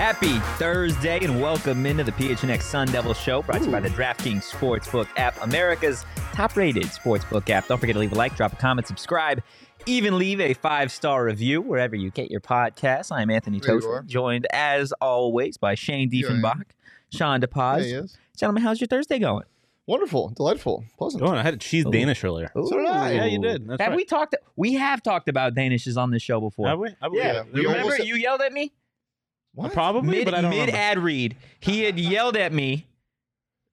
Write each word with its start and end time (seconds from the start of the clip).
Happy 0.00 0.38
Thursday 0.56 1.18
and 1.22 1.42
welcome 1.42 1.84
into 1.84 2.02
the 2.02 2.12
PHNX 2.12 2.62
Sun 2.62 2.88
Devil 2.88 3.12
Show 3.12 3.42
brought 3.42 3.58
to 3.58 3.66
you 3.66 3.70
by 3.70 3.80
the 3.80 3.90
DraftKings 3.90 4.50
Sportsbook 4.50 5.06
app, 5.18 5.36
America's 5.42 6.06
top 6.32 6.56
rated 6.56 6.84
sportsbook 6.84 7.50
app. 7.50 7.68
Don't 7.68 7.78
forget 7.78 7.92
to 7.96 8.00
leave 8.00 8.12
a 8.12 8.14
like, 8.14 8.34
drop 8.34 8.54
a 8.54 8.56
comment, 8.56 8.86
subscribe, 8.86 9.42
even 9.84 10.16
leave 10.16 10.40
a 10.40 10.54
five 10.54 10.90
star 10.90 11.26
review 11.26 11.60
wherever 11.60 11.94
you 11.94 12.10
get 12.10 12.30
your 12.30 12.40
podcasts. 12.40 13.12
I'm 13.12 13.28
Anthony 13.30 13.60
There 13.60 13.74
you 13.74 13.80
Toshler, 13.82 13.98
are. 13.98 14.02
joined 14.04 14.46
as 14.54 14.90
always 15.02 15.58
by 15.58 15.74
Shane 15.74 16.08
Yeah, 16.10 16.28
I 16.28 16.30
am. 16.30 16.36
Diefenbach, 16.40 16.62
Sean 17.12 17.40
Yeah, 17.42 17.46
DePaz. 17.46 17.84
he 17.84 17.90
is. 17.92 18.16
Gentlemen, 18.38 18.62
how's 18.62 18.80
your 18.80 18.88
Thursday 18.88 19.18
going? 19.18 19.44
Wonderful, 19.86 20.30
delightful, 20.30 20.82
pleasant. 20.96 21.22
Oh, 21.22 21.28
and 21.28 21.38
I 21.38 21.42
had 21.42 21.52
a 21.52 21.58
cheese 21.58 21.84
Ooh. 21.84 21.90
Danish 21.92 22.24
earlier. 22.24 22.50
So 22.54 22.70
did 22.70 22.86
I. 22.86 23.10
Yeah, 23.12 23.24
you 23.26 23.38
did. 23.42 23.68
That's 23.68 23.82
have 23.82 23.90
right. 23.90 23.96
we 23.98 24.06
talked? 24.06 24.34
We 24.56 24.74
have 24.74 25.02
talked 25.02 25.28
about 25.28 25.54
Danishes 25.54 25.98
on 25.98 26.10
this 26.10 26.22
show 26.22 26.40
before. 26.40 26.68
Have 26.68 26.78
we? 26.78 26.88
I 27.02 27.08
believe 27.08 27.22
Yeah, 27.22 27.40
it. 27.40 27.52
we 27.52 27.60
Remember, 27.66 27.82
almost- 27.82 28.06
you 28.06 28.14
yelled 28.14 28.40
at 28.40 28.54
me 28.54 28.72
What? 29.54 29.72
Probably, 29.72 30.10
mid 30.18 30.24
but 30.26 30.34
I 30.34 30.40
don't 30.42 30.50
mid 30.50 30.60
remember. 30.60 30.76
ad 30.78 30.98
read. 30.98 31.36
He 31.60 31.82
had 31.82 31.98
yelled 31.98 32.36
at 32.36 32.52
me, 32.52 32.86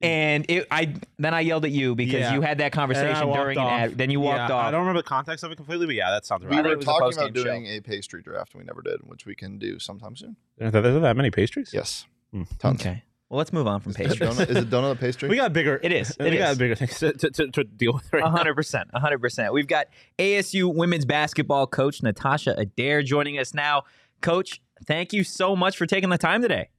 and 0.02 0.46
it, 0.50 0.68
I 0.72 0.94
then 1.18 1.34
I 1.34 1.42
yelled 1.42 1.66
at 1.66 1.72
you 1.72 1.96
because 1.96 2.20
Yeah. 2.22 2.34
you 2.34 2.42
had 2.42 2.60
that 2.60 2.72
conversation 2.72 3.28
walked 3.28 3.40
during 3.42 3.58
an 3.58 3.64
off. 3.64 3.72
ad. 3.72 3.98
Then 3.98 4.10
you 4.10 4.20
walked 4.20 4.50
Yeah, 4.50 4.56
off. 4.56 4.66
I 4.66 4.72
don't 4.72 4.82
remember 4.82 5.00
the 5.02 5.08
context 5.08 5.44
of 5.44 5.52
it 5.52 5.56
completely, 5.56 5.86
but 5.88 5.96
yeah, 5.96 6.10
that 6.12 6.26
sounds 6.26 6.42
We 6.44 6.48
right. 6.50 6.56
think 6.58 6.66
were 6.66 6.72
it 6.74 6.78
was 6.78 6.86
a 6.86 6.88
talking 6.88 7.06
post-game 7.06 7.26
about 7.28 7.44
doing 7.44 7.66
show. 7.66 7.72
a 7.72 7.82
pastry 7.82 8.22
draft, 8.22 8.54
and 8.54 8.62
we 8.62 8.66
never 8.66 8.82
did, 8.82 9.00
which 9.04 9.26
we 9.26 9.36
can 9.36 9.58
do 9.58 9.80
sometime 9.80 10.16
soon. 10.16 10.36
Are 10.62 10.70
there, 10.72 10.80
are 10.84 10.92
there 10.92 11.00
that 11.00 11.16
many 11.18 11.32
pastries? 11.32 11.72
Yes, 11.74 12.06
Hmm. 12.32 12.44
tons. 12.60 12.82
Okay. 12.82 13.04
Well, 13.30 13.38
let's 13.40 13.52
move 13.52 13.68
on 13.68 13.82
from 13.82 13.90
Is 13.92 13.98
it 13.98 14.08
pastries. 14.08 14.30
donut, 14.30 14.50
is 14.50 14.58
it 14.58 14.70
donut 14.70 14.92
a 14.94 14.96
pastry? 14.96 15.28
We 15.30 15.36
got 15.36 15.52
bigger. 15.52 15.80
It 15.84 15.92
is. 15.92 16.16
We 16.20 16.28
It 16.28 16.38
got 16.38 16.58
bigger 16.58 16.76
things 16.76 16.98
to, 17.00 17.12
to, 17.14 17.30
to, 17.32 17.48
to 17.52 17.64
deal 17.66 17.94
with 17.94 18.12
right 18.14 18.24
A 18.24 18.26
now. 18.26 18.32
hundred 18.32 18.56
percent, 18.56 18.90
a 18.94 19.00
hundred 19.00 19.20
percent. 19.20 19.52
We've 19.52 19.68
got 19.68 19.88
ASU 20.18 20.74
women's 20.74 21.06
basketball 21.06 21.68
coach 21.68 22.02
Natasha 22.02 22.56
Adair 22.58 23.04
joining 23.04 23.38
us 23.38 23.54
now. 23.54 23.84
Coach, 24.22 24.62
thank 24.86 25.14
you 25.14 25.24
so 25.24 25.56
much 25.56 25.78
for 25.78 25.86
taking 25.86 26.10
the 26.10 26.18
time 26.18 26.42
today. 26.42 26.70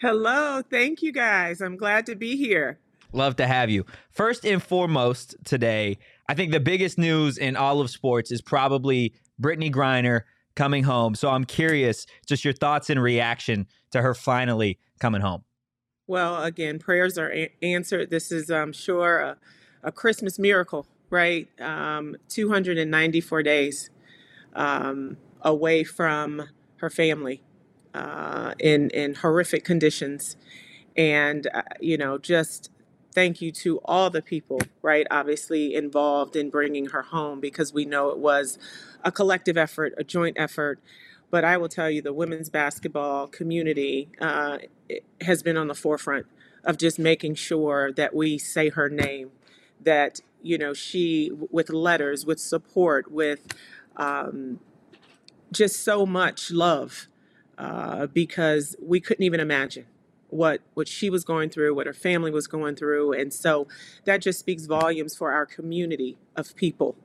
Hello, 0.00 0.62
thank 0.70 1.02
you 1.02 1.12
guys. 1.12 1.60
I'm 1.60 1.76
glad 1.76 2.06
to 2.06 2.14
be 2.14 2.36
here. 2.36 2.78
Love 3.12 3.36
to 3.36 3.46
have 3.46 3.70
you. 3.70 3.86
First 4.10 4.44
and 4.44 4.62
foremost, 4.62 5.36
today, 5.44 5.98
I 6.28 6.34
think 6.34 6.52
the 6.52 6.60
biggest 6.60 6.98
news 6.98 7.38
in 7.38 7.56
all 7.56 7.80
of 7.80 7.88
sports 7.88 8.30
is 8.30 8.42
probably 8.42 9.14
Brittney 9.40 9.72
Griner 9.72 10.22
coming 10.54 10.84
home. 10.84 11.14
So 11.14 11.30
I'm 11.30 11.44
curious, 11.44 12.06
just 12.26 12.44
your 12.44 12.52
thoughts 12.52 12.90
and 12.90 13.00
reaction 13.02 13.66
to 13.92 14.02
her 14.02 14.14
finally 14.14 14.78
coming 14.98 15.20
home. 15.20 15.44
Well, 16.06 16.42
again, 16.42 16.78
prayers 16.78 17.18
are 17.18 17.32
a- 17.32 17.52
answered. 17.62 18.10
This 18.10 18.30
is, 18.30 18.50
I'm 18.50 18.72
sure, 18.72 19.18
a, 19.18 19.36
a 19.82 19.92
Christmas 19.92 20.38
miracle, 20.38 20.86
right? 21.10 21.48
Um, 21.60 22.16
294 22.28 23.42
days 23.42 23.90
um, 24.54 25.16
away 25.42 25.84
from 25.84 26.48
her 26.78 26.90
family 26.90 27.42
uh, 27.94 28.54
in 28.58 28.90
in 28.90 29.14
horrific 29.14 29.64
conditions, 29.64 30.36
and 30.96 31.48
uh, 31.54 31.62
you 31.80 31.96
know, 31.96 32.18
just 32.18 32.70
thank 33.12 33.40
you 33.40 33.50
to 33.50 33.78
all 33.86 34.10
the 34.10 34.20
people, 34.20 34.60
right? 34.82 35.06
Obviously 35.10 35.74
involved 35.74 36.36
in 36.36 36.50
bringing 36.50 36.86
her 36.86 37.02
home 37.02 37.40
because 37.40 37.72
we 37.72 37.86
know 37.86 38.10
it 38.10 38.18
was 38.18 38.58
a 39.02 39.10
collective 39.10 39.56
effort, 39.56 39.94
a 39.96 40.04
joint 40.04 40.36
effort. 40.38 40.78
But 41.30 41.42
I 41.42 41.56
will 41.56 41.68
tell 41.68 41.90
you, 41.90 42.02
the 42.02 42.12
women's 42.12 42.50
basketball 42.50 43.26
community 43.26 44.10
uh, 44.20 44.58
has 45.22 45.42
been 45.42 45.56
on 45.56 45.66
the 45.66 45.74
forefront 45.74 46.26
of 46.62 46.76
just 46.76 46.98
making 46.98 47.36
sure 47.36 47.90
that 47.92 48.14
we 48.14 48.36
say 48.38 48.68
her 48.68 48.90
name, 48.90 49.30
that 49.80 50.20
you 50.42 50.58
know 50.58 50.74
she 50.74 51.30
with 51.50 51.70
letters, 51.70 52.26
with 52.26 52.38
support, 52.38 53.10
with 53.10 53.40
um, 53.96 54.60
just 55.56 55.84
so 55.84 56.06
much 56.06 56.52
love, 56.52 57.08
uh, 57.58 58.06
because 58.08 58.76
we 58.82 59.00
couldn't 59.00 59.24
even 59.24 59.40
imagine 59.40 59.86
what 60.30 60.62
what 60.74 60.88
she 60.88 61.10
was 61.10 61.24
going 61.24 61.50
through, 61.50 61.74
what 61.74 61.86
her 61.86 61.94
family 61.94 62.30
was 62.32 62.48
going 62.48 62.76
through, 62.76 63.14
and 63.14 63.32
so 63.34 63.68
that 64.06 64.22
just 64.22 64.40
speaks 64.40 64.66
volumes 64.66 65.16
for 65.16 65.32
our 65.32 65.46
community 65.46 66.18
of 66.36 66.56
people. 66.56 66.96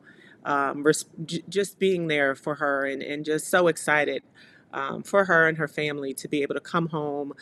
Um, 0.45 0.83
res- 0.83 1.05
j- 1.25 1.43
just 1.49 1.79
being 1.79 2.07
there 2.07 2.35
for 2.35 2.55
her 2.55 2.85
and, 2.85 3.03
and 3.03 3.25
just 3.25 3.49
so 3.49 3.67
excited 3.67 4.23
um, 4.73 5.03
for 5.03 5.25
her 5.25 5.47
and 5.47 5.57
her 5.59 5.67
family 5.67 6.13
to 6.15 6.27
be 6.29 6.43
able 6.43 6.55
to 6.55 6.61
come 6.61 6.89
home 6.89 7.33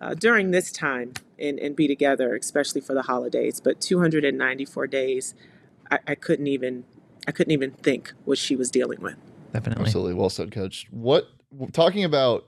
uh, 0.00 0.14
during 0.14 0.52
this 0.52 0.72
time 0.72 1.14
and, 1.38 1.58
and 1.60 1.76
be 1.76 1.88
together, 1.88 2.36
especially 2.36 2.80
for 2.82 2.94
the 2.94 3.02
holidays. 3.02 3.60
But 3.60 3.80
294 3.80 4.88
days, 4.88 5.34
I, 5.90 6.00
I 6.08 6.16
couldn't 6.16 6.48
even 6.48 6.84
I 7.28 7.32
couldn't 7.32 7.52
even 7.52 7.72
think 7.72 8.14
what 8.24 8.38
she 8.38 8.56
was 8.56 8.70
dealing 8.70 9.00
with. 9.02 9.16
Definitely. 9.58 9.86
Absolutely, 9.86 10.14
well 10.14 10.30
said, 10.30 10.52
Coach. 10.52 10.86
What 10.90 11.28
talking 11.72 12.04
about 12.04 12.46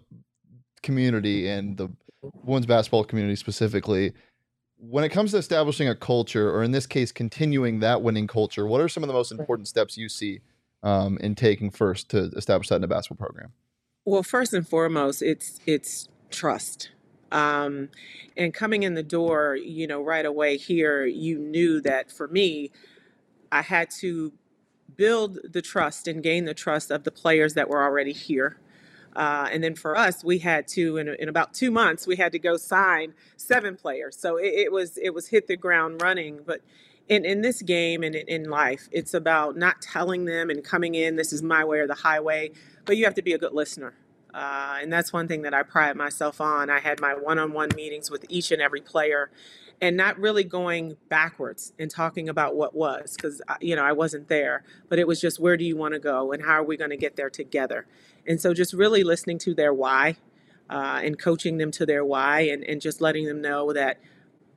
community 0.82 1.48
and 1.48 1.76
the 1.76 1.88
women's 2.42 2.66
basketball 2.66 3.04
community 3.04 3.36
specifically? 3.36 4.12
When 4.82 5.04
it 5.04 5.10
comes 5.10 5.32
to 5.32 5.36
establishing 5.36 5.88
a 5.88 5.94
culture, 5.94 6.50
or 6.50 6.62
in 6.62 6.70
this 6.70 6.86
case, 6.86 7.12
continuing 7.12 7.80
that 7.80 8.00
winning 8.00 8.26
culture, 8.26 8.66
what 8.66 8.80
are 8.80 8.88
some 8.88 9.02
of 9.02 9.08
the 9.08 9.12
most 9.12 9.30
important 9.30 9.68
steps 9.68 9.98
you 9.98 10.08
see 10.08 10.40
um, 10.82 11.18
in 11.18 11.34
taking 11.34 11.70
first 11.70 12.08
to 12.10 12.30
establish 12.36 12.68
that 12.68 12.76
in 12.76 12.84
a 12.84 12.88
basketball 12.88 13.26
program? 13.26 13.52
Well, 14.06 14.22
first 14.22 14.54
and 14.54 14.66
foremost, 14.66 15.20
it's 15.20 15.60
it's 15.66 16.08
trust. 16.30 16.90
Um, 17.32 17.90
and 18.36 18.52
coming 18.54 18.82
in 18.82 18.94
the 18.94 19.02
door, 19.02 19.54
you 19.56 19.86
know, 19.86 20.02
right 20.02 20.24
away 20.24 20.56
here, 20.56 21.04
you 21.04 21.38
knew 21.38 21.80
that 21.82 22.10
for 22.10 22.26
me, 22.26 22.70
I 23.52 23.62
had 23.62 23.90
to 24.00 24.32
build 25.00 25.38
the 25.50 25.62
trust 25.62 26.06
and 26.06 26.22
gain 26.22 26.44
the 26.44 26.52
trust 26.52 26.90
of 26.90 27.04
the 27.04 27.10
players 27.10 27.54
that 27.54 27.70
were 27.70 27.82
already 27.82 28.12
here. 28.12 28.58
Uh, 29.16 29.48
and 29.50 29.64
then 29.64 29.74
for 29.74 29.96
us, 29.96 30.22
we 30.22 30.40
had 30.40 30.68
to 30.68 30.98
in, 30.98 31.08
in 31.08 31.26
about 31.26 31.54
two 31.54 31.70
months, 31.70 32.06
we 32.06 32.16
had 32.16 32.32
to 32.32 32.38
go 32.38 32.58
sign 32.58 33.14
seven 33.38 33.76
players. 33.76 34.14
So 34.14 34.36
it, 34.36 34.52
it 34.64 34.72
was 34.72 34.98
it 34.98 35.14
was 35.14 35.28
hit 35.28 35.46
the 35.46 35.56
ground 35.56 36.02
running. 36.02 36.40
But 36.44 36.60
in, 37.08 37.24
in 37.24 37.40
this 37.40 37.62
game 37.62 38.02
and 38.02 38.14
in, 38.14 38.44
life, 38.50 38.90
it's 38.92 39.14
about 39.14 39.56
not 39.56 39.80
telling 39.80 40.26
them 40.26 40.50
and 40.50 40.62
coming 40.62 40.94
in. 40.94 41.16
This 41.16 41.32
is 41.32 41.42
my 41.42 41.64
way 41.64 41.78
or 41.78 41.86
the 41.86 41.94
highway. 41.94 42.50
But 42.84 42.98
you 42.98 43.04
have 43.06 43.14
to 43.14 43.22
be 43.22 43.32
a 43.32 43.38
good 43.38 43.54
listener. 43.54 43.94
Uh, 44.34 44.80
and 44.82 44.92
that's 44.92 45.14
one 45.14 45.26
thing 45.26 45.42
that 45.42 45.54
I 45.54 45.62
pride 45.62 45.96
myself 45.96 46.42
on. 46.42 46.68
I 46.68 46.78
had 46.78 47.00
my 47.00 47.14
one 47.14 47.38
on 47.38 47.54
one 47.54 47.70
meetings 47.74 48.10
with 48.10 48.26
each 48.28 48.52
and 48.52 48.60
every 48.60 48.82
player 48.82 49.30
and 49.80 49.96
not 49.96 50.18
really 50.18 50.44
going 50.44 50.96
backwards 51.08 51.72
and 51.78 51.90
talking 51.90 52.28
about 52.28 52.54
what 52.54 52.74
was 52.74 53.16
because, 53.16 53.40
you 53.60 53.74
know, 53.74 53.82
I 53.84 53.92
wasn't 53.92 54.28
there, 54.28 54.62
but 54.88 54.98
it 54.98 55.06
was 55.06 55.20
just 55.20 55.40
where 55.40 55.56
do 55.56 55.64
you 55.64 55.76
want 55.76 55.94
to 55.94 56.00
go 56.00 56.32
and 56.32 56.42
how 56.42 56.52
are 56.52 56.64
we 56.64 56.76
going 56.76 56.90
to 56.90 56.96
get 56.96 57.16
there 57.16 57.30
together? 57.30 57.86
And 58.26 58.40
so 58.40 58.52
just 58.52 58.74
really 58.74 59.02
listening 59.02 59.38
to 59.38 59.54
their 59.54 59.72
why 59.72 60.16
uh, 60.68 61.00
and 61.02 61.18
coaching 61.18 61.58
them 61.58 61.70
to 61.72 61.86
their 61.86 62.04
why 62.04 62.40
and, 62.42 62.62
and 62.64 62.80
just 62.80 63.00
letting 63.00 63.26
them 63.26 63.40
know 63.40 63.72
that 63.72 63.98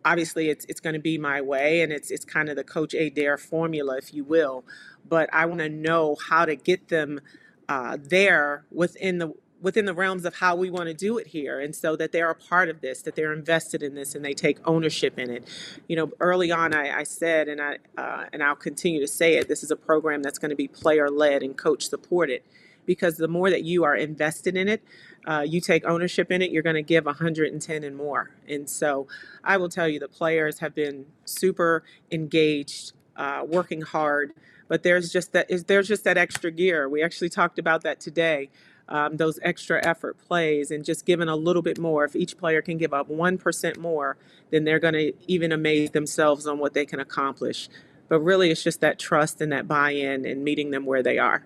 obviously 0.06 0.50
it's 0.50 0.66
it's 0.68 0.82
going 0.82 0.94
to 0.94 1.00
be 1.00 1.18
my 1.18 1.42
way 1.42 1.82
and 1.82 1.94
it's 1.94 2.12
it's 2.12 2.26
kind 2.26 2.50
of 2.50 2.58
the 2.58 2.64
coach 2.64 2.94
Adair 2.94 3.38
formula 3.38 3.98
if 3.98 4.14
you 4.14 4.26
will 4.26 4.66
but 5.08 5.30
I 5.34 5.46
want 5.46 5.62
to 5.62 5.70
know 5.70 6.18
how 6.28 6.44
to 6.44 6.58
get 6.58 6.90
them 6.90 7.22
uh, 7.70 7.98
there 8.00 8.66
within 8.70 9.20
the 9.20 9.34
within 9.64 9.86
the 9.86 9.94
realms 9.94 10.26
of 10.26 10.36
how 10.36 10.56
we 10.56 10.70
want 10.70 10.88
to 10.88 10.94
do 10.94 11.18
it 11.18 11.28
here 11.28 11.60
and 11.60 11.76
so 11.76 11.96
that 11.96 12.12
they're 12.12 12.30
a 12.30 12.36
part 12.36 12.70
of 12.70 12.82
this 12.82 13.02
that 13.02 13.16
they're 13.16 13.34
invested 13.34 13.82
in 13.82 13.96
this 13.96 14.14
and 14.14 14.24
they 14.24 14.34
take 14.34 14.60
ownership 14.66 15.18
in 15.18 15.32
it 15.32 15.44
you 15.88 15.96
know 15.96 16.12
early 16.20 16.52
on 16.52 16.74
i, 16.76 17.00
I 17.00 17.04
said 17.04 17.48
and 17.48 17.60
i 17.60 17.78
uh, 17.98 18.26
and 18.32 18.44
i'll 18.44 18.56
continue 18.56 19.00
to 19.00 19.08
say 19.08 19.38
it 19.38 19.48
this 19.48 19.64
is 19.64 19.72
a 19.72 19.76
program 19.76 20.22
that's 20.22 20.38
going 20.38 20.52
to 20.52 20.56
be 20.56 20.68
player 20.68 21.10
led 21.10 21.42
and 21.42 21.58
coach 21.58 21.88
supported 21.88 22.44
because 22.86 23.18
the 23.18 23.28
more 23.28 23.50
that 23.50 23.64
you 23.64 23.84
are 23.84 23.96
invested 23.96 24.56
in 24.56 24.68
it, 24.68 24.84
uh, 25.26 25.46
you 25.48 25.62
take 25.62 25.86
ownership 25.86 26.32
in 26.32 26.42
it, 26.42 26.52
you're 26.52 26.64
going 26.64 26.76
to 26.76 26.82
give 26.82 27.06
110 27.06 27.84
and 27.84 27.96
more. 27.96 28.32
And 28.48 28.70
so 28.70 29.08
I 29.44 29.58
will 29.58 29.70
tell 29.70 29.88
you, 29.88 30.00
the 30.00 30.08
players 30.08 30.60
have 30.60 30.76
been 30.76 31.06
super 31.26 31.84
engaged, 32.12 32.94
uh, 33.16 33.44
working 33.48 33.82
hard. 33.82 34.34
But 34.68 34.84
there's 34.84 35.12
just 35.12 35.34
that 35.34 35.52
is 35.52 35.66
there's 35.66 35.88
just 35.88 36.04
that 36.06 36.18
extra 36.18 36.50
gear. 36.50 36.90
We 36.90 37.04
actually 37.04 37.30
talked 37.30 37.60
about 37.60 37.84
that 37.84 38.00
today. 38.00 38.50
Um, 38.94 39.18
those 39.18 39.40
extra 39.42 39.84
effort 39.84 40.20
plays 40.20 40.70
and 40.70 40.86
just 40.86 41.08
giving 41.08 41.28
a 41.28 41.36
little 41.36 41.64
bit 41.64 41.80
more. 41.80 42.06
If 42.06 42.16
each 42.16 42.38
player 42.38 42.62
can 42.62 42.78
give 42.78 42.94
up 42.94 43.08
one 43.10 43.40
percent 43.40 43.80
more, 43.80 44.18
then 44.52 44.66
they're 44.66 44.78
going 44.80 44.94
to 44.94 45.14
even 45.28 45.52
amaze 45.52 45.90
themselves 45.92 46.46
on 46.46 46.60
what 46.60 46.76
they 46.76 46.86
can 46.86 47.00
accomplish. 47.00 47.70
But 48.08 48.20
really, 48.20 48.52
it's 48.52 48.62
just 48.62 48.82
that 48.82 49.00
trust 49.00 49.42
and 49.42 49.52
that 49.52 49.68
buy-in 49.68 50.28
and 50.28 50.44
meeting 50.44 50.70
them 50.70 50.86
where 50.86 51.02
they 51.02 51.18
are. 51.18 51.44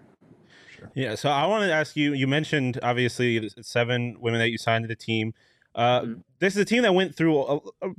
Yeah, 0.94 1.16
so 1.16 1.30
I 1.30 1.46
want 1.48 1.64
to 1.64 1.72
ask 1.72 1.96
you. 1.96 2.12
You 2.14 2.28
mentioned 2.28 2.80
obviously 2.84 3.50
seven 3.62 4.18
women 4.20 4.40
that 4.42 4.50
you 4.50 4.58
signed 4.58 4.84
to 4.84 4.88
the 4.90 4.96
team. 4.96 5.34
Uh, 5.74 6.02
Mhm. 6.02 6.24
This 6.40 6.54
is 6.56 6.62
a 6.62 6.66
team 6.66 6.84
that 6.84 6.94
went 6.94 7.16
through 7.16 7.40
a, 7.40 7.56
a, 7.82 7.90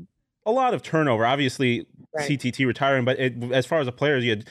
a 0.45 0.53
lot 0.53 0.75
of 0.75 0.83
turnover. 0.83 1.25
Obviously, 1.25 1.87
Right. 2.15 2.29
CTT 2.29 2.67
retiring, 2.67 3.05
but 3.07 3.19
it, 3.19 3.35
as 3.53 3.65
far 3.65 3.81
as 3.81 3.87
the 3.87 3.93
players, 3.93 4.25
you 4.25 4.31
had 4.31 4.49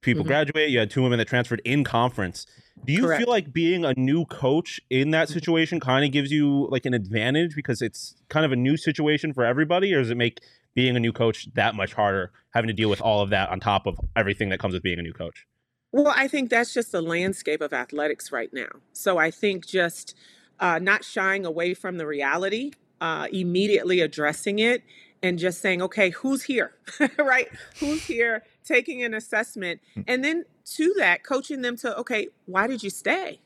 people 0.00 0.24
Mhm. 0.24 0.28
graduate. 0.28 0.70
You 0.70 0.78
had 0.78 0.90
two 0.90 1.02
women 1.02 1.18
that 1.18 1.28
transferred 1.28 1.60
in 1.64 1.84
conference. 1.84 2.46
Do 2.86 2.92
you 2.92 3.02
Correct. 3.02 3.22
feel 3.22 3.30
like 3.30 3.52
being 3.52 3.84
a 3.84 3.94
new 3.96 4.24
coach 4.24 4.80
in 4.90 5.10
that 5.10 5.28
situation 5.28 5.80
kind 5.80 6.04
of 6.04 6.12
gives 6.12 6.32
you 6.32 6.66
like 6.70 6.86
an 6.86 6.94
advantage 6.94 7.54
because 7.54 7.82
it's 7.82 8.14
kind 8.28 8.44
of 8.46 8.52
a 8.52 8.56
new 8.56 8.76
situation 8.76 9.32
for 9.32 9.44
everybody, 9.44 9.92
or 9.92 10.00
does 10.00 10.10
it 10.10 10.16
make 10.16 10.40
being 10.74 10.96
a 10.96 11.00
new 11.00 11.12
coach 11.12 11.52
that 11.54 11.74
much 11.74 11.92
harder, 11.92 12.32
having 12.54 12.68
to 12.68 12.74
deal 12.74 12.88
with 12.88 13.00
all 13.00 13.20
of 13.20 13.30
that 13.30 13.50
on 13.50 13.60
top 13.60 13.86
of 13.86 13.98
everything 14.16 14.48
that 14.48 14.60
comes 14.60 14.74
with 14.74 14.82
being 14.82 14.98
a 14.98 15.02
new 15.02 15.12
coach? 15.12 15.46
Well, 15.92 16.12
I 16.16 16.28
think 16.28 16.50
that's 16.50 16.72
just 16.72 16.92
the 16.92 17.02
landscape 17.02 17.60
of 17.60 17.72
athletics 17.72 18.30
right 18.30 18.52
now. 18.52 18.68
So 18.92 19.18
I 19.18 19.30
think 19.30 19.66
just 19.66 20.14
uh, 20.60 20.78
not 20.78 21.04
shying 21.04 21.44
away 21.44 21.74
from 21.74 21.98
the 21.98 22.06
reality, 22.06 22.72
uh, 23.00 23.26
immediately 23.32 24.00
addressing 24.00 24.60
it, 24.60 24.82
and 25.22 25.38
just 25.38 25.60
saying, 25.60 25.82
okay, 25.82 26.10
who's 26.10 26.42
here? 26.42 26.74
right? 27.18 27.48
Who's 27.78 28.04
here? 28.04 28.44
Taking 28.70 29.02
an 29.02 29.14
assessment. 29.14 29.80
And 30.06 30.24
then 30.24 30.44
to 30.76 30.94
that, 30.98 31.24
coaching 31.24 31.62
them 31.62 31.76
to, 31.78 31.96
okay, 31.98 32.28
why 32.46 32.66
did 32.66 32.82
you 32.82 32.90
stay? 32.90 33.40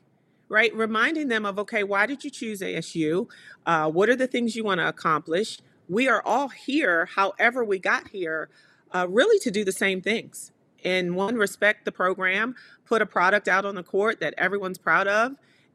Right? 0.49 0.73
Reminding 0.75 1.29
them 1.29 1.45
of, 1.45 1.57
okay, 1.57 1.83
why 1.83 2.05
did 2.05 2.23
you 2.23 2.29
choose 2.29 2.61
ASU? 2.61 3.27
Uh, 3.65 3.89
what 3.89 4.09
are 4.09 4.15
the 4.15 4.27
things 4.27 4.55
you 4.55 4.63
want 4.63 4.79
to 4.79 4.87
accomplish? 4.87 5.59
We 5.89 6.07
are 6.07 6.21
all 6.23 6.49
here, 6.49 7.05
however, 7.05 7.63
we 7.63 7.79
got 7.79 8.09
here, 8.09 8.49
uh, 8.93 9.07
really 9.09 9.39
to 9.39 9.49
do 9.49 9.65
the 9.65 9.71
same 9.71 10.01
things 10.01 10.51
in 10.85 11.15
one 11.15 11.35
respect 11.35 11.83
the 11.83 11.91
program 11.91 12.55
put 12.85 13.01
a 13.01 13.05
product 13.05 13.47
out 13.47 13.65
on 13.65 13.75
the 13.75 13.83
court 13.83 14.19
that 14.19 14.33
everyone's 14.37 14.77
proud 14.77 15.07
of 15.07 15.33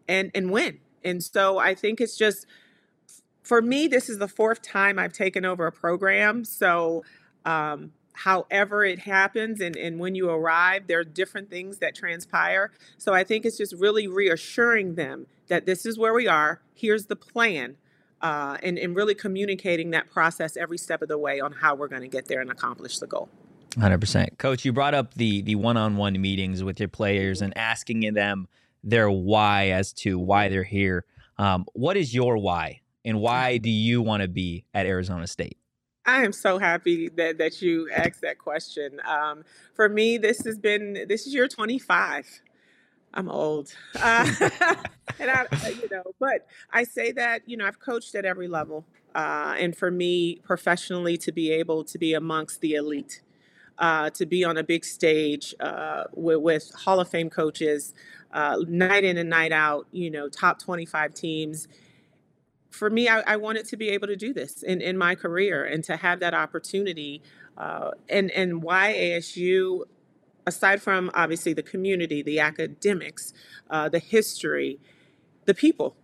and 0.09 0.31
and 0.35 0.51
win 0.51 0.79
and 1.05 1.23
so 1.23 1.59
i 1.59 1.75
think 1.75 2.01
it's 2.01 2.17
just 2.17 2.47
for 3.43 3.61
me 3.61 3.89
this 3.89 4.09
is 4.09 4.19
the 4.19 4.29
fourth 4.29 4.63
time 4.63 4.99
i've 4.99 5.13
taken 5.13 5.45
over 5.45 5.67
a 5.67 5.73
program 5.73 6.45
so 6.45 7.05
um 7.45 7.93
however 8.25 8.85
it 8.85 8.99
happens 8.99 9.61
and, 9.61 9.77
and 9.77 9.99
when 9.99 10.15
you 10.15 10.29
arrive 10.29 10.87
there 10.87 11.01
are 11.01 11.05
different 11.05 11.51
things 11.51 11.79
that 11.79 11.95
transpire 11.95 12.71
so 12.99 13.15
i 13.15 13.25
think 13.25 13.45
it's 13.45 13.57
just 13.57 13.75
really 13.75 14.07
reassuring 14.07 14.95
them 14.95 15.27
that 15.49 15.67
this 15.67 15.87
is 15.87 15.99
where 15.99 16.13
we 16.13 16.27
are 16.27 16.61
here's 16.75 17.07
the 17.07 17.17
plan 17.17 17.77
uh, 18.23 18.59
and, 18.63 18.79
and 18.79 18.95
really 18.95 19.15
communicating 19.15 19.91
that 19.91 20.11
process 20.11 20.55
every 20.55 20.77
step 20.77 21.01
of 21.01 21.09
the 21.09 21.17
way 21.17 21.41
on 21.41 21.53
how 21.53 21.75
we're 21.75 21.89
going 21.89 22.03
to 22.03 22.09
get 22.09 22.27
there 22.29 22.41
and 22.41 22.51
accomplish 22.51 22.99
the 22.99 23.07
goal 23.07 23.29
Hundred 23.79 24.01
percent, 24.01 24.37
Coach. 24.39 24.65
You 24.65 24.73
brought 24.73 24.95
up 24.95 25.15
the 25.15 25.43
the 25.43 25.55
one 25.55 25.77
on 25.77 25.97
one 25.97 26.21
meetings 26.21 26.65
with 26.65 26.81
your 26.81 26.89
players 26.89 27.41
and 27.41 27.57
asking 27.57 28.01
them 28.15 28.49
their 28.83 29.09
why 29.09 29.69
as 29.69 29.93
to 29.93 30.19
why 30.19 30.49
they're 30.49 30.65
here. 30.65 31.05
Um, 31.39 31.65
what 31.73 31.97
is 31.97 32.13
your 32.13 32.37
why, 32.37 32.81
and 33.05 33.21
why 33.21 33.59
do 33.59 33.71
you 33.71 34.03
want 34.03 34.23
to 34.23 34.29
be 34.29 34.65
at 34.75 34.87
Arizona 34.87 35.29
State? 35.29 35.57
I 36.11 36.25
am 36.25 36.33
so 36.33 36.59
happy 36.59 37.09
that, 37.11 37.39
that 37.39 37.63
you 37.63 37.89
asked 37.95 38.21
that 38.23 38.39
question. 38.39 39.01
Um, 39.07 39.45
for 39.75 39.89
me, 39.89 40.19
this 40.19 40.45
has 40.45 40.59
been 40.59 41.05
this 41.09 41.27
is 41.27 41.33
year 41.33 41.47
25. 41.47 42.43
I'm 43.15 43.29
old, 43.29 43.75
uh, 44.01 44.25
and 45.19 45.31
I, 45.31 45.47
you 45.69 45.89
know, 45.91 46.03
but 46.21 46.47
I 46.73 46.85
say 46.85 47.13
that 47.13 47.43
you 47.47 47.57
know 47.57 47.67
I've 47.67 47.81
coached 47.81 48.15
at 48.15 48.25
every 48.25 48.49
level, 48.49 48.85
uh, 49.15 49.55
and 49.59 49.77
for 49.77 49.91
me 49.91 50.41
professionally 50.45 51.17
to 51.19 51.33
be 51.33 51.51
able 51.51 51.85
to 51.85 51.99
be 51.99 52.15
amongst 52.15 52.61
the 52.61 52.75
elite, 52.75 53.23
uh, 53.79 54.11
to 54.11 54.27
be 54.27 54.45
on 54.45 54.59
a 54.59 54.65
big 54.65 54.85
stage 54.85 55.55
uh, 55.61 56.05
with, 56.15 56.39
with 56.39 56.73
Hall 56.75 57.01
of 57.01 57.09
Fame 57.09 57.31
coaches, 57.31 57.95
uh, 58.33 58.59
night 58.69 59.05
in 59.05 59.17
and 59.17 59.31
night 59.31 59.53
out, 59.53 59.87
you 59.91 60.11
know, 60.11 60.29
top 60.29 60.61
25 60.61 61.15
teams 61.15 61.69
for 62.71 62.89
me, 62.89 63.09
I, 63.09 63.21
I 63.21 63.37
wanted 63.37 63.67
to 63.67 63.77
be 63.77 63.89
able 63.91 64.07
to 64.07 64.17
do 64.17 64.33
this 64.33 64.63
in, 64.63 64.81
in 64.81 64.97
my 64.97 65.15
career 65.15 65.65
and 65.65 65.83
to 65.85 65.97
have 65.97 66.21
that 66.21 66.35
opportunity. 66.35 67.23
Uh, 67.57 67.91
and, 68.09 68.31
and 68.31 68.63
why 68.63 68.95
ASU, 68.95 69.83
aside 70.47 70.81
from 70.81 71.11
obviously 71.15 71.53
the 71.53 71.63
community, 71.63 72.23
the 72.23 72.41
academics, 72.41 73.33
uh, 73.69 73.89
the 73.89 73.99
history, 73.99 74.79
the 75.47 75.55
people, 75.55 75.97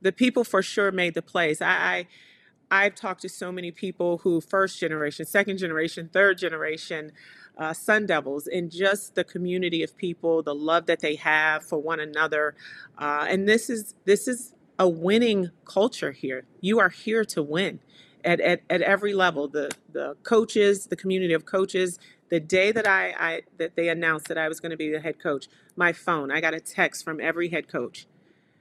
the 0.00 0.12
people 0.12 0.44
for 0.44 0.62
sure 0.62 0.90
made 0.90 1.14
the 1.14 1.22
place. 1.22 1.60
I, 1.60 1.68
I 1.68 2.06
I've 2.70 2.94
talked 2.94 3.22
to 3.22 3.28
so 3.28 3.52
many 3.52 3.70
people 3.70 4.18
who 4.18 4.40
first 4.40 4.80
generation, 4.80 5.24
second 5.24 5.58
generation, 5.58 6.10
third 6.12 6.38
generation, 6.38 7.12
uh, 7.56 7.72
Sun 7.72 8.06
Devils, 8.06 8.46
and 8.48 8.70
just 8.70 9.14
the 9.14 9.24
community 9.24 9.82
of 9.82 9.96
people, 9.96 10.42
the 10.42 10.54
love 10.54 10.86
that 10.86 11.00
they 11.00 11.14
have 11.14 11.62
for 11.64 11.78
one 11.78 12.00
another, 12.00 12.54
uh, 12.98 13.26
and 13.28 13.48
this 13.48 13.70
is 13.70 13.94
this 14.04 14.26
is 14.26 14.52
a 14.78 14.88
winning 14.88 15.50
culture 15.64 16.12
here. 16.12 16.44
You 16.60 16.78
are 16.78 16.88
here 16.88 17.24
to 17.26 17.42
win 17.42 17.80
at, 18.24 18.40
at, 18.40 18.62
at 18.68 18.82
every 18.82 19.14
level. 19.14 19.48
The 19.48 19.70
the 19.92 20.16
coaches, 20.22 20.86
the 20.86 20.96
community 20.96 21.34
of 21.34 21.44
coaches. 21.46 21.98
The 22.28 22.40
day 22.40 22.72
that 22.72 22.88
I, 22.88 23.14
I 23.18 23.42
that 23.58 23.76
they 23.76 23.88
announced 23.88 24.28
that 24.28 24.38
I 24.38 24.48
was 24.48 24.60
going 24.60 24.70
to 24.70 24.76
be 24.76 24.90
the 24.90 25.00
head 25.00 25.20
coach, 25.20 25.46
my 25.76 25.92
phone, 25.92 26.32
I 26.32 26.40
got 26.40 26.54
a 26.54 26.60
text 26.60 27.04
from 27.04 27.20
every 27.20 27.50
head 27.50 27.68
coach 27.68 28.06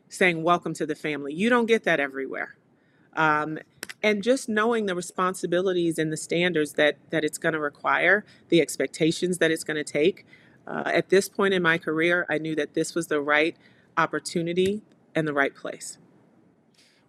saying, 0.07 0.43
"Welcome 0.43 0.73
to 0.75 0.85
the 0.85 0.95
family." 0.95 1.33
You 1.33 1.49
don't 1.49 1.65
get 1.65 1.83
that 1.83 1.99
everywhere. 1.99 2.55
Um, 3.15 3.59
and 4.03 4.21
just 4.21 4.47
knowing 4.47 4.85
the 4.85 4.93
responsibilities 4.93 5.97
and 5.97 6.11
the 6.11 6.17
standards 6.17 6.73
that 6.73 6.97
that 7.09 7.23
it's 7.23 7.39
going 7.39 7.53
to 7.53 7.59
require, 7.59 8.23
the 8.49 8.61
expectations 8.61 9.39
that 9.39 9.51
it's 9.51 9.63
going 9.63 9.77
to 9.77 9.83
take. 9.83 10.25
Uh, 10.67 10.83
at 10.85 11.09
this 11.09 11.29
point 11.29 11.53
in 11.53 11.61
my 11.61 11.77
career, 11.77 12.25
I 12.29 12.37
knew 12.39 12.55
that 12.55 12.73
this 12.73 12.95
was 12.95 13.07
the 13.07 13.21
right 13.21 13.55
opportunity 13.97 14.81
and 15.15 15.27
the 15.27 15.33
right 15.33 15.55
place. 15.55 15.97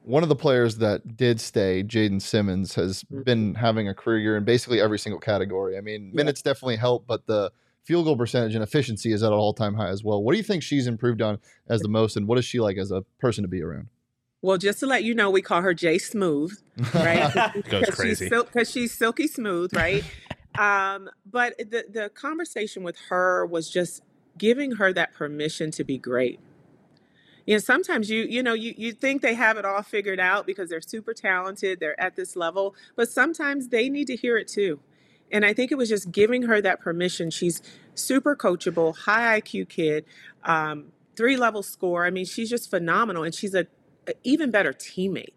One 0.06 0.22
of 0.22 0.28
the 0.28 0.36
players 0.36 0.76
that 0.76 1.16
did 1.16 1.40
stay, 1.40 1.82
Jaddan 1.82 2.22
Simmons, 2.22 2.76
has 2.76 3.02
Mhm. 3.12 3.24
been 3.24 3.54
having 3.56 3.88
a 3.88 3.94
career 3.94 4.18
year 4.20 4.36
in 4.36 4.44
basically 4.44 4.80
every 4.80 5.00
single 5.00 5.18
category. 5.18 5.76
I 5.76 5.80
mean, 5.80 6.10
Yeah. 6.10 6.14
minutes 6.14 6.42
definitely 6.42 6.76
help, 6.76 7.08
but 7.08 7.26
the 7.26 7.50
field 7.82 8.04
goal 8.04 8.16
percentage 8.16 8.54
and 8.54 8.62
efficiency 8.62 9.10
is 9.10 9.24
at 9.24 9.32
an 9.32 9.38
all 9.38 9.52
time 9.52 9.74
high 9.74 9.88
as 9.88 10.04
well. 10.04 10.22
What 10.22 10.30
do 10.32 10.38
you 10.38 10.44
think 10.44 10.62
she's 10.62 10.86
improved 10.86 11.20
on 11.22 11.40
as 11.68 11.80
the 11.80 11.88
most, 11.88 12.16
and 12.16 12.28
what 12.28 12.38
is 12.38 12.44
she 12.44 12.60
like 12.60 12.76
as 12.76 12.92
a 12.92 13.02
person 13.18 13.42
to 13.42 13.48
be 13.48 13.60
around? 13.62 13.88
Well, 14.42 14.58
just 14.58 14.78
to 14.78 14.86
let 14.86 15.02
you 15.02 15.12
know, 15.12 15.28
we 15.28 15.42
call 15.42 15.62
her 15.62 15.74
Jay 15.74 15.98
Smooth, 15.98 16.56
right? 16.94 17.32
Goes 17.68 17.80
Because 17.80 17.94
crazy. 17.96 18.26
she's, 18.26 18.28
sil- 18.30 18.44
'cause 18.44 18.70
she's 18.70 18.92
silky 18.92 19.26
smooth, 19.26 19.74
right? 19.74 20.04
um, 20.56 21.10
but 21.28 21.58
the 21.58 21.84
the 21.92 22.10
conversation 22.14 22.84
with 22.84 22.96
her 23.08 23.44
was 23.44 23.68
just 23.68 24.02
giving 24.38 24.72
her 24.76 24.92
that 24.92 25.14
permission 25.14 25.72
to 25.72 25.82
be 25.82 25.98
great. 25.98 26.38
You 27.46 27.54
know, 27.54 27.58
sometimes 27.60 28.10
you 28.10 28.24
you 28.24 28.42
know 28.42 28.54
you 28.54 28.74
you 28.76 28.92
think 28.92 29.22
they 29.22 29.34
have 29.34 29.56
it 29.56 29.64
all 29.64 29.82
figured 29.82 30.20
out 30.20 30.46
because 30.46 30.68
they're 30.68 30.80
super 30.80 31.14
talented, 31.14 31.80
they're 31.80 31.98
at 32.00 32.16
this 32.16 32.36
level, 32.36 32.74
but 32.96 33.08
sometimes 33.08 33.68
they 33.68 33.88
need 33.88 34.08
to 34.08 34.16
hear 34.16 34.36
it 34.36 34.48
too. 34.48 34.80
And 35.30 35.44
I 35.44 35.54
think 35.54 35.72
it 35.72 35.76
was 35.76 35.88
just 35.88 36.10
giving 36.12 36.42
her 36.42 36.60
that 36.60 36.80
permission. 36.80 37.30
She's 37.30 37.62
super 37.94 38.36
coachable, 38.36 38.96
high 38.96 39.40
IQ 39.40 39.68
kid, 39.68 40.04
um, 40.44 40.86
three 41.16 41.36
level 41.36 41.62
score. 41.62 42.04
I 42.04 42.10
mean, 42.10 42.24
she's 42.24 42.50
just 42.50 42.68
phenomenal, 42.68 43.22
and 43.22 43.34
she's 43.34 43.54
a, 43.54 43.66
a 44.08 44.14
even 44.24 44.50
better 44.50 44.72
teammate. 44.72 45.32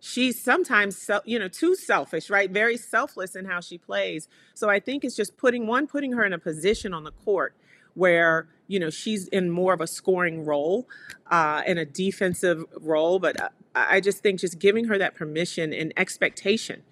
She's 0.00 0.40
sometimes, 0.40 1.10
you 1.24 1.40
know, 1.40 1.48
too 1.48 1.74
selfish, 1.74 2.30
right? 2.30 2.48
Very 2.48 2.76
selfless 2.76 3.34
in 3.34 3.46
how 3.46 3.60
she 3.60 3.78
plays. 3.78 4.28
So 4.54 4.70
I 4.70 4.78
think 4.78 5.04
it's 5.04 5.16
just 5.16 5.36
putting 5.36 5.66
one, 5.66 5.88
putting 5.88 6.12
her 6.12 6.24
in 6.24 6.32
a 6.32 6.38
position 6.38 6.94
on 6.94 7.02
the 7.02 7.10
court 7.10 7.56
where 7.98 8.48
you 8.66 8.78
know 8.78 8.90
she's 8.90 9.28
in 9.28 9.50
more 9.50 9.74
of 9.74 9.80
a 9.80 9.86
scoring 9.86 10.44
role 10.44 10.86
uh, 11.30 11.62
a 11.66 11.84
defensive 11.84 12.64
role. 12.80 13.18
But 13.18 13.40
uh, 13.40 13.48
I 13.74 13.96
I 13.96 14.00
just 14.00 14.22
think 14.22 14.40
just 14.40 14.58
giving 14.58 14.86
her 14.86 14.98
that 14.98 15.14
permission 15.14 15.72
and 15.72 15.92
expectation. 15.96 16.82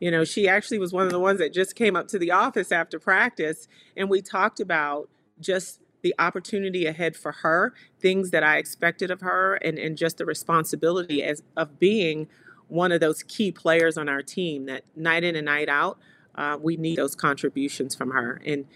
You 0.00 0.10
know, 0.10 0.24
she 0.24 0.46
actually 0.46 0.78
was 0.78 0.92
one 0.92 1.06
of 1.06 1.12
the 1.12 1.20
ones 1.20 1.38
that 1.38 1.54
just 1.54 1.74
came 1.74 1.96
up 1.96 2.08
to 2.08 2.18
the 2.18 2.30
office 2.30 2.70
after 2.70 2.98
practice, 2.98 3.66
and 3.96 4.10
we 4.10 4.20
talked 4.20 4.60
about 4.60 5.08
just 5.40 5.80
the 6.02 6.14
opportunity 6.18 6.86
ahead 6.86 7.16
for 7.16 7.32
her, 7.32 7.72
things 7.98 8.30
that 8.30 8.44
I 8.44 8.58
expected 8.58 9.10
of 9.10 9.22
her, 9.22 9.54
and, 9.54 9.78
and 9.78 9.96
just 9.96 10.18
the 10.18 10.26
responsibility 10.26 11.22
as 11.22 11.42
of 11.56 11.78
being 11.78 12.28
one 12.68 12.92
of 12.92 13.00
those 13.00 13.22
key 13.22 13.50
players 13.50 13.96
on 13.96 14.08
our 14.08 14.22
team 14.22 14.66
that 14.66 14.84
night 14.94 15.24
in 15.24 15.34
and 15.34 15.46
night 15.46 15.68
out, 15.68 15.98
uh, 16.34 16.58
we 16.60 16.76
need 16.76 16.96
those 16.96 17.14
contributions 17.14 17.94
from 17.94 18.10
her. 18.10 18.40
And, 18.44 18.66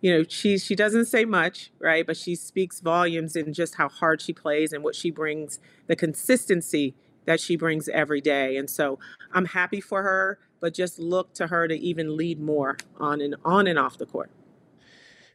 you 0.00 0.16
know, 0.16 0.24
she 0.28 0.58
she 0.58 0.74
doesn't 0.74 1.06
say 1.06 1.24
much, 1.24 1.72
right? 1.78 2.06
But 2.06 2.16
she 2.16 2.34
speaks 2.34 2.80
volumes 2.80 3.36
in 3.36 3.52
just 3.52 3.74
how 3.74 3.88
hard 3.88 4.22
she 4.22 4.32
plays 4.32 4.72
and 4.72 4.82
what 4.82 4.94
she 4.94 5.10
brings, 5.10 5.58
the 5.86 5.96
consistency 5.96 6.94
that 7.26 7.40
she 7.40 7.56
brings 7.56 7.88
every 7.88 8.20
day. 8.20 8.56
And 8.56 8.68
so 8.68 8.98
I'm 9.32 9.44
happy 9.46 9.80
for 9.80 10.02
her, 10.02 10.38
but 10.60 10.74
just 10.74 10.98
look 10.98 11.34
to 11.34 11.48
her 11.48 11.68
to 11.68 11.74
even 11.78 12.16
lead 12.16 12.40
more 12.40 12.76
on 12.98 13.20
and 13.20 13.36
on 13.44 13.66
and 13.66 13.78
off 13.78 13.98
the 13.98 14.06
court. 14.06 14.30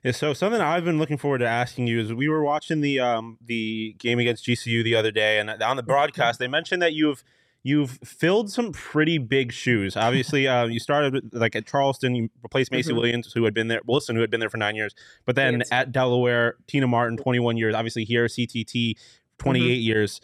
Yeah, 0.04 0.12
so 0.12 0.34
something 0.34 0.62
I've 0.62 0.86
been 0.86 1.00
looking 1.00 1.18
forward 1.18 1.40
to 1.40 1.48
asking 1.48 1.88
you 1.88 2.00
is 2.00 2.14
we 2.14 2.30
were 2.30 2.44
watching 2.44 2.82
the 2.82 3.00
um 3.00 3.38
the 3.44 3.96
game 4.00 4.20
against 4.20 4.46
GCU 4.46 4.84
the 4.84 4.96
other 4.96 5.12
day, 5.12 5.40
and 5.40 5.50
on 5.50 5.78
the 5.78 5.84
broadcast 5.84 6.40
they 6.40 6.48
mentioned 6.48 6.82
that 6.82 6.94
you've 6.94 7.24
you've 7.66 7.98
filled 8.06 8.52
some 8.52 8.72
pretty 8.72 9.18
big 9.18 9.52
shoes. 9.52 9.98
Obviously, 9.98 10.48
uh, 10.48 10.66
you 10.66 10.80
started 10.80 11.34
like 11.34 11.56
at 11.56 11.66
Charleston, 11.66 12.16
you 12.16 12.30
replaced 12.44 12.72
Macy 12.72 12.90
mm-hmm. 12.90 12.98
Williams, 13.00 13.34
who 13.34 13.44
had 13.44 13.54
been 13.54 13.68
there, 13.68 13.82
Wilson, 13.86 14.16
who 14.16 14.22
had 14.22 14.30
been 14.30 14.40
there 14.40 14.52
for 14.52 14.58
nine 14.58 14.76
years, 14.76 14.94
but 15.26 15.36
then 15.36 15.60
yes. 15.60 15.70
at 15.72 15.92
Delaware, 15.92 16.56
Tina 16.68 16.88
Martin, 16.88 17.18
twenty 17.18 17.40
one 17.40 17.58
years. 17.58 17.76
Obviously, 17.76 18.06
here 18.06 18.28
CTT, 18.28 18.94
twenty 19.38 19.60
eight 19.60 19.64
mm 19.64 19.82
mm-hmm. 19.82 19.88
years. 19.88 20.22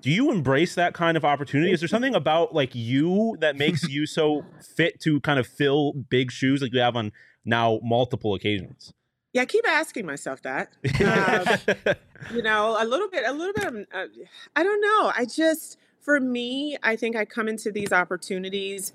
Do 0.00 0.10
you 0.10 0.32
embrace 0.32 0.74
that 0.74 0.94
kind 0.94 1.16
of 1.16 1.24
opportunity? 1.24 1.72
Is 1.72 1.80
there 1.80 1.88
something 1.88 2.14
about 2.14 2.52
like 2.52 2.74
you 2.74 3.36
that 3.40 3.56
makes 3.56 3.88
you 3.88 4.04
so 4.04 4.44
fit 4.74 5.00
to 5.02 5.20
kind 5.20 5.38
of 5.38 5.46
fill 5.46 5.92
big 5.92 6.32
shoes 6.32 6.60
like 6.60 6.72
you 6.72 6.80
have 6.80 6.96
on 6.96 7.12
now 7.44 7.78
multiple 7.84 8.34
occasions? 8.34 8.92
Yeah, 9.32 9.42
I 9.42 9.46
keep 9.46 9.66
asking 9.66 10.04
myself 10.04 10.42
that. 10.42 10.72
Um, 11.02 12.34
you 12.34 12.42
know, 12.42 12.76
a 12.78 12.84
little 12.84 13.08
bit, 13.08 13.24
a 13.26 13.32
little 13.32 13.52
bit. 13.54 13.64
Of, 13.64 13.74
uh, 13.92 14.06
I 14.54 14.62
don't 14.62 14.80
know. 14.80 15.12
I 15.16 15.24
just, 15.24 15.76
for 16.02 16.20
me, 16.20 16.76
I 16.82 16.96
think 16.96 17.16
I 17.16 17.24
come 17.24 17.48
into 17.48 17.72
these 17.72 17.92
opportunities, 17.92 18.92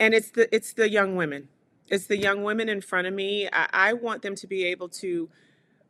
and 0.00 0.14
it's 0.14 0.30
the 0.32 0.54
it's 0.54 0.74
the 0.74 0.90
young 0.90 1.16
women. 1.16 1.48
It's 1.88 2.06
the 2.06 2.18
young 2.18 2.42
women 2.42 2.68
in 2.68 2.80
front 2.80 3.06
of 3.06 3.14
me. 3.14 3.48
I, 3.52 3.68
I 3.72 3.92
want 3.94 4.22
them 4.22 4.34
to 4.36 4.48
be 4.48 4.64
able 4.64 4.88
to 4.90 5.28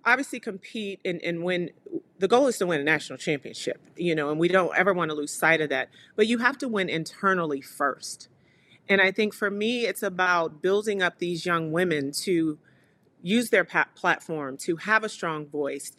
obviously 0.05 0.41
compete 0.41 1.01
and, 1.05 1.23
and 1.23 1.45
win 1.45 1.71
the 2.19 2.29
goal 2.29 2.49
is 2.49 2.59
to 2.59 2.67
win 2.67 2.81
a 2.81 2.85
national 2.85 3.19
championship 3.19 3.81
you 3.97 4.15
know 4.15 4.31
and 4.31 4.39
we 4.39 4.49
don't 4.49 4.73
ever 4.77 4.95
want 4.95 5.11
to 5.11 5.17
lose 5.17 5.33
sight 5.33 5.61
of 5.61 5.69
that 5.71 5.89
but 6.17 6.29
you 6.29 6.39
have 6.39 6.57
to 6.59 6.69
win 6.69 6.89
internally 6.89 7.61
first 7.61 8.29
and 8.89 9.01
I 9.01 9.11
think 9.11 9.35
for 9.35 9.51
me, 9.51 9.87
it's 9.87 10.03
about 10.03 10.63
building 10.63 11.03
up 11.03 11.19
these 11.19 11.45
young 11.45 11.73
women 11.73 12.13
to 12.25 12.59
use 13.23 13.51
their 13.51 13.65
platform, 13.65 14.57
to 14.59 14.77
have 14.77 15.03
a 15.03 15.09
strong 15.09 15.47
voice, 15.47 15.93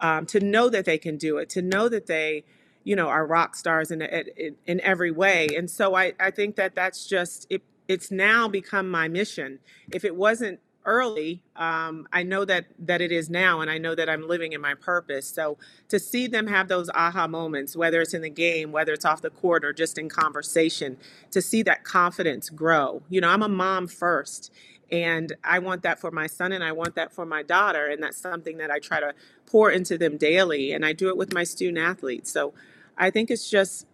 um, 0.00 0.26
to 0.26 0.40
know 0.40 0.68
that 0.68 0.84
they 0.84 0.98
can 0.98 1.16
do 1.16 1.38
it, 1.38 1.48
to 1.50 1.62
know 1.62 1.88
that 1.88 2.06
they, 2.06 2.44
you 2.88 2.96
know, 2.96 3.08
are 3.08 3.26
rock 3.26 3.54
stars 3.54 3.90
in 3.90 4.00
in, 4.00 4.56
in 4.66 4.80
every 4.80 5.10
way. 5.10 5.46
And 5.54 5.70
so 5.70 5.94
I, 5.94 6.14
I 6.18 6.30
think 6.30 6.56
that 6.56 6.74
that's 6.74 7.06
just 7.06 7.46
it. 7.50 7.62
It's 7.86 8.10
now 8.10 8.48
become 8.48 8.88
my 8.90 9.08
mission. 9.08 9.58
If 9.92 10.06
it 10.06 10.16
wasn't 10.16 10.60
early, 10.86 11.42
um, 11.54 12.08
I 12.14 12.22
know 12.22 12.46
that 12.46 12.64
that 12.78 13.02
it 13.02 13.12
is 13.12 13.28
now, 13.28 13.60
and 13.60 13.70
I 13.70 13.76
know 13.76 13.94
that 13.94 14.08
I'm 14.08 14.26
living 14.26 14.54
in 14.54 14.62
my 14.62 14.72
purpose. 14.72 15.26
So 15.28 15.58
to 15.88 15.98
see 15.98 16.26
them 16.28 16.46
have 16.46 16.68
those 16.68 16.88
aha 16.94 17.26
moments, 17.26 17.76
whether 17.76 18.00
it's 18.00 18.14
in 18.14 18.22
the 18.22 18.30
game, 18.30 18.72
whether 18.72 18.94
it's 18.94 19.04
off 19.04 19.20
the 19.20 19.28
court, 19.42 19.66
or 19.66 19.74
just 19.74 19.98
in 19.98 20.08
conversation, 20.08 20.96
to 21.30 21.42
see 21.42 21.62
that 21.64 21.84
confidence 21.84 22.48
grow. 22.48 23.02
You 23.10 23.20
know, 23.20 23.28
I'm 23.28 23.42
a 23.42 23.50
mom 23.50 23.88
first, 23.88 24.50
and 24.90 25.36
I 25.44 25.58
want 25.58 25.82
that 25.82 25.98
for 26.00 26.10
my 26.10 26.26
son, 26.26 26.52
and 26.52 26.64
I 26.64 26.72
want 26.72 26.94
that 26.94 27.12
for 27.12 27.26
my 27.26 27.42
daughter, 27.42 27.84
and 27.84 28.02
that's 28.02 28.16
something 28.16 28.56
that 28.56 28.70
I 28.70 28.78
try 28.78 28.98
to 29.00 29.12
pour 29.44 29.70
into 29.70 29.98
them 29.98 30.16
daily, 30.16 30.72
and 30.72 30.86
I 30.86 30.94
do 30.94 31.10
it 31.10 31.18
with 31.18 31.34
my 31.34 31.44
student 31.44 31.76
athletes. 31.76 32.32
So 32.32 32.54
I 32.98 33.10
think 33.10 33.30
it's 33.30 33.48
just 33.48 33.86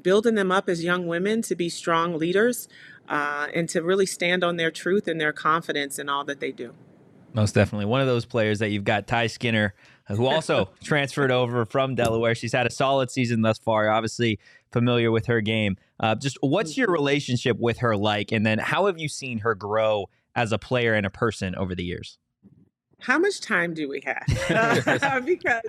building 0.00 0.34
them 0.34 0.52
up 0.52 0.68
as 0.68 0.84
young 0.84 1.06
women 1.06 1.42
to 1.42 1.54
be 1.54 1.68
strong 1.68 2.18
leaders 2.18 2.68
uh, 3.08 3.48
and 3.54 3.68
to 3.70 3.82
really 3.82 4.06
stand 4.06 4.44
on 4.44 4.56
their 4.56 4.70
truth 4.70 5.08
and 5.08 5.20
their 5.20 5.32
confidence 5.32 5.98
in 5.98 6.08
all 6.08 6.24
that 6.24 6.40
they 6.40 6.52
do. 6.52 6.74
Most 7.32 7.54
definitely. 7.54 7.86
One 7.86 8.00
of 8.00 8.06
those 8.06 8.24
players 8.24 8.60
that 8.60 8.70
you've 8.70 8.84
got, 8.84 9.08
Tyi 9.08 9.28
Skinner, 9.28 9.74
who 10.08 10.26
also 10.28 10.70
transferred 10.82 11.32
over 11.32 11.64
from 11.64 11.94
Delaware. 11.94 12.34
She's 12.34 12.52
had 12.52 12.66
a 12.66 12.70
solid 12.70 13.10
season 13.10 13.42
thus 13.42 13.58
far. 13.58 13.88
Obviously, 13.90 14.38
familiar 14.72 15.10
with 15.10 15.26
her 15.26 15.40
game. 15.40 15.76
Uh, 15.98 16.14
just 16.14 16.38
what's 16.40 16.76
your 16.76 16.88
relationship 16.88 17.58
with 17.58 17.78
her 17.78 17.96
like? 17.96 18.32
And 18.32 18.46
then 18.46 18.58
how 18.58 18.86
have 18.86 18.98
you 18.98 19.08
seen 19.08 19.38
her 19.38 19.54
grow 19.54 20.08
as 20.34 20.52
a 20.52 20.58
player 20.58 20.94
and 20.94 21.06
a 21.06 21.10
person 21.10 21.54
over 21.56 21.74
the 21.74 21.84
years? 21.84 22.18
How 23.00 23.18
much 23.18 23.40
time 23.40 23.74
do 23.74 23.88
we 23.88 24.02
have? 24.04 24.24
because, 25.26 25.62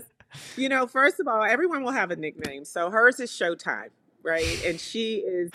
you 0.55 0.69
know, 0.69 0.87
first 0.87 1.19
of 1.19 1.27
all, 1.27 1.43
everyone 1.43 1.83
will 1.83 1.91
have 1.91 2.11
a 2.11 2.15
nickname. 2.15 2.65
So 2.65 2.89
hers 2.89 3.19
is 3.19 3.31
Showtime, 3.31 3.89
right? 4.23 4.63
And 4.65 4.79
she 4.79 5.17
is 5.17 5.51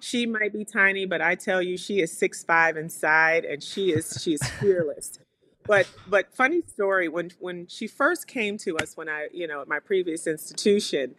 she 0.00 0.26
might 0.26 0.52
be 0.52 0.64
tiny, 0.64 1.06
but 1.06 1.22
I 1.22 1.34
tell 1.34 1.62
you, 1.62 1.76
she 1.78 2.00
is 2.00 2.12
six 2.12 2.44
five 2.44 2.76
inside, 2.76 3.44
and 3.44 3.62
she 3.62 3.90
is 3.90 4.18
she 4.22 4.34
is 4.34 4.42
fearless. 4.60 5.18
but 5.66 5.88
but 6.08 6.34
funny 6.34 6.62
story 6.62 7.08
when 7.08 7.30
when 7.40 7.66
she 7.68 7.86
first 7.86 8.26
came 8.26 8.58
to 8.58 8.76
us 8.76 8.96
when 8.96 9.08
I 9.08 9.28
you 9.32 9.46
know 9.46 9.62
at 9.62 9.68
my 9.68 9.80
previous 9.80 10.26
institution, 10.26 11.14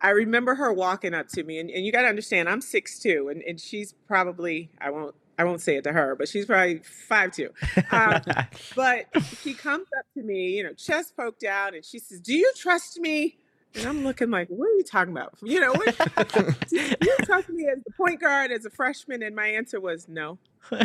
I 0.00 0.10
remember 0.10 0.54
her 0.54 0.72
walking 0.72 1.14
up 1.14 1.28
to 1.28 1.44
me, 1.44 1.58
and, 1.58 1.70
and 1.70 1.84
you 1.84 1.92
got 1.92 2.02
to 2.02 2.08
understand 2.08 2.48
I'm 2.48 2.60
six 2.60 2.98
two, 2.98 3.28
and 3.28 3.42
and 3.42 3.60
she's 3.60 3.92
probably 4.06 4.70
I 4.80 4.90
won't 4.90 5.14
I 5.38 5.44
won't 5.44 5.60
say 5.60 5.76
it 5.76 5.84
to 5.84 5.92
her, 5.92 6.14
but 6.16 6.28
she's 6.28 6.46
probably 6.46 6.78
five 6.78 7.32
two. 7.32 7.50
Um, 7.90 8.20
but 8.76 9.06
she 9.42 9.54
comes 9.54 9.86
up 9.98 10.06
to 10.16 10.22
me, 10.22 10.56
you 10.56 10.62
know, 10.62 10.72
chest 10.74 11.16
poked 11.16 11.44
out, 11.44 11.74
and 11.74 11.84
she 11.84 11.98
says, 11.98 12.20
"Do 12.20 12.34
you 12.34 12.52
trust 12.56 13.00
me?" 13.00 13.36
And 13.74 13.86
I'm 13.86 14.04
looking 14.04 14.30
like, 14.30 14.46
what 14.48 14.66
are 14.66 14.74
you 14.74 14.84
talking 14.84 15.12
about? 15.12 15.34
You 15.42 15.58
know, 15.58 15.72
what, 15.72 15.86
you 16.70 17.16
talk 17.26 17.44
to 17.46 17.52
me 17.52 17.66
as 17.66 17.82
the 17.84 17.92
point 17.96 18.20
guard 18.20 18.52
as 18.52 18.64
a 18.64 18.70
freshman, 18.70 19.22
and 19.22 19.34
my 19.34 19.48
answer 19.48 19.80
was 19.80 20.08
no. 20.08 20.38
I 20.70 20.84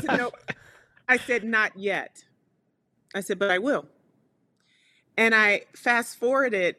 said 0.00 0.18
no. 0.18 0.32
I 1.08 1.16
said 1.18 1.44
not 1.44 1.78
yet. 1.78 2.24
I 3.14 3.20
said, 3.20 3.38
but 3.38 3.50
I 3.50 3.58
will. 3.58 3.86
And 5.16 5.34
I 5.34 5.62
fast 5.76 6.18
forwarded 6.18 6.76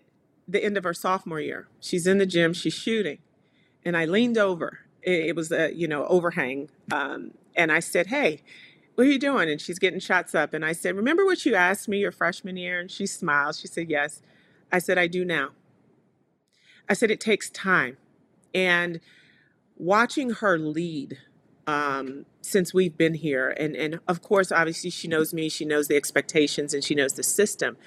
the 0.47 0.63
end 0.63 0.77
of 0.77 0.83
her 0.83 0.93
sophomore 0.93 1.39
year. 1.39 1.67
She's 1.79 2.07
in 2.07 2.17
the 2.17 2.25
gym, 2.25 2.53
she's 2.53 2.73
shooting, 2.73 3.19
and 3.85 3.95
I 3.95 4.05
leaned 4.05 4.37
over. 4.37 4.79
It, 5.05 5.35
was 5.35 5.51
a 5.51 5.73
you 5.73 5.87
know 5.87 6.05
overhang, 6.05 6.69
um, 6.91 7.31
and 7.55 7.71
I 7.71 7.79
said, 7.79 8.07
hey. 8.07 8.41
What 8.95 9.07
are 9.07 9.09
you 9.09 9.17
doing? 9.17 9.49
And 9.49 9.59
she's 9.59 9.79
getting 9.79 9.99
shots 9.99 10.35
up. 10.35 10.53
And 10.53 10.63
I 10.63 10.73
said, 10.73 10.95
Remember 10.95 11.25
what 11.25 11.47
you 11.47 11.55
asked 11.55 11.87
me 11.87 11.97
your 11.97 12.11
freshman 12.11 12.57
year? 12.57 12.79
And 12.79 12.91
she 12.91 13.07
smiled. 13.07 13.55
She 13.55 13.67
said, 13.67 13.89
Yes. 13.89 14.21
I 14.71 14.77
said, 14.77 14.99
I 14.99 15.07
do 15.07 15.23
now. 15.23 15.49
I 16.89 16.93
said, 16.93 17.11
it 17.11 17.19
takes 17.19 17.49
time. 17.49 17.97
And 18.53 18.99
watching 19.77 20.31
her 20.31 20.57
lead 20.57 21.19
um, 21.65 22.25
since 22.41 22.73
we've 22.73 22.97
been 22.97 23.13
here, 23.13 23.55
and, 23.57 23.75
and 23.75 23.99
of 24.07 24.21
course, 24.21 24.51
obviously, 24.51 24.89
she 24.89 25.07
knows 25.07 25.33
me, 25.33 25.47
she 25.47 25.63
knows 25.63 25.87
the 25.87 25.95
expectations, 25.95 26.73
and 26.73 26.83
she 26.83 26.95
knows 26.95 27.13
the 27.13 27.23
system. 27.23 27.77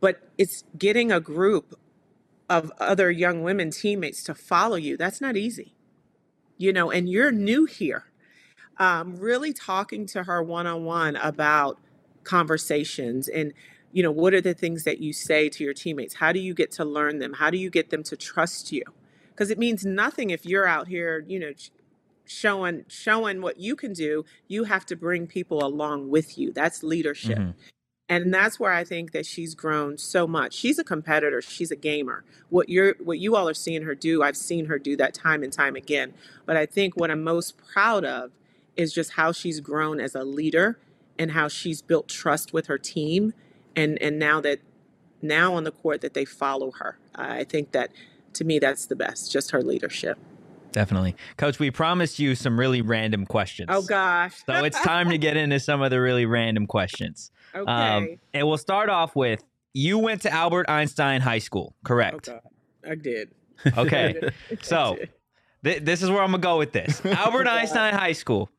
But 0.00 0.28
it's 0.36 0.64
getting 0.76 1.10
a 1.10 1.20
group 1.20 1.78
of 2.50 2.70
other 2.78 3.10
young 3.10 3.42
women 3.42 3.70
teammates 3.70 4.22
to 4.24 4.34
follow 4.34 4.76
you. 4.76 4.96
That's 4.96 5.20
not 5.20 5.36
easy, 5.36 5.74
you 6.58 6.72
know, 6.72 6.90
and 6.90 7.08
you're 7.08 7.32
new 7.32 7.64
here. 7.64 8.04
Um, 8.78 9.16
really 9.16 9.52
talking 9.52 10.06
to 10.08 10.24
her 10.24 10.42
one 10.42 10.66
on 10.66 10.84
one 10.84 11.16
about 11.16 11.78
conversations 12.24 13.28
and 13.28 13.54
you 13.92 14.02
know 14.02 14.10
what 14.10 14.34
are 14.34 14.40
the 14.40 14.52
things 14.52 14.84
that 14.84 14.98
you 14.98 15.12
say 15.12 15.48
to 15.48 15.64
your 15.64 15.72
teammates? 15.72 16.16
How 16.16 16.32
do 16.32 16.40
you 16.40 16.52
get 16.52 16.70
to 16.72 16.84
learn 16.84 17.18
them? 17.18 17.34
How 17.34 17.48
do 17.48 17.56
you 17.56 17.70
get 17.70 17.88
them 17.88 18.02
to 18.02 18.16
trust 18.16 18.72
you? 18.72 18.82
Because 19.30 19.50
it 19.50 19.58
means 19.58 19.86
nothing 19.86 20.30
if 20.30 20.44
you're 20.44 20.66
out 20.66 20.88
here 20.88 21.24
you 21.26 21.38
know 21.38 21.52
showing 22.26 22.84
showing 22.88 23.40
what 23.40 23.58
you 23.58 23.76
can 23.76 23.94
do. 23.94 24.24
You 24.48 24.64
have 24.64 24.84
to 24.86 24.96
bring 24.96 25.26
people 25.26 25.64
along 25.64 26.10
with 26.10 26.36
you. 26.36 26.52
That's 26.52 26.82
leadership. 26.82 27.38
Mm-hmm. 27.38 27.50
And 28.08 28.32
that's 28.32 28.60
where 28.60 28.72
i 28.72 28.84
think 28.84 29.12
that 29.12 29.26
she's 29.26 29.54
grown 29.54 29.98
so 29.98 30.26
much. 30.26 30.54
She's 30.54 30.78
a 30.78 30.84
competitor. 30.84 31.42
She's 31.42 31.70
a 31.70 31.76
gamer. 31.76 32.24
What 32.48 32.68
you're 32.68 32.94
what 33.00 33.18
you 33.18 33.36
all 33.36 33.48
are 33.48 33.54
seeing 33.54 33.82
her 33.82 33.94
do 33.94 34.22
i've 34.22 34.36
seen 34.36 34.66
her 34.66 34.78
do 34.78 34.96
that 34.96 35.14
time 35.14 35.42
and 35.42 35.52
time 35.52 35.76
again. 35.76 36.14
But 36.44 36.56
i 36.56 36.66
think 36.66 36.96
what 36.96 37.10
i'm 37.10 37.22
most 37.22 37.56
proud 37.58 38.04
of 38.04 38.32
is 38.76 38.92
just 38.92 39.12
how 39.12 39.32
she's 39.32 39.60
grown 39.60 40.00
as 40.00 40.14
a 40.14 40.22
leader 40.22 40.78
and 41.18 41.32
how 41.32 41.48
she's 41.48 41.82
built 41.82 42.08
trust 42.08 42.52
with 42.52 42.66
her 42.66 42.78
team 42.78 43.32
and 43.74 44.00
and 44.00 44.18
now 44.18 44.40
that 44.40 44.60
now 45.22 45.54
on 45.54 45.64
the 45.64 45.72
court 45.72 46.02
that 46.02 46.14
they 46.14 46.24
follow 46.24 46.70
her. 46.72 46.98
I 47.14 47.44
think 47.44 47.72
that 47.72 47.90
to 48.34 48.44
me 48.44 48.58
that's 48.58 48.86
the 48.86 48.96
best 48.96 49.32
just 49.32 49.50
her 49.50 49.62
leadership. 49.62 50.18
Definitely. 50.72 51.16
Coach 51.38 51.58
we 51.58 51.70
promised 51.70 52.18
you 52.18 52.34
some 52.34 52.60
really 52.60 52.82
random 52.82 53.24
questions. 53.24 53.68
Oh 53.70 53.82
gosh. 53.82 54.44
So 54.44 54.62
it's 54.64 54.78
time 54.80 55.08
to 55.08 55.16
get 55.16 55.36
into 55.36 55.58
some 55.58 55.80
of 55.80 55.90
the 55.90 56.00
really 56.00 56.26
random 56.26 56.66
questions 56.66 57.30
okay. 57.60 57.70
um, 57.70 58.08
and 58.32 58.46
we'll 58.46 58.58
start 58.58 58.88
off 58.88 59.16
with 59.16 59.42
you 59.72 59.98
went 59.98 60.22
to 60.22 60.32
albert 60.32 60.68
einstein 60.68 61.20
high 61.20 61.38
school 61.38 61.74
correct? 61.84 62.28
Oh 62.28 62.40
i 62.88 62.94
did. 62.94 63.30
Okay. 63.76 64.30
So 64.62 64.96
th- 65.64 65.82
this 65.82 66.02
is 66.02 66.10
where 66.10 66.22
i'm 66.22 66.30
gonna 66.30 66.42
go 66.42 66.58
with 66.58 66.72
this. 66.72 67.04
Albert 67.04 67.46
oh 67.46 67.50
einstein 67.50 67.94
high 67.94 68.12
school. 68.12 68.50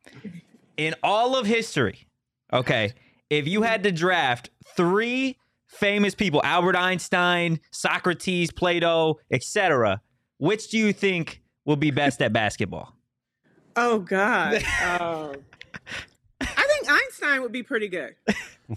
In 0.77 0.95
all 1.03 1.35
of 1.35 1.45
history 1.45 2.07
okay 2.53 2.93
if 3.29 3.47
you 3.47 3.61
had 3.61 3.83
to 3.83 3.91
draft 3.91 4.49
three 4.75 5.37
famous 5.67 6.15
people, 6.15 6.41
Albert 6.43 6.75
Einstein, 6.75 7.59
Socrates, 7.71 8.51
Plato, 8.51 9.19
etc., 9.31 10.01
which 10.37 10.69
do 10.69 10.77
you 10.77 10.93
think 10.93 11.41
will 11.65 11.75
be 11.75 11.91
best 11.91 12.21
at 12.21 12.31
basketball? 12.33 12.93
Oh 13.75 13.99
God. 13.99 14.55
Um, 14.55 15.35
I 16.41 16.45
think 16.45 16.89
Einstein 16.89 17.41
would 17.41 17.51
be 17.51 17.63
pretty 17.63 17.87
good. 17.87 18.15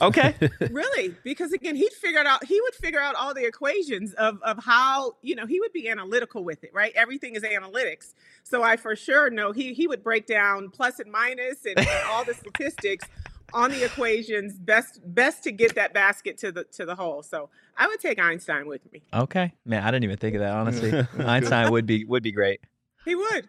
Okay. 0.01 0.35
really 0.71 1.15
because 1.25 1.53
again 1.53 1.75
he'd 1.75 1.93
figured 1.93 2.27
out 2.27 2.45
he 2.45 2.61
would 2.61 2.75
figure 2.75 3.01
out 3.01 3.15
all 3.17 3.35
the 3.35 3.45
equations 3.45 4.13
of 4.15 4.41
of 4.43 4.63
how 4.65 5.17
you 5.23 5.35
know 5.35 5.47
he 5.47 5.59
would 5.61 5.73
be 5.73 5.89
analytical 5.89 6.45
with 6.45 6.63
it 6.63 6.71
right 6.73 6.93
everything 6.95 7.35
is 7.35 7.43
analytics 7.43 8.15
so 8.45 8.63
i 8.63 8.77
for 8.77 8.95
sure 8.95 9.31
know 9.31 9.51
he 9.53 9.75
he 9.75 9.89
would 9.89 10.05
break 10.05 10.27
down 10.27 10.71
plus 10.71 11.01
and 11.01 11.11
minus 11.11 11.65
and, 11.65 11.79
and 11.79 11.89
all 12.09 12.25
the 12.25 12.35
statistics 12.35 13.05
on 13.53 13.71
the 13.73 13.85
equations 13.85 14.55
best 14.61 15.01
best 15.05 15.43
to 15.43 15.51
get 15.51 15.75
that 15.75 15.93
basket 15.93 16.39
to 16.39 16.53
the 16.53 16.63
to 16.65 16.87
the 16.87 16.95
hole 16.95 17.21
so 17.23 17.49
i 17.77 17.87
would 17.89 17.99
take 17.99 18.21
einstein 18.21 18.67
with 18.69 18.81
me 18.93 19.03
Okay. 19.13 19.53
Man, 19.65 19.83
I 19.83 19.87
didn't 19.91 20.05
even 20.05 20.19
think 20.19 20.37
of 20.37 20.41
that, 20.41 20.55
honestly. 20.55 20.93
Einstein 21.19 21.73
would 21.73 21.85
be 21.87 22.05
would 22.05 22.23
be 22.23 22.31
great. 22.33 22.61
he 23.05 23.17
would 23.17 23.49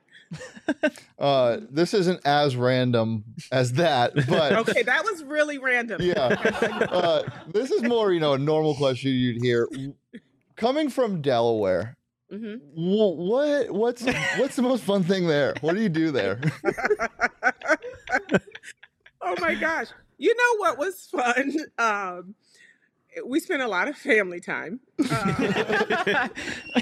Uh, 1.19 1.57
this 1.69 1.93
isn't 1.93 2.25
as 2.25 2.55
random 2.55 3.23
as 3.51 3.73
that, 3.73 4.13
but 4.27 4.53
okay 4.53 4.81
that 4.83 5.03
was 5.03 5.23
really 5.23 5.57
random 5.57 6.01
yeah, 6.01 6.13
uh, 6.91 7.23
this 7.47 7.69
is 7.71 7.83
more 7.83 8.11
you 8.11 8.19
know 8.19 8.33
a 8.33 8.37
normal 8.39 8.75
question 8.75 9.11
you'd 9.11 9.41
hear. 9.41 9.67
Coming 10.55 10.89
from 10.89 11.21
Delaware, 11.21 11.95
hmm 12.31 12.55
wh- 12.55 13.17
what 13.17 13.71
what's 13.71 14.05
what's 14.37 14.55
the 14.55 14.61
most 14.61 14.83
fun 14.83 15.03
thing 15.03 15.27
there? 15.27 15.53
What 15.61 15.75
do 15.75 15.81
you 15.81 15.89
do 15.89 16.11
there? 16.11 16.39
oh 19.21 19.35
my 19.39 19.55
gosh. 19.55 19.87
You 20.17 20.35
know 20.35 20.57
what 20.57 20.77
was 20.77 21.07
fun? 21.11 21.55
Um, 21.77 22.35
we 23.25 23.39
spent 23.39 23.61
a 23.61 23.67
lot 23.67 23.87
of 23.87 23.95
family 23.97 24.39
time. 24.39 24.79
Uh, 24.99 26.27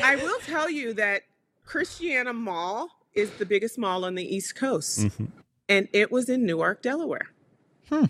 I 0.04 0.16
will 0.18 0.40
tell 0.46 0.70
you 0.70 0.94
that 0.94 1.24
Christiana 1.66 2.34
Mall 2.34 2.90
is 3.20 3.30
the 3.32 3.46
biggest 3.46 3.78
mall 3.78 4.06
on 4.06 4.16
the 4.16 4.24
East 4.36 4.56
Coast, 4.56 5.00
Mhm. 5.00 5.28
and 5.68 5.88
it 5.94 6.12
was 6.12 6.30
in 6.30 6.46
Newark, 6.46 6.82
Delaware. 6.82 7.30
Hmm. 7.90 8.06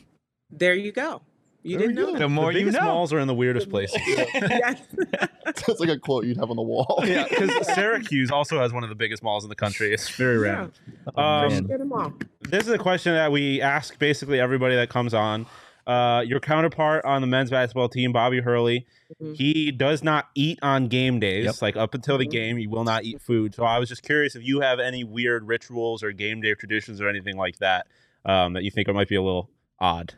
There 0.51 0.73
you 0.75 0.91
go. 0.91 1.21
You 1.61 1.77
There 1.77 1.87
didn't 1.87 1.95
know 1.95 2.05
go. 2.07 2.13
The 2.13 2.19
that. 2.19 2.29
more 2.29 2.53
the 2.53 2.59
you 2.59 2.65
biggest 2.65 2.81
know. 2.81 2.87
malls 2.87 3.11
are 3.11 3.19
in 3.19 3.27
the 3.27 3.33
weirdest 3.35 3.69
places. 3.69 3.99
Yes. 4.07 4.81
That's 5.45 5.79
like 5.79 5.89
a 5.89 5.97
quote 5.99 6.25
you'd 6.25 6.37
have 6.37 6.49
on 6.49 6.55
the 6.55 6.61
wall. 6.61 7.01
yeah, 7.05 7.25
because 7.27 7.51
Syracuse 7.75 8.31
also 8.31 8.59
has 8.59 8.71
one 8.71 8.83
of 8.83 8.89
the 8.89 8.95
biggest 8.95 9.21
malls 9.23 9.43
in 9.43 9.49
the 9.49 9.55
country. 9.55 9.93
It's 9.93 10.09
very 10.09 10.37
Yeah. 10.47 10.53
random. 10.53 10.71
Oh, 11.17 11.21
Um, 11.21 11.49
man. 11.49 11.67
Christiana 11.67 12.13
this 12.49 12.63
is 12.63 12.69
a 12.69 12.77
question 12.77 13.13
that 13.13 13.31
we 13.31 13.61
ask 13.61 13.99
basically 13.99 14.39
everybody 14.39 14.75
that 14.75 14.89
comes 14.89 15.13
on. 15.13 15.47
Uh, 15.87 16.21
your 16.25 16.39
counterpart 16.39 17.03
on 17.05 17.21
the 17.21 17.27
men's 17.27 17.49
basketball 17.49 17.89
team, 17.89 18.11
Bobby 18.11 18.41
Hurley, 18.41 18.85
Mhm. 19.21 19.35
he 19.35 19.71
does 19.71 20.03
not 20.03 20.29
eat 20.35 20.59
on 20.61 20.87
game 20.87 21.19
days. 21.19 21.45
Yep. 21.45 21.61
Like 21.61 21.75
up 21.77 21.93
until 21.95 22.17
the 22.17 22.27
Mhm. 22.27 22.31
game, 22.31 22.57
he 22.57 22.67
will 22.67 22.83
not 22.83 23.03
eat 23.03 23.21
food. 23.21 23.55
So 23.55 23.63
I 23.63 23.79
was 23.79 23.89
just 23.89 24.03
curious 24.03 24.35
if 24.35 24.43
you 24.43 24.59
have 24.61 24.79
any 24.79 25.03
weird 25.03 25.47
rituals 25.47 26.03
or 26.03 26.11
game 26.11 26.41
day 26.41 26.53
traditions 26.53 27.01
or 27.01 27.09
anything 27.09 27.37
like 27.37 27.57
that 27.59 27.87
um, 28.25 28.53
that 28.53 28.63
you 28.63 28.69
think 28.71 28.87
might 28.89 29.07
be 29.07 29.15
a 29.15 29.21
little 29.21 29.49
odd. 29.79 30.13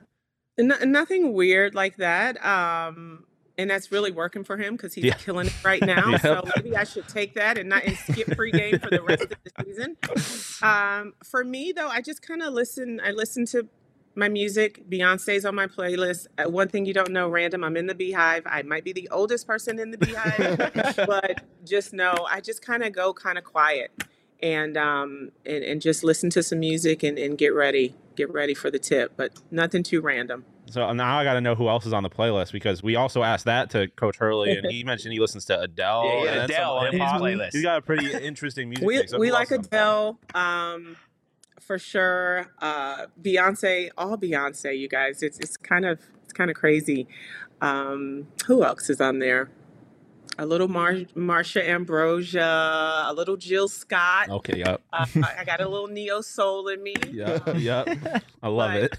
No, 0.58 0.75
nothing 0.84 1.34
weird 1.34 1.74
like 1.75 1.98
that. 1.98 2.44
Um, 2.44 3.25
and 3.58 3.70
that's 3.70 3.91
really 3.91 4.12
working 4.12 4.44
for 4.44 4.58
him 4.58 4.75
because 4.75 4.94
he's 4.96 5.06
Yeah. 5.06 5.13
killing 5.13 5.48
it 5.48 5.63
right 5.63 5.82
now. 5.86 6.10
Yep. 6.12 6.22
So 6.22 6.44
maybe 6.56 6.75
I 6.75 6.84
should 6.84 7.08
take 7.08 7.36
that 7.36 7.58
and 7.58 7.70
not 7.70 7.84
and 7.86 7.96
skip 7.96 8.27
pregame 8.30 8.82
for 8.82 8.89
the 8.89 9.01
rest 9.03 9.24
of 9.24 9.30
the 9.44 9.63
season. 9.63 9.98
Um, 10.63 11.13
for 11.24 11.44
me 11.44 11.72
though, 11.75 11.88
I 11.88 12.01
just 12.01 12.22
kind 12.22 12.44
of 12.44 12.53
listen. 12.53 13.00
I 13.03 13.12
listen 13.12 13.46
to 13.48 13.68
my 14.15 14.30
music. 14.30 14.84
Beyonce's 14.89 15.46
on 15.46 15.56
my 15.56 15.68
playlist. 15.68 16.27
Uh, 16.38 16.50
one 16.50 16.68
thing 16.68 16.86
you 16.86 16.94
don't 16.94 17.12
know, 17.12 17.30
random. 17.30 17.63
I'm 17.63 17.77
in 17.77 17.88
the 17.88 17.96
Beehive. 17.96 18.44
I 18.46 18.62
might 18.63 18.84
be 18.84 18.94
the 18.94 19.10
oldest 19.10 19.48
person 19.48 19.80
in 19.80 19.91
the 19.91 19.98
Beehive, 19.98 20.96
but 21.08 21.44
just 21.65 21.94
know 21.94 22.27
I 22.30 22.41
just 22.41 22.62
kind 22.62 22.84
of 22.84 22.94
go 22.94 23.13
kind 23.13 23.38
of 23.38 23.44
quiet 23.44 23.91
and 24.41 24.77
um 24.77 25.32
and, 25.46 25.63
and 25.63 25.82
just 25.82 26.03
listen 26.03 26.30
to 26.32 26.44
some 26.44 26.60
music 26.60 27.03
and, 27.03 27.18
and 27.18 27.38
get 27.38 27.50
ready 27.50 27.96
get 28.15 28.32
ready 28.32 28.53
for 28.53 28.70
the 28.70 28.80
tip 28.80 29.13
but 29.15 29.32
nothing 29.51 29.84
too 29.84 30.01
random 30.01 30.44
So 30.70 30.91
now 30.94 31.18
I 31.18 31.24
got 31.24 31.34
to 31.34 31.41
know 31.41 31.56
who 31.56 31.70
else 31.70 31.86
is 31.86 31.94
on 31.94 32.03
the 32.03 32.10
playlist 32.10 32.51
because 32.51 32.82
we 32.84 32.96
also 32.96 33.24
asked 33.24 33.46
that 33.46 33.70
to 33.72 33.89
Coach 33.89 34.18
Hurley, 34.18 34.56
and 34.56 34.65
he 34.72 34.84
mentioned 34.86 35.12
he 35.12 35.20
listens 35.20 35.44
to 35.46 35.60
Adele. 35.60 36.06
Yeah, 36.06 36.24
yeah, 36.24 36.32
and 36.32 36.51
Adele 36.51 36.77
on 36.77 36.91
his 36.94 37.01
playlist. 37.01 37.51
He's 37.51 37.63
got 37.63 37.80
a 37.80 37.82
pretty 37.82 38.13
interesting 38.13 38.70
music. 38.70 38.88
we 38.88 38.98
mix. 38.98 39.18
We 39.18 39.32
like 39.32 39.51
else 39.51 39.51
is 39.51 39.58
on 39.58 39.63
the 39.63 39.70
playlist? 39.70 39.72
Adele, 39.72 40.20
um, 40.34 40.98
for 41.62 41.77
sure. 41.80 42.48
Uh, 42.62 43.06
Beyonce, 43.22 43.89
all 43.98 44.18
Beyonce, 44.18 44.78
you 44.78 44.88
guys. 44.89 45.24
It's 45.24 45.39
it's 45.39 45.58
kind 45.58 45.86
of 45.86 46.00
it's 46.24 46.34
kind 46.34 46.50
of 46.50 46.56
crazy. 46.58 47.08
Um, 47.62 48.28
who 48.47 48.63
else 48.63 48.89
is 48.89 49.00
on 49.02 49.19
there? 49.19 49.50
A 50.39 50.45
little 50.45 50.67
Mar- 50.69 50.93
Marsha 51.15 51.63
Ambrosius, 51.67 52.41
a 52.41 53.13
little 53.15 53.36
Jill 53.38 53.67
Scott. 53.67 54.30
Okay, 54.30 54.58
yep, 54.60 54.82
Uh, 54.91 55.06
I 55.38 55.43
got 55.45 55.62
a 55.62 55.67
little 55.69 55.88
neo 55.88 56.21
soul 56.21 56.67
in 56.69 56.82
me. 56.82 56.95
yep, 57.12 57.47
Um, 57.47 57.60
yep. 57.60 57.88
I 58.41 58.47
love 58.47 58.71
but- 58.74 58.84
it. 58.84 58.97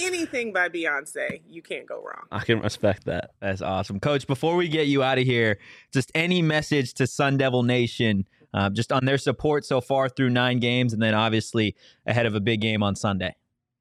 anything 0.00 0.52
by 0.52 0.68
Beyonce, 0.68 1.40
you 1.48 1.62
can't 1.62 1.86
go 1.86 1.96
wrong. 2.02 2.26
I 2.30 2.44
can 2.44 2.60
respect 2.60 3.04
that. 3.06 3.32
That's 3.40 3.60
awesome. 3.60 4.00
Coach, 4.00 4.26
before 4.26 4.54
we 4.56 4.68
get 4.68 4.86
you 4.86 5.02
out 5.02 5.18
of 5.18 5.24
here, 5.24 5.58
just 5.92 6.10
any 6.14 6.42
message 6.42 6.94
to 6.94 7.06
Sun 7.06 7.38
Devil 7.38 7.62
Nation, 7.64 8.26
uh, 8.58 8.68
just 8.68 8.90
on 8.90 9.04
their 9.04 9.18
support 9.18 9.64
so 9.64 9.80
far 9.80 10.08
through 10.08 10.30
nine 10.30 10.58
games, 10.58 10.92
and 10.92 11.00
then 11.00 11.14
obviously 11.14 11.76
ahead 12.06 12.26
of 12.26 12.34
a 12.34 12.40
big 12.40 12.60
game 12.60 12.82
on 12.82 12.96
Sunday. 12.96 13.36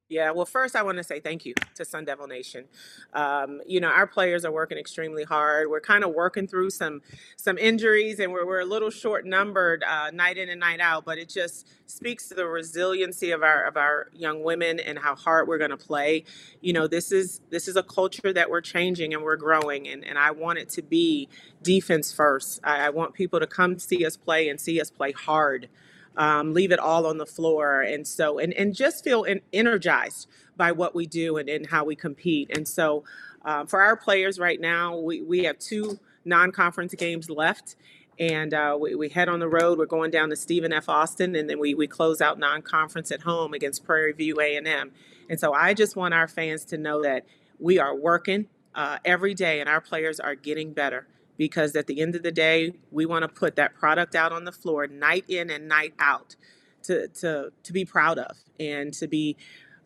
Yeah, 0.09 0.31
well, 0.31 0.45
first 0.45 0.75
I 0.75 0.83
want 0.83 0.99
to 0.99 1.03
say 1.03 1.19
thank 1.19 1.45
you 1.45 1.53
to 1.75 1.83
Sun 1.83 2.05
Devil 2.05 2.27
Nation. 2.27 2.65
Um, 3.13 3.59
you 3.65 3.81
know, 3.81 3.89
our 3.89 4.07
players 4.07 4.45
are 4.45 4.51
working 4.51 4.77
extremely 4.77 5.23
hard. 5.23 5.69
We're 5.69 5.81
kind 5.81 6.03
of 6.03 6.13
working 6.13 6.47
through 6.47 6.69
some 6.69 7.01
some 7.35 7.57
injuries, 7.57 8.19
and 8.19 8.31
we're 8.31 8.45
we're 8.45 8.61
a 8.61 8.65
little 8.65 8.91
short 8.91 9.25
numbered 9.25 9.83
uh, 9.83 10.11
night 10.11 10.37
in 10.37 10.47
and 10.47 10.61
night 10.61 10.79
out. 10.79 11.05
But 11.05 11.17
it 11.17 11.27
just 11.27 11.67
speaks 11.87 12.29
to 12.29 12.35
the 12.35 12.45
resiliency 12.45 13.31
of 13.31 13.43
our 13.43 13.65
of 13.65 13.77
our 13.77 14.09
young 14.13 14.43
women 14.43 14.79
and 14.79 14.97
how 14.99 15.15
hard 15.15 15.47
we're 15.47 15.57
going 15.57 15.71
to 15.71 15.77
play. 15.77 16.23
You 16.61 16.71
know, 16.71 16.87
this 16.87 17.11
is 17.11 17.41
this 17.49 17.67
is 17.67 17.75
a 17.75 17.83
culture 17.83 18.31
that 18.31 18.49
we're 18.49 18.61
changing 18.61 19.13
and 19.13 19.23
we're 19.23 19.37
growing, 19.37 19.89
and 19.89 20.05
and 20.05 20.17
I 20.19 20.31
want 20.31 20.59
it 20.59 20.69
to 20.69 20.83
be 20.83 21.27
defense 21.63 22.13
first. 22.13 22.61
I, 22.63 22.85
I 22.87 22.89
want 22.91 23.13
people 23.13 23.41
to 23.41 23.47
come 23.47 23.77
see 23.79 24.05
us 24.05 24.15
play 24.15 24.47
and 24.47 24.61
see 24.61 24.79
us 24.79 24.89
play 24.89 25.11
hard 25.11 25.67
um, 26.17 26.53
leave 26.53 26.71
it 26.71 26.79
all 26.79 27.05
on 27.05 27.17
the 27.17 27.25
floor. 27.25 27.81
And 27.81 28.05
so 28.05 28.39
and, 28.39 28.53
and 28.53 28.75
just 28.75 29.03
feel 29.03 29.25
en- 29.25 29.41
energized 29.53 30.27
by 30.57 30.71
what 30.71 30.95
we 30.95 31.05
do 31.05 31.37
and, 31.37 31.47
and 31.47 31.67
how 31.67 31.85
we 31.85 31.95
compete. 31.95 32.49
And 32.55 32.67
so 32.67 33.03
um, 33.45 33.67
for 33.67 33.81
our 33.81 33.95
players 33.95 34.39
right 34.39 34.59
now 34.59 34.97
we, 34.97 35.21
we 35.21 35.43
have 35.43 35.59
two 35.59 35.99
non-conference 36.25 36.93
games 36.95 37.29
left. 37.29 37.75
And 38.19 38.51
uh, 38.51 38.75
we, 38.81 38.95
we 38.95 39.09
head 39.09 39.29
on 39.29 39.39
the 39.39 39.47
road. 39.47 39.77
We're 39.77 39.85
going 39.85 40.09
down 40.09 40.29
to 40.31 40.35
stephen 40.35 40.73
f. 40.73 40.89
Austin 40.89 41.35
and 41.35 41.49
then 41.49 41.59
we, 41.59 41.75
we 41.75 41.87
close 41.87 42.19
out 42.19 42.39
non-conference 42.39 43.11
at 43.11 43.21
home 43.21 43.53
against 43.53 43.85
prairie 43.85 44.13
view 44.13 44.39
a&m 44.39 44.91
and 45.29 45.39
so 45.39 45.53
i 45.53 45.73
just 45.73 45.95
want 45.95 46.13
our 46.13 46.27
fans 46.27 46.65
to 46.65 46.77
know 46.77 47.03
that 47.03 47.25
we 47.59 47.79
are 47.79 47.95
working 47.95 48.47
uh, 48.75 48.97
every 49.05 49.33
day 49.33 49.59
and 49.59 49.69
our 49.69 49.81
players 49.81 50.19
are 50.19 50.35
getting 50.35 50.73
better 50.73 51.07
because 51.37 51.75
at 51.75 51.87
the 51.87 52.01
end 52.01 52.15
of 52.15 52.23
the 52.23 52.31
day, 52.31 52.73
we 52.91 53.05
want 53.05 53.23
to 53.23 53.27
put 53.27 53.55
that 53.55 53.75
product 53.75 54.15
out 54.15 54.31
on 54.31 54.43
the 54.45 54.51
floor 54.51 54.87
night 54.87 55.25
in 55.27 55.49
and 55.49 55.67
night 55.67 55.93
out 55.99 56.35
to 56.83 57.07
to 57.09 57.51
to 57.63 57.73
be 57.73 57.85
proud 57.85 58.17
of 58.17 58.37
and 58.59 58.93
to 58.93 59.07
be 59.07 59.37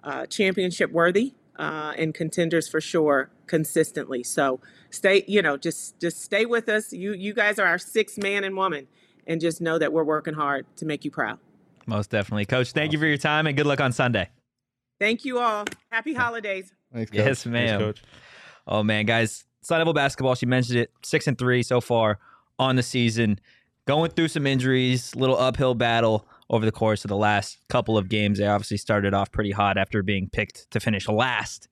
uh, 0.03 0.25
championship 0.25 0.91
worthy 0.91 1.33
uh, 1.57 1.93
and 1.97 2.13
contenders 2.13 2.67
for 2.67 2.81
sure 2.81 3.29
consistently. 3.47 4.23
So 4.23 4.59
stay, 4.89 5.23
you 5.27 5.41
know, 5.41 5.57
just 5.57 5.99
just 5.99 6.21
stay 6.21 6.45
with 6.45 6.69
us. 6.69 6.93
You 6.93 7.13
you 7.13 7.33
guys 7.33 7.59
are 7.59 7.67
our 7.67 7.77
sixth 7.77 8.17
man 8.17 8.43
and 8.43 8.55
woman, 8.55 8.87
and 9.27 9.41
just 9.41 9.61
know 9.61 9.77
that 9.77 9.91
we're 9.93 10.03
working 10.03 10.33
hard 10.33 10.65
to 10.77 10.85
make 10.85 11.05
you 11.05 11.11
proud. 11.11 11.39
Most 11.85 12.09
definitely. 12.09 12.45
Coach, 12.45 12.71
thank 12.71 12.93
you 12.93 12.99
for 12.99 13.05
your 13.05 13.17
time 13.17 13.47
and 13.47 13.57
good 13.57 13.65
luck 13.65 13.81
on 13.81 13.91
Sunday. 13.91 14.29
Thank 14.99 15.25
you 15.25 15.39
all. 15.39 15.65
Happy 15.91 16.13
holidays. 16.13 16.71
Thanks, 16.93 17.09
Coach. 17.09 17.17
Yes, 17.17 17.25
Thanks, 17.25 17.45
ma'am. 17.47 17.79
Coach. 17.79 18.03
Oh 18.67 18.83
man, 18.83 19.05
guys, 19.05 19.45
Sun 19.61 19.79
Devil 19.79 19.93
basketball. 19.93 20.35
She 20.35 20.45
mentioned 20.45 20.79
it, 20.79 20.91
six 21.03 21.27
and 21.27 21.37
three 21.37 21.63
so 21.63 21.81
far 21.81 22.19
on 22.59 22.75
the 22.75 22.83
season. 22.83 23.39
Going 23.85 24.11
through 24.11 24.27
some 24.27 24.45
injuries, 24.45 25.15
little 25.15 25.37
uphill 25.37 25.75
battle 25.75 26.27
over 26.49 26.65
the 26.65 26.71
course 26.71 27.03
of 27.03 27.09
the 27.09 27.17
last 27.17 27.57
couple 27.69 27.97
of 27.97 28.09
games. 28.09 28.37
They 28.37 28.45
obviously 28.45 28.77
started 28.77 29.13
off 29.13 29.31
pretty 29.31 29.51
hot 29.51 29.77
after 29.77 30.03
being 30.03 30.29
picked 30.29 30.69
to 30.71 30.79
finish 30.79 31.07
last 31.07 31.67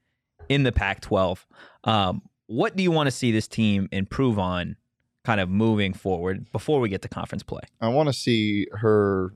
in 0.47 0.63
the 0.63 0.71
Pac-12. 0.71 1.45
Um, 1.83 2.21
what 2.47 2.75
do 2.75 2.81
you 2.81 2.91
want 2.91 3.07
to 3.07 3.11
see 3.11 3.31
this 3.31 3.47
team 3.47 3.89
improve 3.91 4.39
on, 4.39 4.75
kind 5.23 5.39
of 5.39 5.49
moving 5.49 5.93
forward 5.93 6.51
before 6.51 6.79
we 6.79 6.89
get 6.89 7.03
to 7.03 7.07
conference 7.07 7.43
play? 7.43 7.61
I 7.79 7.89
want 7.89 8.09
to 8.09 8.13
see 8.13 8.67
her 8.71 9.33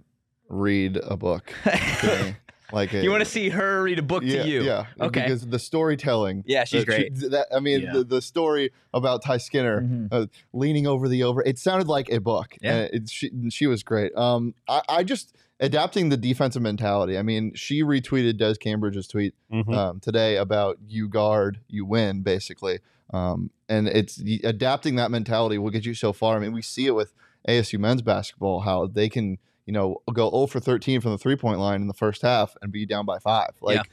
read 0.49 0.97
a 0.97 1.15
book. 1.15 1.53
to 2.73 2.93
me. 2.93 2.97
Like 2.97 3.03
you 3.03 3.11
want 3.11 3.23
to 3.23 3.29
see 3.29 3.49
her 3.49 3.83
read 3.83 3.99
a 3.99 4.03
book 4.03 4.23
yeah, 4.25 4.43
to 4.43 4.49
you? 4.49 4.63
Yeah. 4.63 4.85
Okay. 4.99 5.21
Because 5.21 5.47
the 5.47 5.59
storytelling. 5.59 6.43
Yeah, 6.45 6.63
she's 6.63 6.85
that 6.85 6.95
she- 6.95 7.09
great. 7.09 7.31
that, 7.31 7.47
I 7.55 7.59
mean, 7.59 7.81
Yeah. 7.81 7.93
the, 7.93 8.03
the 8.03 8.21
story 8.21 8.71
about 8.93 9.23
Tyi 9.23 9.39
Skinner 9.39 9.81
Mhm. 9.81 10.07
uh, 10.11 10.25
leaning 10.53 10.87
over 10.87 11.07
the 11.07 11.23
over. 11.23 11.41
It 11.43 11.59
sounded 11.59 11.87
like 11.87 12.09
a 12.09 12.19
book. 12.19 12.55
Yeah. 12.61 12.75
and 12.75 12.93
it, 12.93 13.09
she, 13.09 13.31
she 13.49 13.67
was 13.67 13.83
great. 13.83 14.15
Um, 14.15 14.53
I, 14.67 14.81
I 14.89 15.03
just 15.03 15.35
adapting 15.59 16.09
the 16.09 16.17
defensive 16.17 16.61
mentality. 16.61 17.17
I 17.17 17.21
mean, 17.21 17.53
she 17.55 17.83
retweeted 17.83 18.37
Des 18.37 18.55
Cambridge's 18.55 19.07
tweet 19.07 19.33
Mhm. 19.51 19.73
um, 19.75 19.99
today 19.99 20.35
about 20.37 20.77
you 20.87 21.07
guard, 21.07 21.59
you 21.69 21.85
win, 21.85 22.21
basically. 22.21 22.79
Um, 23.13 23.51
and 23.69 23.87
it's 23.87 24.19
adapting 24.43 24.95
that 24.95 25.11
mentality 25.11 25.57
will 25.57 25.69
get 25.69 25.85
you 25.85 25.93
so 25.93 26.11
far. 26.13 26.35
I 26.35 26.39
mean, 26.39 26.51
we 26.53 26.61
see 26.63 26.87
it 26.87 26.95
with 26.95 27.13
ASU 27.47 27.77
men's 27.79 28.01
basketball 28.01 28.61
how 28.61 28.87
they 28.87 29.07
can, 29.09 29.37
you 29.65 29.73
know, 29.73 30.01
go 30.13 30.29
0 30.29 30.47
for 30.47 30.59
13 30.59 31.01
from 31.01 31.11
the 31.11 31.17
three 31.17 31.35
point 31.35 31.59
line 31.59 31.81
in 31.81 31.87
the 31.87 31.93
first 31.93 32.21
half 32.21 32.55
and 32.61 32.71
be 32.71 32.85
down 32.85 33.05
by 33.05 33.19
five. 33.19 33.51
Like, 33.61 33.77
Yeah. 33.77 33.83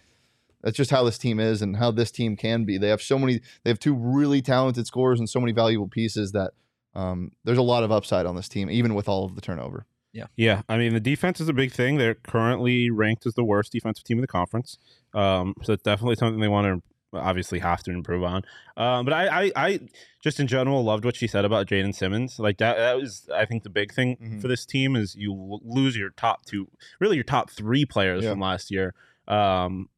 That's 0.63 0.77
just 0.77 0.91
how 0.91 1.05
this 1.05 1.17
team 1.17 1.41
is 1.41 1.63
and 1.63 1.77
how 1.77 1.91
this 1.91 2.11
team 2.11 2.37
can 2.37 2.65
be. 2.65 2.77
They 2.77 2.89
have 2.89 3.01
so 3.01 3.19
many. 3.19 3.41
They 3.65 3.71
have 3.71 3.79
two 3.79 3.95
really 3.95 4.43
talented 4.43 4.87
scorers 4.87 5.19
and 5.19 5.27
so 5.27 5.41
many 5.41 5.53
valuable 5.53 5.89
pieces 5.89 6.33
that 6.33 6.53
um, 6.95 7.33
there's 7.45 7.59
a 7.59 7.63
lot 7.63 7.83
of 7.83 7.91
upside 7.91 8.27
on 8.27 8.37
this 8.37 8.49
team, 8.49 8.71
even 8.71 8.95
with 8.95 9.09
all 9.09 9.25
of 9.25 9.35
the 9.35 9.41
turnover. 9.41 9.87
Yeah, 10.13 10.27
Yeah. 10.37 10.63
I 10.69 10.77
mean 10.77 10.93
the 10.93 11.01
defense 11.01 11.41
is 11.41 11.49
a 11.49 11.53
big 11.53 11.73
thing. 11.73 11.97
They're 11.97 12.17
currently 12.17 12.91
ranked 12.91 13.27
as 13.27 13.35
the 13.35 13.45
worst 13.45 13.73
defensive 13.73 14.05
team 14.05 14.19
in 14.19 14.23
the 14.23 14.27
conference, 14.27 14.77
um, 15.15 15.55
so 15.63 15.73
it's 15.73 15.85
definitely 15.85 16.17
something 16.17 16.41
they 16.41 16.49
want 16.49 16.67
to 16.67 16.83
obviously 17.13 17.59
have 17.59 17.83
to 17.83 17.91
improve 17.91 18.23
on. 18.23 18.43
Um, 18.77 19.05
but 19.05 19.13
I, 19.15 19.45
I, 19.47 19.53
I 19.57 19.81
just 20.23 20.39
in 20.39 20.47
general 20.47 20.85
loved 20.85 21.05
what 21.05 21.17
she 21.17 21.27
said 21.27 21.45
about 21.45 21.67
Jaddan 21.67 21.95
Simmons. 21.95 22.39
Like 22.39 22.59
that, 22.59 22.77
that 22.77 22.97
was 22.97 23.29
I 23.35 23.45
think 23.47 23.63
the 23.65 23.71
big 23.71 23.93
thing 23.93 24.17
Mhm. 24.17 24.41
for 24.43 24.49
this 24.49 24.65
team 24.65 24.95
is 24.97 25.17
you 25.17 25.59
lose 25.65 25.97
your 25.97 26.11
top 26.11 26.45
two, 26.47 26.69
really 27.01 27.17
your 27.17 27.25
top 27.25 27.51
three 27.51 27.85
players 27.85 28.23
Yeah. 28.25 28.31
from 28.31 28.41
last 28.41 28.71
year. 28.71 28.95
Um, 29.27 29.89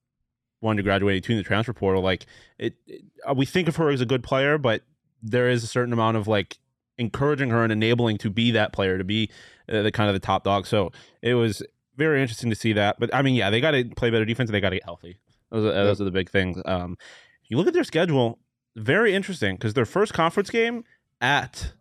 one 0.60 0.76
to 0.76 0.82
graduate, 0.82 1.24
two 1.24 1.32
in 1.32 1.38
the 1.38 1.44
transfer 1.44 1.72
portal. 1.72 2.02
Like 2.02 2.26
it, 2.58 2.74
it- 2.86 3.02
uh, 3.28 3.34
we 3.34 3.46
think 3.46 3.68
of 3.68 3.76
her 3.76 3.90
as 3.90 4.00
a 4.00 4.06
good 4.06 4.22
player, 4.22 4.58
but 4.58 4.82
there 5.22 5.48
is 5.48 5.62
a 5.62 5.66
certain 5.66 5.92
amount 5.92 6.16
of 6.16 6.26
like 6.26 6.58
encouraging 6.98 7.50
her 7.50 7.62
and 7.62 7.72
enabling 7.72 8.18
to 8.18 8.30
be 8.30 8.50
that 8.52 8.72
player, 8.72 8.98
to 8.98 9.04
be 9.04 9.30
uh, 9.68 9.82
the 9.82 9.92
kind 9.92 10.08
of 10.08 10.14
the 10.14 10.20
top 10.20 10.44
dog. 10.44 10.66
So 10.66 10.92
it 11.20 11.34
was 11.34 11.62
very 11.96 12.20
interesting 12.22 12.50
to 12.50 12.56
see 12.56 12.72
that. 12.72 12.98
But 12.98 13.14
I 13.14 13.22
mean, 13.22 13.34
yeah, 13.34 13.50
they 13.50 13.60
got 13.60 13.72
to 13.72 13.84
play 13.96 14.10
better 14.10 14.24
defense. 14.24 14.48
and 14.50 14.54
They 14.54 14.60
got 14.60 14.70
to 14.70 14.76
get 14.76 14.84
healthy. 14.84 15.18
Those 15.52 15.64
are, 15.66 15.72
those 15.84 16.00
are 16.00 16.04
the 16.04 16.10
big 16.10 16.30
things. 16.30 16.60
Um, 16.64 16.96
you 17.44 17.56
look 17.58 17.66
at 17.68 17.74
their 17.74 17.84
schedule, 17.84 18.38
very 18.74 19.14
interesting 19.14 19.54
because 19.56 19.74
their 19.74 19.84
first 19.84 20.14
conference 20.14 20.50
game 20.50 20.84
at 21.20 21.72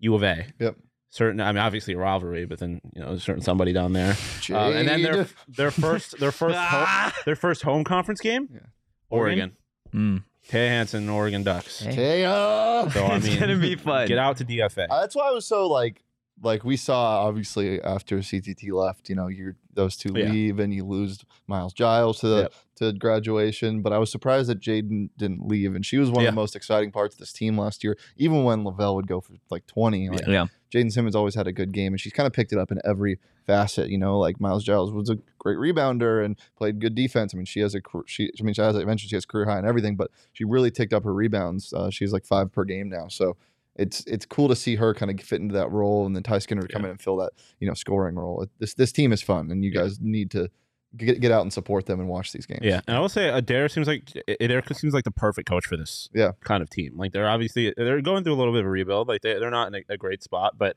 U 0.00 0.14
of 0.14 0.22
A. 0.22 0.46
Yep. 0.60 0.76
Certain, 1.10 1.40
I 1.40 1.50
mean, 1.52 1.58
obviously 1.62 1.94
a 1.94 1.98
rivalry, 1.98 2.44
but 2.44 2.58
then 2.58 2.82
you 2.94 3.00
know, 3.00 3.08
there's 3.08 3.22
certain 3.24 3.42
somebody 3.42 3.72
down 3.72 3.94
there. 3.94 4.14
Uh, 4.50 4.70
and 4.72 4.86
then 4.86 5.02
their 5.02 5.26
their 5.48 5.70
first 5.70 6.18
their 6.20 6.30
first 6.32 6.56
home, 6.58 7.12
their 7.24 7.34
first 7.36 7.62
home 7.62 7.82
conference 7.82 8.20
game, 8.20 8.48
Yeah. 8.52 8.60
Oregon. 9.08 9.56
Mm. 9.94 10.22
Tay 10.48 10.68
Hansen, 10.68 11.08
Oregon 11.08 11.42
Ducks. 11.42 11.80
Hey. 11.80 12.22
Taya. 12.22 12.92
So 12.92 13.04
I 13.06 13.16
It's 13.16 13.36
gonna 13.36 13.56
be 13.56 13.74
fun. 13.76 14.06
Get 14.06 14.18
out 14.18 14.36
to 14.38 14.44
DFA. 14.44 14.86
Uh, 14.90 15.00
that's 15.00 15.14
why 15.16 15.28
I 15.28 15.30
was 15.30 15.46
so 15.46 15.66
like 15.66 16.04
like 16.42 16.64
we 16.64 16.76
saw 16.76 17.26
obviously 17.26 17.80
after 17.82 18.18
CTT 18.18 18.70
left, 18.72 19.08
you 19.08 19.14
know, 19.16 19.26
you 19.28 19.54
those 19.74 19.96
two 19.96 20.12
Yeah. 20.16 20.30
leave 20.30 20.58
and 20.58 20.72
you 20.74 20.84
lose 20.84 21.24
Miles 21.46 21.72
Giles 21.72 22.20
to 22.20 22.28
the 22.28 22.36
Yep. 22.42 22.52
to 22.76 22.92
graduation. 22.92 23.80
But 23.82 23.92
I 23.92 23.98
was 23.98 24.10
surprised 24.10 24.48
that 24.48 24.60
Jaddan 24.60 25.10
didn't 25.16 25.46
leave, 25.46 25.74
and 25.74 25.84
she 25.86 25.98
was 25.98 26.10
one 26.10 26.22
Yeah. 26.22 26.28
of 26.30 26.34
the 26.34 26.40
most 26.40 26.56
exciting 26.56 26.90
parts 26.92 27.14
of 27.14 27.18
this 27.20 27.32
team 27.32 27.58
last 27.58 27.82
year. 27.84 27.96
Even 28.16 28.44
when 28.44 28.64
Loville 28.64 28.94
would 28.96 29.06
go 29.06 29.20
for 29.20 29.34
like 29.50 29.66
twenty, 29.66 30.08
like 30.10 30.26
Yeah. 30.26 30.46
Jaddan 30.72 30.92
Simmons 30.92 31.14
always 31.16 31.34
had 31.34 31.46
a 31.46 31.52
good 31.52 31.72
game, 31.72 31.92
and 31.92 32.00
she's 32.00 32.12
kind 32.12 32.26
of 32.26 32.32
picked 32.32 32.52
it 32.52 32.58
up 32.58 32.70
in 32.70 32.78
every 32.84 33.18
facet. 33.46 33.88
You 33.88 33.98
know, 33.98 34.18
like 34.18 34.40
Miles 34.40 34.62
Giles 34.64 34.92
was 34.92 35.08
a 35.08 35.18
great 35.38 35.56
rebounder 35.58 36.24
and 36.24 36.36
played 36.56 36.78
good 36.80 36.94
defense. 36.94 37.32
I 37.34 37.36
mean, 37.38 37.46
she 37.46 37.60
has 37.60 37.74
a 37.74 37.80
she. 38.06 38.30
I 38.38 38.42
mean, 38.42 38.54
she 38.54 38.60
has 38.62 38.76
I 38.76 38.84
mentioned 38.84 39.10
she 39.10 39.16
has 39.16 39.24
career 39.26 39.46
high 39.46 39.58
and 39.58 39.66
everything, 39.66 39.96
but 39.96 40.10
she 40.32 40.44
really 40.44 40.70
ticked 40.70 40.92
up 40.92 41.04
her 41.04 41.14
rebounds. 41.14 41.72
Uh, 41.72 41.88
she's 41.90 42.12
like 42.12 42.26
five 42.26 42.52
per 42.52 42.64
game 42.64 42.88
now, 42.88 43.08
so 43.08 43.36
it's 43.78 44.04
it's 44.06 44.26
cool 44.26 44.48
to 44.48 44.56
see 44.56 44.74
her 44.76 44.92
kind 44.94 45.10
of 45.10 45.24
fit 45.24 45.40
into 45.40 45.54
that 45.54 45.70
role, 45.70 46.04
and 46.06 46.14
then 46.14 46.22
Tyi 46.22 46.40
Skinner 46.42 46.62
to 46.62 46.68
come 46.68 46.84
in 46.84 46.90
and 46.92 47.00
fill 47.00 47.16
that 47.18 47.32
you 47.60 47.68
know 47.68 47.74
scoring 47.74 48.16
role. 48.16 48.46
This 48.58 48.74
this 48.74 48.92
team 48.92 49.12
is 49.12 49.22
fun, 49.22 49.50
and 49.50 49.64
you 49.64 49.70
Yeah. 49.70 49.82
guys 49.82 50.00
need 50.00 50.30
to 50.32 50.50
get 50.96 51.20
get 51.20 51.30
out 51.30 51.42
and 51.42 51.52
support 51.52 51.86
them 51.86 52.00
and 52.00 52.08
watch 52.08 52.32
these 52.32 52.46
games. 52.46 52.60
Yeah, 52.62 52.80
and 52.88 52.96
I 52.96 53.00
will 53.00 53.08
say 53.08 53.28
Adair 53.28 53.68
seems 53.68 53.86
like 53.86 54.10
Adair 54.40 54.62
seems 54.72 54.94
like 54.94 55.04
the 55.04 55.10
perfect 55.10 55.48
coach 55.48 55.66
for 55.66 55.76
this 55.76 56.08
Yeah. 56.14 56.32
kind 56.44 56.62
of 56.62 56.70
team. 56.70 56.96
Like 56.96 57.12
they're 57.12 57.28
obviously 57.28 57.72
they're 57.76 58.00
going 58.02 58.24
through 58.24 58.34
a 58.34 58.40
little 58.40 58.52
bit 58.52 58.60
of 58.60 58.66
a 58.66 58.70
rebuild. 58.70 59.06
Like 59.08 59.22
they 59.22 59.38
they're 59.38 59.50
not 59.50 59.68
in 59.68 59.82
a, 59.88 59.94
a 59.94 59.96
great 59.96 60.22
spot, 60.22 60.54
but 60.58 60.76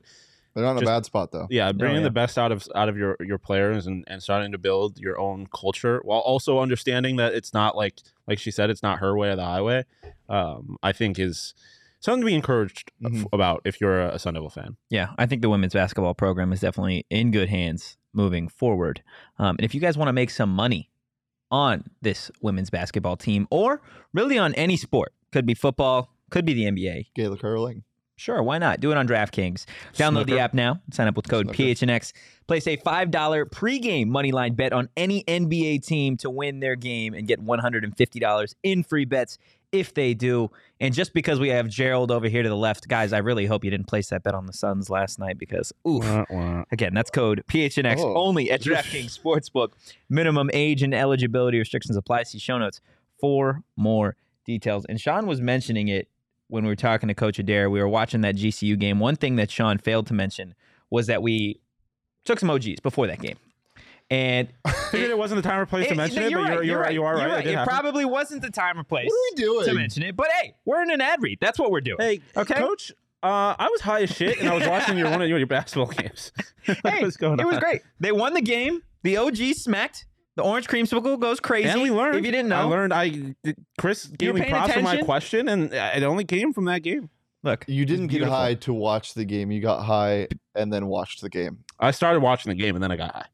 they're 0.54 0.64
not 0.64 0.76
in 0.76 0.82
a 0.82 0.86
bad 0.86 1.06
spot 1.06 1.32
though. 1.32 1.46
yeah, 1.48 1.72
bringing 1.72 1.98
yeah. 2.02 2.02
the 2.04 2.10
best 2.10 2.36
out 2.36 2.52
of 2.52 2.68
out 2.74 2.90
of 2.90 2.96
your 2.98 3.16
your 3.20 3.38
players 3.38 3.86
and 3.86 4.04
and 4.06 4.22
starting 4.22 4.52
to 4.52 4.58
build 4.58 4.98
your 4.98 5.18
own 5.18 5.46
culture 5.46 6.02
while 6.04 6.20
also 6.20 6.58
understanding 6.58 7.16
that 7.16 7.32
it's 7.32 7.54
not 7.54 7.74
like 7.74 7.94
like 8.28 8.38
she 8.38 8.50
said 8.50 8.68
it's 8.68 8.82
not 8.82 8.98
her 8.98 9.16
way 9.16 9.30
or 9.30 9.36
the 9.36 9.44
highway. 9.44 9.84
Um, 10.28 10.76
I 10.82 10.92
think 10.92 11.18
is 11.18 11.54
something 12.02 12.20
to 12.20 12.26
be 12.26 12.34
encouraged 12.34 12.92
f- 13.04 13.10
Mhm. 13.12 13.26
about 13.32 13.62
if 13.64 13.80
you're 13.80 14.00
a 14.00 14.18
Sun 14.18 14.34
Devil 14.34 14.50
fan. 14.50 14.76
Yeah, 14.90 15.14
I 15.18 15.24
think 15.26 15.40
the 15.42 15.48
women's 15.48 15.72
basketball 15.72 16.14
program 16.14 16.52
is 16.52 16.60
definitely 16.60 17.06
in 17.08 17.30
good 17.30 17.48
hands 17.48 17.96
moving 18.12 18.48
forward. 18.48 19.02
Um, 19.38 19.56
and 19.58 19.64
if 19.64 19.74
you 19.74 19.80
guys 19.80 19.96
want 19.96 20.08
to 20.08 20.12
make 20.12 20.28
some 20.30 20.50
money 20.54 20.90
on 21.50 21.84
this 22.02 22.30
women's 22.42 22.70
basketball 22.70 23.16
team, 23.16 23.46
or 23.50 23.80
really 24.12 24.38
on 24.38 24.54
any 24.54 24.76
sport, 24.76 25.12
could 25.32 25.46
be 25.46 25.54
football, 25.54 26.10
could 26.30 26.44
be 26.44 26.52
the 26.54 26.64
NBA. 26.66 27.06
Gaelic 27.14 27.40
hurling. 27.42 27.84
Sure, 28.16 28.42
why 28.42 28.58
not? 28.58 28.78
Do 28.80 28.90
it 28.92 28.96
on 28.96 29.08
DraftKings. 29.08 29.64
Download 29.94 30.26
the 30.26 30.38
app 30.38 30.54
now. 30.54 30.80
Sign 30.92 31.08
up 31.08 31.16
with 31.16 31.28
code 31.28 31.46
Snooker. 31.46 31.56
PHNX. 31.62 32.12
Place 32.46 32.66
a 32.68 32.76
$5 32.76 33.46
pregame 33.46 34.06
moneyline 34.08 34.54
bet 34.54 34.72
on 34.72 34.88
any 34.96 35.24
NBA 35.26 35.78
team 35.84 36.16
to 36.18 36.30
win 36.30 36.60
their 36.60 36.76
game 36.76 37.14
and 37.14 37.26
get 37.26 37.40
$150 37.40 38.54
in 38.62 38.82
free 38.82 39.04
bets 39.04 39.38
if 39.72 39.94
they 39.94 40.14
do. 40.14 40.50
And 40.80 40.94
just 40.94 41.14
because 41.14 41.40
we 41.40 41.48
have 41.48 41.68
Gerald 41.68 42.10
over 42.10 42.28
here 42.28 42.42
to 42.42 42.48
the 42.48 42.56
left, 42.56 42.86
guys, 42.88 43.12
I 43.12 43.18
really 43.18 43.46
hope 43.46 43.64
you 43.64 43.70
didn't 43.70 43.86
place 43.88 44.08
that 44.10 44.22
bet 44.22 44.34
on 44.34 44.46
the 44.46 44.52
Suns 44.52 44.90
last 44.90 45.18
night 45.18 45.38
because, 45.38 45.72
oof. 45.88 46.04
Wah, 46.04 46.24
wah. 46.30 46.64
Again, 46.70 46.92
that's 46.94 47.10
code 47.10 47.42
PHNX 47.48 47.96
Oh. 47.98 48.14
only 48.14 48.50
at 48.50 48.60
DraftKings 48.62 49.18
Sportsbook. 49.22 49.70
Minimum 50.08 50.50
age 50.52 50.82
and 50.82 50.94
eligibility 50.94 51.58
restrictions 51.58 51.96
apply. 51.96 52.24
See 52.24 52.38
show 52.38 52.58
notes 52.58 52.80
for 53.20 53.62
more 53.76 54.16
details. 54.44 54.84
And 54.88 55.00
Sean 55.00 55.26
was 55.26 55.40
mentioning 55.40 55.88
it 55.88 56.08
when 56.48 56.64
we 56.64 56.68
were 56.70 56.76
talking 56.76 57.08
to 57.08 57.14
Coach 57.14 57.38
Adair. 57.38 57.70
We 57.70 57.80
were 57.80 57.88
watching 57.88 58.20
that 58.22 58.36
GCU 58.36 58.78
game. 58.78 58.98
One 59.00 59.16
thing 59.16 59.36
that 59.36 59.50
Sean 59.50 59.78
failed 59.78 60.06
to 60.08 60.14
mention 60.14 60.54
was 60.90 61.06
that 61.06 61.22
we 61.22 61.60
took 62.24 62.38
some 62.38 62.50
OGs 62.50 62.80
before 62.82 63.06
that 63.06 63.20
game. 63.20 63.36
And 64.12 64.48
Figured 64.90 65.10
it 65.10 65.16
wasn't 65.16 65.42
the 65.42 65.48
time 65.48 65.58
or 65.58 65.64
place 65.64 65.88
to 65.88 65.94
mention 65.94 66.20
no, 66.20 66.26
it, 66.26 66.32
but 66.34 66.52
you're, 66.52 66.62
you're, 66.64 66.80
right. 66.80 66.92
You 66.92 67.02
are 67.02 67.16
You're 67.16 67.28
right. 67.28 67.46
It 67.46 67.50
did 67.50 67.58
It 67.58 67.66
probably 67.66 68.04
wasn't 68.04 68.42
the 68.42 68.50
time 68.50 68.78
or 68.78 68.84
place 68.84 69.08
What 69.08 69.14
are 69.14 69.34
we 69.34 69.42
doing? 69.42 69.64
to 69.64 69.72
mention 69.72 70.02
it. 70.02 70.14
But 70.14 70.28
hey, 70.38 70.54
we're 70.66 70.82
in 70.82 70.90
an 70.90 71.00
ad 71.00 71.22
read. 71.22 71.38
That's 71.40 71.58
what 71.58 71.70
we're 71.70 71.80
doing. 71.80 71.96
Hey, 71.98 72.20
Okay. 72.36 72.54
coach. 72.54 72.92
Uh, 73.22 73.54
I 73.58 73.68
was 73.70 73.80
high 73.80 74.02
as 74.02 74.10
shit, 74.10 74.38
and 74.40 74.48
I 74.50 74.54
was 74.54 74.66
watching 74.66 74.98
your 74.98 75.08
one 75.08 75.22
of 75.22 75.28
your, 75.28 75.38
your 75.38 75.46
basketball 75.46 75.86
games. 75.86 76.30
Hey, 76.64 76.74
What's 77.02 77.16
going 77.16 77.40
it 77.40 77.46
was 77.46 77.58
great. 77.58 77.80
They 78.00 78.12
won 78.12 78.34
the 78.34 78.42
game. 78.42 78.82
The 79.02 79.16
OG 79.16 79.54
smacked. 79.54 80.06
The 80.36 80.42
orange 80.42 80.68
creamsicle 80.68 81.18
goes 81.18 81.40
crazy. 81.40 81.70
And 81.70 81.82
we 81.82 81.90
learned. 81.90 82.18
If 82.18 82.24
you 82.24 82.30
didn't 82.32 82.50
know, 82.50 82.60
I 82.60 82.62
learned. 82.64 82.92
I 82.92 83.34
Chris 83.78 84.06
gave 84.06 84.34
me 84.34 84.42
paying 84.42 84.52
props 84.52 84.74
for 84.74 84.82
my 84.82 84.98
question, 84.98 85.48
and 85.48 85.72
it 85.72 86.02
only 86.02 86.24
came 86.24 86.52
from 86.52 86.66
that 86.66 86.82
game. 86.82 87.08
look, 87.42 87.64
You 87.66 87.86
didn't 87.86 88.08
get 88.08 88.22
high 88.22 88.54
to 88.54 88.74
watch 88.74 89.14
the 89.14 89.24
game. 89.24 89.50
You 89.50 89.60
got 89.60 89.82
high 89.82 90.28
and 90.54 90.72
then 90.72 90.86
watched 90.86 91.22
the 91.22 91.30
game. 91.30 91.64
I 91.80 91.90
started 91.90 92.20
watching 92.20 92.50
the 92.50 92.56
game, 92.62 92.76
and 92.76 92.82
then 92.82 92.92
I 92.92 92.96
got 92.96 93.12
high. 93.12 93.26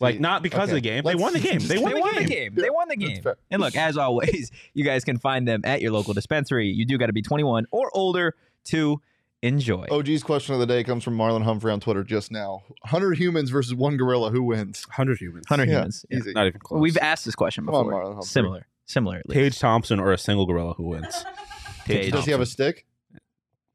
Like 0.00 0.18
not 0.20 0.42
because 0.42 0.70
of 0.70 0.74
the 0.74 0.80
game. 0.80 1.04
They 1.04 1.10
let's- 1.14 1.20
won 1.20 1.32
the 1.32 1.40
game. 1.40 1.60
They 1.60 1.76
They 1.76 1.78
won, 1.78 1.98
won 2.00 2.14
the, 2.14 2.20
the 2.22 2.26
game. 2.26 2.52
game. 2.54 2.62
They 2.62 2.70
won 2.70 2.88
the 2.88 2.96
game. 2.96 3.22
And 3.50 3.60
look, 3.62 3.76
as 3.76 3.96
always, 3.96 4.50
you 4.74 4.84
guys 4.84 5.04
can 5.04 5.18
find 5.18 5.46
them 5.46 5.60
at 5.64 5.80
your 5.80 5.92
local 5.92 6.14
dispensary. 6.14 6.66
You 6.68 6.84
do 6.84 6.98
got 6.98 7.06
to 7.06 7.12
be 7.12 7.22
21 7.22 7.66
or 7.70 7.90
older 7.94 8.34
to 8.64 9.00
enjoy. 9.42 9.86
OG's 9.90 10.22
question 10.22 10.54
of 10.54 10.60
the 10.60 10.66
day 10.66 10.82
comes 10.84 11.04
from 11.04 11.16
Marlon 11.16 11.44
Humphrey 11.44 11.70
on 11.70 11.78
Twitter 11.78 12.02
just 12.02 12.32
now. 12.32 12.62
100 12.80 13.18
humans 13.18 13.50
versus 13.50 13.74
one 13.74 13.96
gorilla. 13.96 14.30
Who 14.30 14.42
wins? 14.42 14.84
Hundred 14.90 15.18
humans. 15.20 15.44
100 15.48 15.70
Yeah, 15.70 15.78
humans. 15.78 16.04
Yeah. 16.10 16.18
Easy. 16.18 16.32
Not 16.32 16.46
even 16.48 16.60
close. 16.60 16.80
We've 16.80 16.98
asked 16.98 17.24
this 17.24 17.34
question 17.36 17.64
Come 17.66 17.74
on, 17.74 17.84
before. 17.86 18.02
Marlon 18.02 18.14
Humphrey. 18.14 18.26
Similar. 18.26 18.66
Similar. 18.86 19.16
at 19.18 19.28
least. 19.28 19.38
Tage 19.38 19.58
Thompson 19.60 20.00
or 20.00 20.12
a 20.12 20.18
single 20.18 20.44
gorilla 20.46 20.74
who 20.74 20.84
wins. 20.88 21.24
Tage 21.86 22.10
Does 22.10 22.24
he 22.24 22.30
have 22.32 22.40
a 22.40 22.46
stick? 22.46 22.84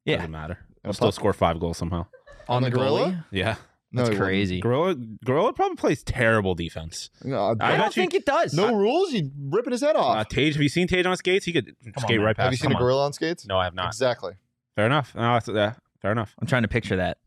Yeah. 0.05 0.17
Doesn't 0.17 0.31
matter. 0.31 0.57
And 0.83 0.89
I'll 0.89 0.93
still 0.93 1.11
score 1.11 1.33
five 1.33 1.59
goals 1.59 1.77
somehow. 1.77 2.07
On 2.47 2.61
the 2.63 2.69
gorilla? 2.71 3.25
Yeah. 3.31 3.55
No, 3.91 4.03
That's 4.03 4.13
he 4.13 4.19
crazy. 4.21 4.59
Gorilla 4.59 4.95
Gorilla 5.25 5.51
probably 5.53 5.75
plays 5.75 6.03
terrible 6.03 6.53
defense. 6.53 7.09
No, 7.23 7.55
I 7.59 7.73
I 7.73 7.77
don't 7.77 7.87
you- 7.87 8.01
think 8.03 8.13
it 8.13 8.23
does. 8.25 8.53
no 8.53 8.75
rules. 8.75 9.11
You 9.13 9.31
ripping 9.49 9.71
his 9.71 9.81
head 9.81 9.95
off. 9.95 10.15
Uh, 10.17 10.23
Tage, 10.25 10.53
have 10.53 10.61
you 10.61 10.69
seen 10.69 10.87
Tage 10.87 11.05
on 11.07 11.17
skates? 11.17 11.45
He 11.45 11.51
could 11.53 11.75
on, 11.87 11.93
skate 12.03 12.17
man. 12.17 12.25
right 12.27 12.35
past. 12.37 12.43
have 12.45 12.53
you 12.53 12.57
seen 12.57 12.67
Come 12.67 12.73
a 12.73 12.75
on. 12.75 12.81
gorilla 12.83 13.05
on 13.05 13.13
skates? 13.13 13.47
No, 13.47 13.57
I 13.57 13.63
have 13.63 13.73
not. 13.73 13.87
Exactly. 13.87 14.33
Fair 14.75 14.85
enough. 14.85 15.15
No, 15.15 15.21
that's, 15.33 15.47
yeah, 15.47 15.73
fair 16.01 16.11
enough. 16.11 16.35
I'm 16.39 16.45
trying 16.47 16.61
to 16.61 16.67
picture 16.67 16.97
that. 16.97 17.17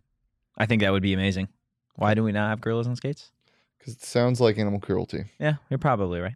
I 0.57 0.67
think 0.67 0.83
that 0.83 0.93
would 0.93 1.03
be 1.03 1.13
amazing. 1.15 1.49
Why 1.97 2.15
do 2.15 2.23
we 2.23 2.31
not 2.31 2.49
have 2.51 2.61
gorillas 2.61 2.87
on 2.87 2.95
skates? 2.95 3.33
Because 3.79 3.95
it 3.95 4.03
sounds 4.05 4.41
like 4.41 4.57
animal 4.57 4.79
cruelty. 4.79 5.25
Yeah, 5.41 5.55
you're 5.69 5.79
probably 5.79 6.21
right. 6.21 6.35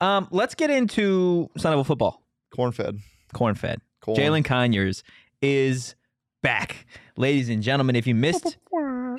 Um, 0.00 0.26
let's 0.32 0.56
get 0.56 0.70
into 0.70 1.48
Sun 1.56 1.70
Devil 1.72 1.84
football. 1.84 2.22
Corn 2.50 2.72
fed. 2.72 2.98
Corn 3.32 3.54
fed. 3.54 3.80
Corn. 4.00 4.18
Jalin 4.18 4.44
Conyers 4.44 5.04
is 5.40 5.94
back. 6.42 6.86
Ladies 7.16 7.48
and 7.48 7.62
gentlemen, 7.62 7.94
if 7.94 8.06
you 8.08 8.14
missed 8.16 8.56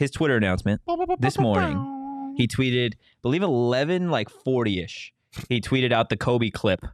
his 0.01 0.11
Twitter 0.11 0.35
announcement 0.35 0.81
this 1.19 1.37
morning, 1.39 2.33
he 2.35 2.47
tweeted, 2.47 2.93
believe 3.21 3.43
11 3.43 4.09
like 4.09 4.29
40ish. 4.29 5.11
He 5.47 5.61
tweeted 5.61 5.93
out 5.93 6.09
the 6.09 6.17
Kobe 6.17 6.49
clip. 6.49 6.85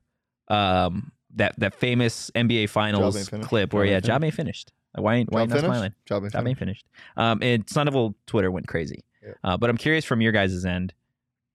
Um 0.50 1.12
that 1.36 1.60
that 1.60 1.74
famous 1.74 2.32
NBA 2.36 2.70
finals 2.70 3.30
clip 3.43 3.74
where 3.74 3.86
Job 3.86 3.89
yeah, 3.89 3.96
ain't 3.96 4.06
job 4.06 4.24
ain't 4.24 4.34
finished. 4.34 4.72
Why 4.96 5.15
ain't 5.15 5.32
why 5.32 5.41
Job 5.41 5.41
ain't 5.41 5.50
not 5.50 5.56
finished? 5.56 5.65
smiling? 5.65 5.93
Job 6.06 6.24
ain't 6.24 6.34
Job 6.34 6.48
ain't 6.48 6.58
finished. 6.58 6.86
finished. 6.86 7.17
Um, 7.17 7.39
and 7.41 7.70
Sun 7.70 7.86
Devil 7.86 8.15
Twitter 8.26 8.50
went 8.52 8.67
crazy. 8.67 9.04
Yeah. 9.24 9.34
Uh, 9.43 9.58
but 9.58 9.70
I'm 9.70 9.78
curious 9.78 10.06
from 10.06 10.22
your 10.22 10.32
guys' 10.32 10.65
end. 10.65 10.93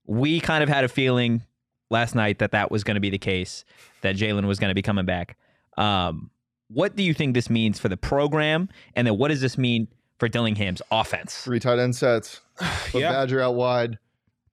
We 0.06 0.40
kind 0.40 0.62
of 0.62 0.68
had 0.68 0.84
a 0.84 0.88
feeling 0.88 1.42
last 1.90 2.14
night 2.14 2.38
that 2.38 2.52
that 2.52 2.70
was 2.70 2.84
going 2.84 2.96
to 2.96 3.00
be 3.00 3.10
the 3.10 3.18
case, 3.18 3.64
that 4.02 4.16
Jalin 4.16 4.46
was 4.46 4.58
going 4.58 4.70
to 4.70 4.74
be 4.74 4.82
coming 4.82 5.06
back. 5.06 5.36
Um, 5.76 6.30
what 6.68 6.96
do 6.96 7.02
you 7.02 7.14
think 7.14 7.34
this 7.34 7.50
means 7.50 7.78
for 7.78 7.88
the 7.88 7.96
program? 7.96 8.68
And 8.94 9.06
then 9.06 9.18
what 9.18 9.28
does 9.28 9.40
this 9.40 9.58
mean 9.58 9.88
for 10.22 10.28
Dillingham's 10.28 10.80
offense? 10.92 11.36
Three 11.38 11.58
tight 11.58 11.80
end 11.80 11.96
sets. 11.96 12.42
Put 12.92 13.00
yeah. 13.00 13.10
Badger 13.10 13.40
out 13.40 13.56
wide. 13.56 13.98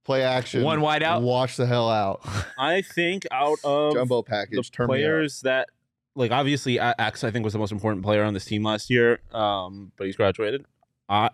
Play 0.04 0.24
action. 0.24 0.64
One 0.64 0.82
wide 0.82 1.04
out. 1.04 1.22
Wash 1.22 1.58
the 1.58 1.68
hell 1.68 1.92
out. 1.92 2.22
I 2.58 2.82
think 2.82 3.28
out 3.32 3.60
of 3.64 3.94
Jumbo 3.94 4.24
package. 4.24 4.72
Turn 4.72 4.88
me 4.88 4.94
out. 4.94 4.96
players 4.96 5.42
that 5.42 5.70
like 6.16 6.32
obviously 6.32 6.78
A- 6.78 6.96
X 6.98 7.24
I 7.24 7.30
think 7.30 7.44
was 7.44 7.54
the 7.54 7.60
most 7.60 7.72
important 7.72 8.04
player 8.04 8.24
on 8.24 8.34
this 8.34 8.46
team 8.46 8.64
last 8.64 8.90
year, 8.90 9.20
um, 9.32 9.92
but 9.96 10.08
he's 10.08 10.16
graduated. 10.16 10.66
Uh, 11.08 11.30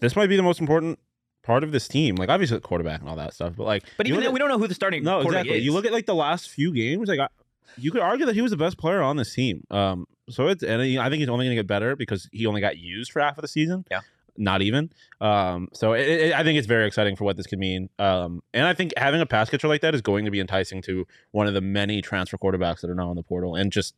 this 0.00 0.16
might 0.16 0.26
be 0.26 0.34
the 0.34 0.42
most 0.42 0.58
important 0.58 0.98
part 1.44 1.62
of 1.62 1.70
this 1.70 1.86
team. 1.86 2.16
Like 2.16 2.30
obviously 2.30 2.56
the 2.56 2.60
quarterback 2.60 3.02
and 3.02 3.08
all 3.08 3.14
that 3.14 3.34
stuff, 3.34 3.52
but 3.56 3.66
like 3.66 3.84
But 3.96 4.08
you 4.08 4.14
even 4.14 4.16
look 4.16 4.22
then, 4.24 4.30
at- 4.30 4.32
we 4.32 4.38
don't 4.40 4.48
know 4.48 4.58
who 4.58 4.66
the 4.66 4.74
starting 4.74 5.04
no 5.04 5.22
quarterback 5.22 5.42
exactly. 5.44 5.58
is. 5.58 5.64
You 5.64 5.72
look 5.72 5.86
at 5.86 5.92
like 5.92 6.06
the 6.06 6.14
last 6.16 6.48
few 6.50 6.72
games, 6.74 7.08
like 7.08 7.20
I, 7.20 7.28
you 7.76 7.90
could 7.90 8.00
argue 8.00 8.26
that 8.26 8.34
he 8.34 8.42
was 8.42 8.50
the 8.50 8.56
best 8.56 8.78
player 8.78 9.02
on 9.02 9.16
this 9.16 9.34
team. 9.34 9.64
Um, 9.70 10.06
so 10.28 10.48
it's 10.48 10.62
and 10.62 10.80
I 10.82 11.08
think 11.10 11.20
he's 11.20 11.28
only 11.28 11.46
going 11.46 11.56
to 11.56 11.62
get 11.62 11.66
better 11.66 11.96
because 11.96 12.28
he 12.32 12.46
only 12.46 12.60
got 12.60 12.78
used 12.78 13.12
for 13.12 13.20
half 13.20 13.36
of 13.38 13.42
the 13.42 13.48
season. 13.48 13.84
Yeah. 13.90 14.00
Not 14.36 14.62
even. 14.62 14.90
Um, 15.20 15.68
so 15.72 15.92
it, 15.92 16.08
it, 16.08 16.34
I 16.34 16.42
think 16.42 16.58
it's 16.58 16.66
very 16.66 16.86
exciting 16.88 17.14
for 17.14 17.22
what 17.22 17.36
this 17.36 17.46
could 17.46 17.60
mean. 17.60 17.88
Um, 18.00 18.42
and 18.52 18.66
I 18.66 18.74
think 18.74 18.92
having 18.96 19.20
a 19.20 19.26
pass 19.26 19.48
catcher 19.48 19.68
like 19.68 19.80
that 19.82 19.94
is 19.94 20.00
going 20.00 20.24
to 20.24 20.30
be 20.32 20.40
enticing 20.40 20.82
to 20.82 21.06
one 21.30 21.46
of 21.46 21.54
the 21.54 21.60
many 21.60 22.02
transfer 22.02 22.36
quarterbacks 22.36 22.80
that 22.80 22.90
are 22.90 22.96
now 22.96 23.10
in 23.10 23.16
the 23.16 23.22
portal, 23.22 23.54
and 23.54 23.70
just 23.70 23.94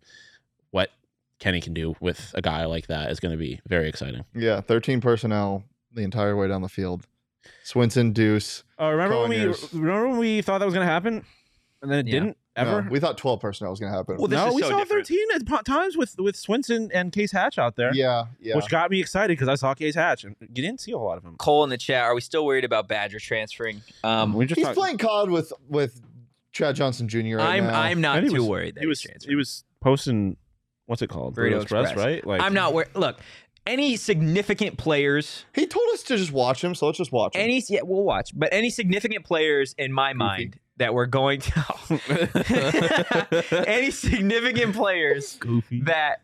what 0.73 0.91
Kenny 1.39 1.63
can 1.63 1.73
do 1.73 1.95
with 2.01 2.33
a 2.35 2.43
guy 2.43 2.67
like 2.67 2.89
that 2.89 3.11
is 3.11 3.19
going 3.19 3.33
to 3.33 3.39
be 3.39 3.61
very 3.67 3.89
exciting. 3.89 4.25
Yeah, 4.35 4.61
13 4.61 5.01
personnel 5.01 5.65
the 5.93 6.03
entire 6.03 6.37
way 6.37 6.49
down 6.49 6.61
the 6.61 6.69
field. 6.69 7.07
Swinson, 7.65 8.13
Deuce. 8.13 8.63
Uh, 8.79 8.91
remember 8.91 9.19
when 9.21 9.31
we 9.31 9.55
remember 9.73 10.09
when 10.11 10.19
we 10.19 10.43
thought 10.43 10.59
that 10.59 10.65
was 10.67 10.75
going 10.75 10.87
to 10.87 10.93
happen, 10.93 11.25
and 11.81 11.91
then 11.91 12.01
it 12.01 12.07
Yeah. 12.09 12.13
didn't 12.21 12.37
ever. 12.57 12.83
No, 12.83 12.91
we 12.91 12.99
thought 13.01 13.17
12 13.19 13.41
personnel 13.41 13.71
was 13.71 13.79
going 13.81 13.93
to 13.93 13.97
happen. 13.97 14.17
Well, 14.19 14.29
no, 14.29 14.53
we 14.53 14.63
so 14.63 14.71
saw 14.71 14.79
different. 14.79 15.07
13 15.07 15.19
at 15.35 15.65
times 15.65 15.97
with 15.97 16.15
with 16.19 16.35
Swinson 16.37 16.91
and 16.93 17.13
Case 17.13 17.33
Hatch 17.33 17.59
out 17.59 17.77
there. 17.77 17.95
yeah, 17.95 18.25
yeah. 18.41 18.57
which 18.57 18.69
got 18.69 18.91
me 18.91 19.01
excited 19.01 19.37
because 19.37 19.49
I 19.49 19.55
saw 19.55 19.75
Case 19.75 19.95
Hatch, 19.95 20.25
and 20.25 20.35
you 20.41 20.63
didn't 20.63 20.81
see 20.81 20.93
a 20.93 20.99
whole 20.99 21.07
lot 21.07 21.19
of 21.19 21.25
him. 21.25 21.37
Cole 21.39 21.65
in 21.65 21.71
the 21.71 21.79
chat. 21.79 22.03
Are 22.05 22.15
we 22.15 22.21
still 22.21 22.45
worried 22.45 22.65
about 22.65 22.89
Badger 22.89 23.19
transferring? 23.19 23.83
Um, 24.03 24.33
we 24.33 24.47
just 24.47 24.57
He's 24.59 24.67
talked- 24.67 24.79
playing 24.79 24.99
COD 24.99 25.31
with 25.31 25.53
with 25.69 26.01
Chad 26.53 26.75
Johnson 26.77 27.09
Jr. 27.09 27.37
right 27.37 27.41
I'm 27.59 27.65
now. 27.65 27.81
I'm 27.81 28.01
not 28.01 28.21
too 28.25 28.33
was, 28.33 28.43
worried 28.43 28.75
that 28.77 28.81
He 28.81 28.87
was 28.87 29.01
transferring. 29.01 29.31
he 29.33 29.37
was 29.37 29.65
posting 29.81 30.37
what's 30.87 31.03
it 31.03 31.09
called 31.09 31.37
Burrito 31.37 31.63
Express. 31.63 31.95
right? 31.97 32.27
Like 32.27 32.41
I'm 32.41 32.55
not 32.55 32.73
worried. 32.73 32.89
Look, 32.95 33.19
any 33.67 33.97
significant 33.97 34.79
players, 34.79 35.45
He 35.55 35.67
told 35.67 35.87
us 35.93 36.03
to 36.05 36.17
just 36.17 36.33
watch 36.33 36.63
him, 36.63 36.75
so 36.75 36.87
let's 36.87 36.99
just 36.99 37.13
watch 37.13 37.35
him. 37.35 37.43
any 37.43 37.63
yeah, 37.69 37.81
we'll 37.83 38.05
watch. 38.05 38.31
But 38.35 38.51
any 38.53 38.71
significant 38.71 39.25
players 39.25 39.75
in 39.77 39.93
my 39.93 40.13
mind 40.13 40.59
that 40.79 40.95
we're 40.95 41.07
going 41.07 41.41
to, 41.41 43.27
any 43.67 43.91
significant 43.91 44.75
players 44.75 45.37
goofy. 45.37 45.81
that 45.83 46.21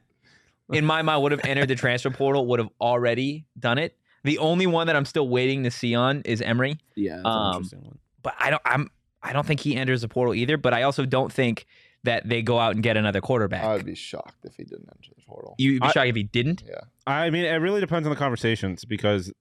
in 0.71 0.85
my 0.85 1.03
mind 1.03 1.23
would 1.23 1.33
have 1.33 1.45
entered 1.45 1.69
the 1.69 1.75
transfer 1.75 2.11
portal 2.11 2.47
would 2.47 2.59
have 2.59 2.69
already 2.81 3.45
done 3.59 3.79
it. 3.79 3.97
The 4.25 4.39
only 4.39 4.67
one 4.67 4.87
that 4.87 4.97
I'm 4.97 5.05
still 5.05 5.29
waiting 5.29 5.65
to 5.65 5.71
see 5.71 5.95
on 5.95 6.23
is 6.23 6.41
Emory. 6.41 6.79
yeah, 6.95 7.17
that's 7.17 7.27
um, 7.27 7.43
an 7.43 7.53
interesting 7.55 7.83
one. 7.83 7.99
but 8.23 8.35
I 8.39 8.51
don't 8.51 8.63
I'm 8.65 8.91
I 9.23 9.33
don't 9.33 9.47
think 9.47 9.61
he 9.61 9.77
enters 9.77 10.03
the 10.03 10.09
portal 10.09 10.35
either. 10.35 10.57
But 10.57 10.75
I 10.75 10.83
also 10.83 11.05
don't 11.07 11.33
think 11.33 11.67
that 12.05 12.29
they 12.29 12.43
go 12.43 12.59
out 12.59 12.75
and 12.75 12.83
get 12.83 12.97
another 12.97 13.21
quarterback. 13.21 13.65
I'd 13.65 13.87
be 13.87 13.95
shocked 13.95 14.45
if 14.45 14.55
he 14.57 14.65
didn't 14.65 14.89
enter 14.93 15.13
the 15.17 15.23
portal. 15.27 15.55
You'd 15.59 15.81
be 15.81 15.89
I- 15.89 15.93
shocked 15.93 16.09
if 16.09 16.17
he 16.17 16.25
didn't. 16.25 16.63
Yeah. 16.67 16.81
I 17.07 17.31
mean, 17.31 17.45
it 17.45 17.57
really 17.57 17.81
depends 17.81 18.07
on 18.07 18.11
the 18.11 18.19
conversations 18.19 18.85
because 18.85 19.33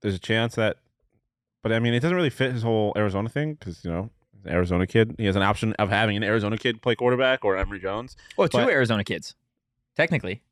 there's 0.00 0.14
a 0.14 0.18
chance 0.20 0.54
that, 0.56 0.78
but 1.62 1.72
I 1.72 1.78
mean, 1.78 1.94
it 1.94 2.00
doesn't 2.00 2.16
really 2.16 2.30
fit 2.30 2.52
his 2.52 2.62
whole 2.62 2.92
Arizona 2.96 3.28
thing 3.28 3.54
because 3.54 3.84
you 3.84 3.90
know, 3.90 4.02
he's 4.02 4.04
an 4.04 4.10
Arizona 4.46 4.86
kid. 4.86 5.14
He 5.18 5.26
has 5.26 5.36
an 5.36 5.42
option 5.42 5.72
of 5.74 5.88
having 5.90 6.16
an 6.16 6.22
Arizona 6.22 6.56
kid 6.58 6.82
play 6.82 6.94
quarterback 6.94 7.44
or 7.44 7.56
Emory 7.56 7.80
Jones. 7.80 8.16
Well, 8.36 8.48
two 8.48 8.58
But- 8.58 8.70
Arizona 8.70 9.04
kids, 9.04 9.34
technically. 9.96 10.42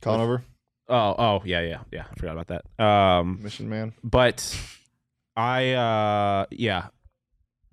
Conover, 0.00 0.44
Oh, 0.88 1.14
oh, 1.18 1.42
yeah, 1.44 1.62
yeah, 1.62 1.78
yeah. 1.90 2.04
I 2.10 2.14
forgot 2.14 2.36
about 2.38 2.62
that. 2.78 2.84
Um, 2.84 3.42
Mission 3.42 3.68
Man. 3.68 3.92
but 4.04 4.56
I, 5.36 5.72
uh, 5.72 6.46
yeah, 6.52 6.86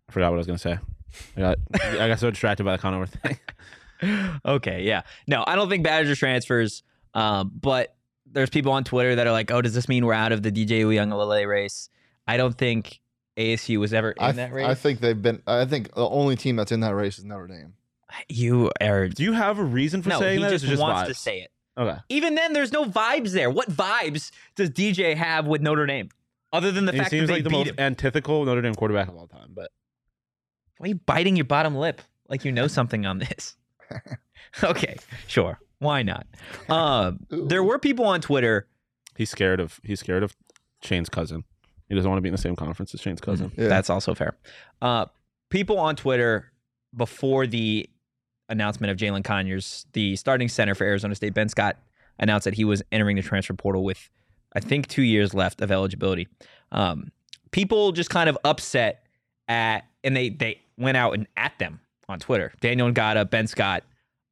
I 0.10 0.12
forgot 0.12 0.32
what 0.32 0.36
I 0.36 0.38
was 0.38 0.48
gonna 0.48 0.58
say. 0.58 0.80
I 1.38 1.40
got, 1.40 1.58
I 1.82 2.08
got 2.08 2.20
so 2.20 2.32
distracted 2.32 2.64
by 2.64 2.72
the 2.76 2.82
Conover 2.82 3.06
thing. 3.06 3.38
okay, 4.46 4.82
yeah. 4.84 5.04
No, 5.28 5.44
I 5.46 5.56
don't 5.56 5.70
think 5.70 5.84
Badger 5.84 6.16
transfers. 6.16 6.82
Um, 7.14 7.52
but 7.54 7.96
there's 8.26 8.50
people 8.50 8.72
on 8.72 8.84
Twitter 8.84 9.14
that 9.16 9.28
are 9.28 9.32
like, 9.32 9.52
"Oh, 9.52 9.62
does 9.62 9.76
this 9.76 9.88
mean 9.88 10.06
we're 10.08 10.14
out 10.14 10.32
of 10.32 10.42
the 10.42 10.52
DJ 10.52 10.82
Uiagalelei 10.84 11.48
race?" 11.48 11.90
I 12.28 12.38
don't 12.38 12.58
think 12.58 13.00
ASU 13.38 13.80
was 13.80 13.94
ever 13.94 14.12
in 14.12 14.22
I, 14.24 14.32
that 14.34 14.54
race. 14.54 14.66
I 14.68 14.74
think 14.76 15.00
they've 15.00 15.20
been. 15.22 15.42
I 15.48 15.66
think 15.66 15.94
the 15.94 16.08
only 16.08 16.36
team 16.36 16.56
that's 16.56 16.72
in 16.72 16.82
that 16.82 16.94
race 16.96 17.18
is 17.18 17.26
Notre 17.26 17.48
Dame. 17.48 17.74
you 18.30 18.72
are. 18.82 19.08
Do 19.10 19.24
you 19.24 19.34
have 19.34 19.58
a 19.60 19.64
reason 19.64 20.02
for 20.04 20.10
No, 20.10 20.20
saying 20.20 20.40
he 20.40 20.44
that? 20.46 20.54
or 20.54 20.58
just, 20.58 20.82
wants 20.82 21.02
vibes? 21.04 21.08
to 21.08 21.14
say 21.16 21.40
it. 21.42 21.52
Okay. 21.78 21.98
Even 22.10 22.36
then, 22.36 22.54
there's 22.54 22.72
no 22.72 22.86
vibes 22.86 23.32
there. 23.32 23.50
What 23.50 23.70
vibes 23.72 24.32
does 24.56 24.70
DJ 24.70 25.16
have 25.16 25.48
with 25.48 25.62
Notre 25.62 25.88
Dame, 25.88 26.10
other 26.52 26.72
than 26.72 26.86
the 26.86 26.92
And 26.92 26.98
he 26.98 27.04
fact 27.04 27.12
that 27.12 27.18
seems 27.18 27.28
they 27.28 27.34
like 27.36 27.44
the 27.44 27.50
beat 27.50 27.56
most 27.58 27.68
him? 27.70 27.76
antithetical 27.80 28.46
Notre 28.46 28.62
Dame 28.62 28.76
quarterback 28.76 29.08
of 29.08 29.16
all 29.16 29.26
time. 29.28 29.50
But 29.56 29.72
Why 30.78 30.86
are 30.86 30.90
you 30.90 30.96
biting 30.96 31.36
your 31.36 31.46
bottom 31.46 31.76
lip 31.76 32.02
like 32.30 32.46
you 32.46 32.52
know 32.52 32.68
something 32.68 33.06
on 33.08 33.18
this? 33.18 33.56
okay, 34.64 34.98
sure. 35.28 35.60
Why 35.80 36.04
not? 36.04 36.28
Um, 36.70 37.22
there 37.30 37.64
were 37.64 37.80
people 37.80 38.06
on 38.06 38.22
Twitter. 38.22 38.68
he's 39.18 39.32
scared 39.32 39.60
of 39.60 39.80
he's 39.84 40.00
scared 40.00 40.22
of 40.24 40.36
Shane's 40.84 41.10
cousin. 41.10 41.44
He 41.90 41.96
doesn't 41.96 42.10
want 42.10 42.18
to 42.18 42.22
be 42.22 42.30
in 42.30 42.34
the 42.34 42.42
same 42.42 42.56
conference 42.56 42.94
as 42.94 43.02
Shane's 43.02 43.22
cousin. 43.22 43.52
Yeah. 43.58 43.68
That's 43.68 43.90
also 43.90 44.16
fair. 44.16 44.36
Uh, 44.82 45.06
people 45.50 45.78
on 45.78 45.96
Twitter 45.96 46.52
before 46.96 47.48
the 47.48 47.90
announcement 48.50 48.92
of 48.92 48.98
Jalin 48.98 49.24
Conyers, 49.24 49.86
the 49.94 50.16
starting 50.16 50.48
center 50.48 50.76
for 50.76 50.86
Arizona 50.86 51.16
State, 51.16 51.34
Ben 51.34 51.50
Scott, 51.50 51.78
announced 52.20 52.46
that 52.46 52.54
he 52.54 52.66
was 52.66 52.82
entering 52.92 53.16
the 53.16 53.22
transfer 53.22 53.54
portal 53.54 53.84
with, 53.84 54.10
I 54.56 54.60
think, 54.60 54.88
two 54.88 55.02
years 55.02 55.34
left 55.34 55.62
of 55.62 55.72
eligibility. 55.72 56.28
Um, 56.72 57.12
people 57.52 57.92
just 57.92 58.10
kind 58.10 58.30
of 58.30 58.38
upset 58.44 59.04
at, 59.48 59.86
and 60.04 60.16
they 60.16 60.30
they 60.30 60.62
went 60.78 60.98
out 60.98 61.14
and 61.14 61.28
at 61.38 61.58
them 61.60 61.80
on 62.10 62.20
Twitter. 62.20 62.54
Daniel 62.62 62.92
Ngata, 62.92 63.30
Ben 63.30 63.48
Scott, 63.48 63.84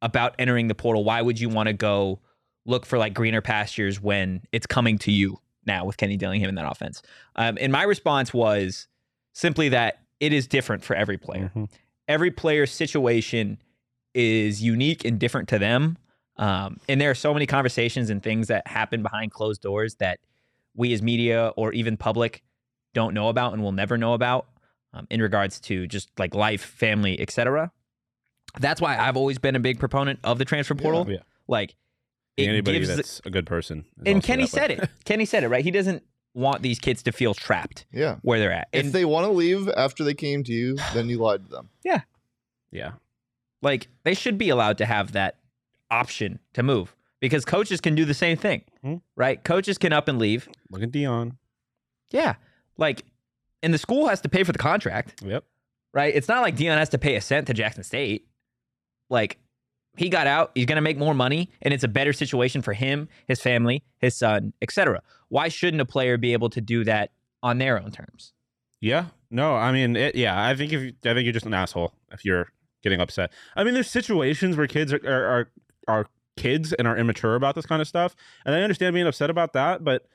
about 0.02 0.36
entering 0.40 0.68
the 0.68 0.76
portal. 0.76 1.04
Why 1.04 1.22
would 1.22 1.40
you 1.40 1.50
want 1.50 1.68
to 1.68 1.74
go 1.74 2.20
look 2.66 2.86
for 2.86 2.98
like 2.98 3.14
greener 3.14 3.42
pastures 3.42 4.02
when 4.02 4.42
it's 4.52 4.68
coming 4.68 4.98
to 5.00 5.12
you 5.12 5.40
now 5.66 5.86
with 5.86 5.98
Kenny 5.98 6.18
Dillingham 6.18 6.50
in 6.50 6.56
that 6.56 6.70
offense? 6.70 7.02
Um, 7.36 7.58
and 7.60 7.72
my 7.72 7.84
response 7.84 8.34
was 8.34 8.88
simply 9.34 9.70
that 9.70 10.00
it 10.20 10.34
is 10.34 10.48
different 10.48 10.84
for 10.84 10.96
every 10.96 11.18
player. 11.18 11.52
Mhm. 11.56 11.70
Every 12.08 12.32
player's 12.32 12.72
situation 12.72 13.58
is 14.14 14.62
unique 14.62 15.06
and 15.06 15.20
different 15.20 15.50
to 15.50 15.60
them. 15.60 15.98
Um, 16.38 16.80
and 16.90 17.00
there 17.00 17.12
are 17.12 17.16
so 17.16 17.34
many 17.34 17.46
conversations 17.46 18.10
and 18.10 18.22
things 18.22 18.48
that 18.48 18.68
happen 18.68 19.04
behind 19.04 19.32
closed 19.32 19.62
doors 19.62 19.96
that 19.96 20.20
we 20.76 20.94
as 20.94 21.02
media 21.02 21.54
or 21.56 21.74
even 21.74 21.98
public 21.98 22.42
don't 22.94 23.14
know 23.14 23.30
about 23.30 23.54
and 23.54 23.62
will 23.62 23.72
never 23.72 23.98
know 23.98 24.14
about 24.14 24.48
um, 24.94 25.08
in 25.10 25.22
regards 25.22 25.60
to 25.62 25.88
just 25.88 26.10
like 26.20 26.36
life, 26.36 26.62
family, 26.62 27.20
etc. 27.20 27.72
That's 28.60 28.82
why 28.82 28.98
I've 28.98 29.16
always 29.16 29.38
been 29.38 29.56
a 29.56 29.60
big 29.60 29.80
proponent 29.80 30.20
of 30.24 30.38
the 30.38 30.46
transfer 30.46 30.76
portal. 30.76 31.10
Yeah. 31.10 31.20
Like 31.48 31.72
it 31.72 31.76
Anybody 32.50 32.80
gives 32.80 32.96
that's 32.96 33.22
a 33.26 33.30
good 33.30 33.46
person. 33.46 33.86
and 34.06 34.22
Kenny 34.24 34.44
that 34.46 34.54
way. 34.54 34.60
said 34.60 34.72
it. 34.72 34.90
Kenny 35.06 35.26
said 35.26 35.44
it, 35.44 35.50
right? 35.50 35.64
He 35.64 35.72
doesn't 35.72 36.04
want 36.34 36.62
these 36.62 36.80
kids 36.80 37.04
to 37.04 37.12
feel 37.12 37.34
trapped 37.34 37.86
Yeah. 37.92 38.16
where 38.22 38.40
they're 38.40 38.52
at. 38.54 38.70
If 38.72 38.92
they 38.94 39.04
want 39.06 39.26
to 39.26 39.32
leave 39.32 39.68
after 39.70 40.04
they 40.04 40.14
came 40.14 40.44
to 40.46 40.52
you, 40.54 40.76
then 40.94 41.10
you 41.10 41.18
lied 41.18 41.44
to 41.46 41.50
them. 41.52 41.70
yeah. 41.84 42.02
Yeah. 42.72 42.94
Like 43.62 43.88
they 44.04 44.14
should 44.14 44.38
be 44.38 44.50
allowed 44.50 44.78
to 44.80 44.86
have 44.86 45.12
that 45.12 45.38
option 45.90 46.40
to 46.54 46.64
move 46.64 46.96
because 47.20 47.44
coaches 47.46 47.82
can 47.82 47.96
do 47.96 48.06
the 48.06 48.14
same 48.14 48.38
thing, 48.38 48.64
Mhm. 48.84 49.02
right? 49.18 49.44
Coaches 49.44 49.78
can 49.78 49.92
up 49.94 50.08
and 50.08 50.18
leave. 50.18 50.48
Look 50.70 50.82
at 50.84 50.92
Deion. 50.92 51.36
Yeah. 52.12 52.36
Like, 52.78 53.04
and 53.62 53.74
the 53.74 53.78
school 53.78 54.08
has 54.08 54.22
to 54.22 54.30
pay 54.30 54.44
for 54.44 54.52
the 54.54 54.58
contract, 54.58 55.22
Yep. 55.24 55.44
right? 55.94 56.16
It's 56.16 56.28
not 56.30 56.42
like 56.42 56.56
Deion 56.56 56.78
has 56.78 56.90
to 56.90 56.98
pay 56.98 57.16
a 57.16 57.22
cent 57.22 57.46
to 57.48 57.54
Jackson 57.54 57.84
State. 57.84 58.28
Like, 59.10 59.38
he 59.98 60.10
got 60.10 60.26
out, 60.28 60.52
he's 60.56 60.66
going 60.66 60.78
to 60.78 60.82
make 60.82 60.98
more 60.98 61.14
money, 61.14 61.50
and 61.62 61.74
it's 61.74 61.84
a 61.84 61.88
better 61.88 62.14
situation 62.14 62.62
for 62.62 62.74
him, 62.74 63.10
his 63.28 63.42
family, 63.42 63.84
his 64.00 64.16
son, 64.16 64.54
etc. 64.62 65.02
Why 65.30 65.48
shouldn't 65.50 65.82
a 65.82 65.86
player 65.86 66.18
be 66.18 66.34
able 66.34 66.50
to 66.52 66.62
do 66.62 66.84
that 66.86 67.12
on 67.44 67.58
their 67.58 67.82
own 67.82 67.92
terms? 67.92 68.34
Yeah. 68.80 69.06
No, 69.30 69.56
I 69.56 69.72
mean, 69.72 69.96
it, 69.96 70.16
yeah. 70.16 70.42
I 70.44 70.56
think 70.56 70.74
if 70.74 70.82
you- 70.82 70.94
I 71.06 71.14
think 71.14 71.24
you're 71.26 71.34
just 71.34 71.46
an 71.46 71.54
asshole 71.54 71.94
if 72.12 72.26
you're 72.26 72.48
getting 72.84 73.00
upset. 73.00 73.32
I 73.56 73.64
mean, 73.64 73.74
there's 73.74 73.90
situations 73.90 74.58
where 74.58 74.68
kids 74.68 74.92
are 74.94 75.00
are 75.06 75.26
are, 75.26 75.48
are 75.88 76.06
kids 76.38 76.74
and 76.74 76.88
are 76.88 76.98
immature 76.98 77.36
about 77.36 77.56
this 77.56 77.66
kind 77.66 77.82
of 77.82 77.88
stuff, 77.88 78.16
and 78.46 78.56
I 78.56 78.62
understand 78.62 78.94
being 78.94 79.08
upset 79.08 79.30
about 79.30 79.54
that, 79.54 79.84
but. 79.84 80.08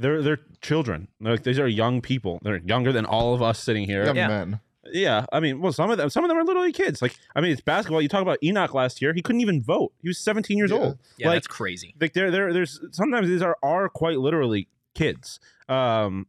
They're 0.00 0.22
they're 0.22 0.38
children. 0.62 1.08
Like 1.18 1.42
these 1.42 1.58
are 1.58 1.66
young 1.66 2.00
people. 2.00 2.38
They're 2.42 2.58
younger 2.58 2.92
than 2.92 3.04
all 3.04 3.34
of 3.34 3.42
us 3.42 3.58
sitting 3.58 3.84
here. 3.84 4.04
Young 4.04 4.14
Yeah. 4.14 4.28
men. 4.28 4.60
Yeah, 4.92 5.26
I 5.32 5.40
mean, 5.40 5.60
well, 5.60 5.72
some 5.72 5.90
of 5.90 5.98
them, 5.98 6.08
some 6.10 6.24
of 6.24 6.28
them 6.28 6.36
are 6.38 6.44
literally 6.44 6.72
kids. 6.72 7.00
Like, 7.02 7.16
I 7.34 7.40
mean, 7.40 7.52
it's 7.52 7.60
basketball. 7.60 8.00
You 8.02 8.08
talk 8.08 8.22
about 8.22 8.38
Enoch 8.42 8.74
last 8.74 9.00
year; 9.02 9.12
he 9.12 9.22
couldn't 9.22 9.40
even 9.40 9.62
vote. 9.62 9.92
He 10.02 10.08
was 10.08 10.18
17 10.18 10.56
years 10.56 10.70
Yeah. 10.70 10.76
old. 10.78 10.98
Yeah, 11.16 11.28
Like- 11.28 11.36
that's 11.36 11.46
crazy. 11.46 11.94
Like, 12.00 12.12
there, 12.12 12.30
there, 12.30 12.52
there's 12.52 12.80
sometimes 12.92 13.28
these 13.28 13.42
are 13.42 13.56
are 13.62 13.88
quite 13.88 14.18
literally 14.18 14.68
kids. 14.94 15.40
Um, 15.68 16.26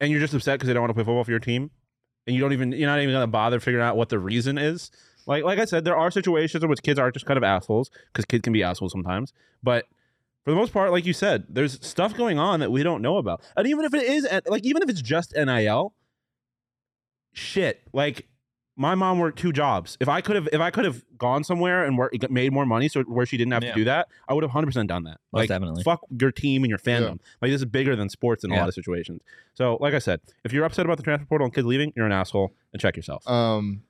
and 0.00 0.10
you're 0.10 0.20
just 0.20 0.34
upset 0.34 0.58
because 0.58 0.66
they 0.68 0.72
don't 0.74 0.82
want 0.82 0.90
to 0.90 0.94
play 0.94 1.04
football 1.04 1.24
for 1.24 1.30
your 1.30 1.40
team, 1.40 1.70
and 2.26 2.34
you 2.34 2.40
don't 2.40 2.52
even 2.52 2.72
you're 2.72 2.88
not 2.88 3.00
even 3.00 3.14
gonna 3.14 3.26
bother 3.26 3.60
figuring 3.60 3.84
out 3.84 3.96
what 3.96 4.08
the 4.08 4.18
reason 4.18 4.58
is. 4.58 4.90
Like, 5.26 5.44
like 5.44 5.58
I 5.58 5.64
said, 5.66 5.84
there 5.84 5.96
are 5.96 6.10
situations 6.10 6.62
in 6.64 6.70
which 6.70 6.82
kids 6.82 6.98
are 6.98 7.10
just 7.10 7.26
kind 7.26 7.36
of 7.36 7.44
assholes 7.44 7.90
because 8.12 8.24
kids 8.24 8.42
can 8.42 8.52
be 8.52 8.62
assholes 8.62 8.92
sometimes. 8.92 9.32
But 9.62 9.86
for 10.44 10.50
the 10.50 10.56
most 10.56 10.72
part, 10.72 10.90
like 10.90 11.04
you 11.04 11.12
said, 11.12 11.44
there's 11.50 11.84
stuff 11.86 12.16
going 12.16 12.38
on 12.38 12.60
that 12.60 12.72
we 12.72 12.82
don't 12.82 13.02
know 13.02 13.18
about. 13.18 13.42
And 13.56 13.66
even 13.68 13.84
if 13.84 13.92
it 13.92 14.02
is 14.04 14.26
like 14.46 14.64
even 14.64 14.82
if 14.82 14.88
it's 14.88 15.02
just 15.02 15.34
NIL, 15.36 15.92
shit. 17.32 17.82
Like 17.92 18.26
my 18.76 18.94
mom 18.94 19.18
worked 19.18 19.38
two 19.38 19.52
jobs. 19.52 19.98
If 20.00 20.08
I 20.08 20.20
could 20.22 20.36
have 20.36 20.48
if 20.52 20.60
I 20.60 20.70
could 20.70 20.84
have 20.86 21.04
gone 21.18 21.44
somewhere 21.44 21.84
and 21.84 21.98
work, 21.98 22.14
made 22.30 22.52
more 22.52 22.64
money 22.64 22.88
so 22.88 23.02
where 23.02 23.26
she 23.26 23.36
didn't 23.36 23.52
have 23.52 23.62
Yeah. 23.62 23.72
to 23.72 23.78
do 23.78 23.84
that, 23.84 24.08
I 24.28 24.32
would 24.34 24.42
have 24.42 24.52
100% 24.52 24.86
done 24.86 25.04
that. 25.04 25.18
Most 25.32 25.40
like 25.40 25.48
definitely. 25.48 25.82
fuck 25.82 26.00
your 26.18 26.32
team 26.32 26.62
and 26.64 26.70
your 26.70 26.78
fandom. 26.78 27.18
Like 27.42 27.50
this 27.50 27.60
is 27.60 27.66
bigger 27.66 27.94
than 27.94 28.08
sports 28.08 28.42
in 28.42 28.50
a 28.50 28.54
lot 28.56 28.68
of 28.68 28.74
situations. 28.74 29.20
So, 29.54 29.76
like 29.80 29.92
I 29.94 29.98
said, 29.98 30.20
if 30.44 30.52
you're 30.52 30.64
upset 30.64 30.86
about 30.86 30.96
the 30.96 31.02
transfer 31.02 31.26
portal 31.26 31.44
and 31.46 31.54
kids 31.54 31.66
leaving, 31.66 31.92
you're 31.94 32.06
an 32.06 32.12
asshole 32.12 32.54
and 32.72 32.80
check 32.80 32.96
yourself. 32.96 33.28
Um, 33.28 33.82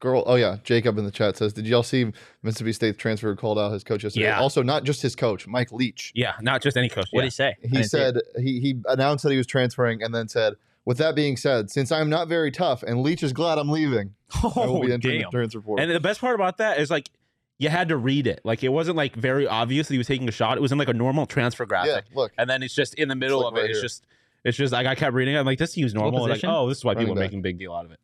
girl. 0.00 0.22
Oh 0.26 0.34
yeah, 0.34 0.58
Jacob 0.64 0.98
in 0.98 1.04
the 1.04 1.10
chat 1.10 1.36
says, 1.36 1.52
"Did 1.52 1.66
y'all 1.66 1.82
see 1.82 2.12
Mississippi 2.42 2.72
State 2.72 2.98
transfer 2.98 3.34
called 3.36 3.58
out 3.58 3.72
his 3.72 3.84
coach 3.84 4.04
yesterday? 4.04 4.26
Yeah. 4.26 4.40
Also, 4.40 4.62
not 4.62 4.84
just 4.84 5.02
his 5.02 5.16
coach, 5.16 5.46
Mike 5.46 5.72
Leach. 5.72 6.12
yeah, 6.14 6.34
not 6.42 6.62
just 6.62 6.76
any 6.76 6.88
coach. 6.88 7.08
What 7.10 7.20
yeah. 7.20 7.22
did 7.22 7.26
he 7.26 7.30
say? 7.30 7.56
He 7.62 7.68
didn't 7.68 7.84
see 7.86 7.98
it. 7.98 8.14
said 8.34 8.42
he 8.42 8.60
he 8.60 8.80
announced 8.86 9.24
that 9.24 9.30
he 9.30 9.38
was 9.38 9.46
transferring, 9.46 10.02
and 10.02 10.14
then 10.14 10.28
said, 10.28 10.54
"With 10.84 10.98
that 10.98 11.14
being 11.14 11.36
said, 11.36 11.70
since 11.70 11.90
I'm 11.92 12.10
not 12.10 12.28
very 12.28 12.50
tough, 12.50 12.82
and 12.82 13.02
Leach 13.02 13.22
is 13.22 13.32
glad 13.32 13.58
I'm 13.58 13.68
leaving, 13.70 14.14
I 14.42 14.46
will 14.46 14.52
Oh, 14.78 14.82
be 14.82 14.92
entering 14.92 15.20
damn. 15.20 15.30
the 15.30 15.36
transfer 15.38 15.60
portal." 15.60 15.82
And 15.84 15.94
the 15.94 16.00
best 16.00 16.20
part 16.20 16.34
about 16.34 16.58
that 16.58 16.78
is 16.78 16.90
like 16.90 17.10
you 17.58 17.68
had 17.68 17.88
to 17.88 17.96
read 17.96 18.26
it. 18.26 18.40
Like 18.44 18.64
it 18.64 18.68
wasn't 18.70 18.96
like 18.96 19.14
very 19.14 19.46
obvious 19.46 19.88
that 19.88 19.94
he 19.94 19.98
was 19.98 20.06
taking 20.08 20.28
a 20.28 20.32
shot. 20.32 20.56
It 20.58 20.60
was 20.60 20.72
in 20.72 20.78
like 20.78 20.88
a 20.88 20.92
normal 20.92 21.24
transfer 21.26 21.62
yeah, 21.64 21.68
graphic. 21.68 22.04
look, 22.14 22.32
And 22.36 22.50
then 22.50 22.62
it's 22.62 22.74
just 22.74 22.94
in 22.94 23.08
the 23.08 23.14
middle 23.14 23.40
like 23.42 23.52
of 23.52 23.58
it. 23.58 23.60
right 23.62 23.70
It's 23.70 23.80
just 23.80 24.04
it's 24.44 24.56
just 24.58 24.72
like 24.72 24.86
I 24.86 24.94
kept 24.94 25.14
reading 25.14 25.34
it. 25.34 25.38
I'm 25.38 25.46
like, 25.46 25.58
this 25.58 25.72
seems 25.72 25.94
normal. 25.94 26.28
Like, 26.28 26.42
oh, 26.44 26.68
this 26.68 26.78
is 26.78 26.84
why 26.84 26.92
Running 26.92 27.06
people 27.06 27.18
are 27.18 27.22
back. 27.22 27.30
making 27.30 27.38
a 27.38 27.42
big 27.42 27.58
deal 27.58 27.72
out 27.72 27.84
of 27.86 27.92
it. 27.92 28.00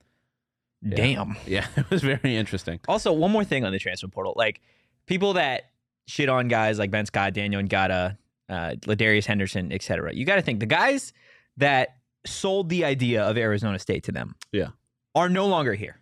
Yeah. 0.82 0.94
Damn. 0.96 1.36
Yeah, 1.46 1.66
it 1.76 1.90
was 1.90 2.00
very 2.02 2.36
interesting. 2.36 2.80
Also, 2.88 3.12
one 3.12 3.30
more 3.30 3.44
thing 3.44 3.64
on 3.64 3.72
the 3.72 3.78
transfer 3.78 4.08
portal. 4.08 4.32
Like 4.36 4.60
people 5.06 5.34
that 5.34 5.64
shit 6.06 6.28
on 6.28 6.48
guys 6.48 6.78
like 6.78 6.90
Ben 6.90 7.04
Scott, 7.06 7.34
Daniyel 7.34 7.68
Ngata, 7.68 8.16
uh, 8.48 8.70
Ladarius 8.86 9.26
Henderson, 9.26 9.72
etc. 9.72 10.14
You 10.14 10.24
got 10.24 10.36
to 10.36 10.42
think 10.42 10.60
the 10.60 10.66
guys 10.66 11.12
that 11.58 11.96
sold 12.26 12.68
the 12.68 12.84
idea 12.84 13.22
of 13.22 13.36
Arizona 13.38 13.78
State 13.78 14.04
to 14.04 14.12
them, 14.12 14.34
Yeah. 14.52 14.68
are 15.14 15.28
no 15.28 15.46
longer 15.46 15.74
here. 15.74 15.96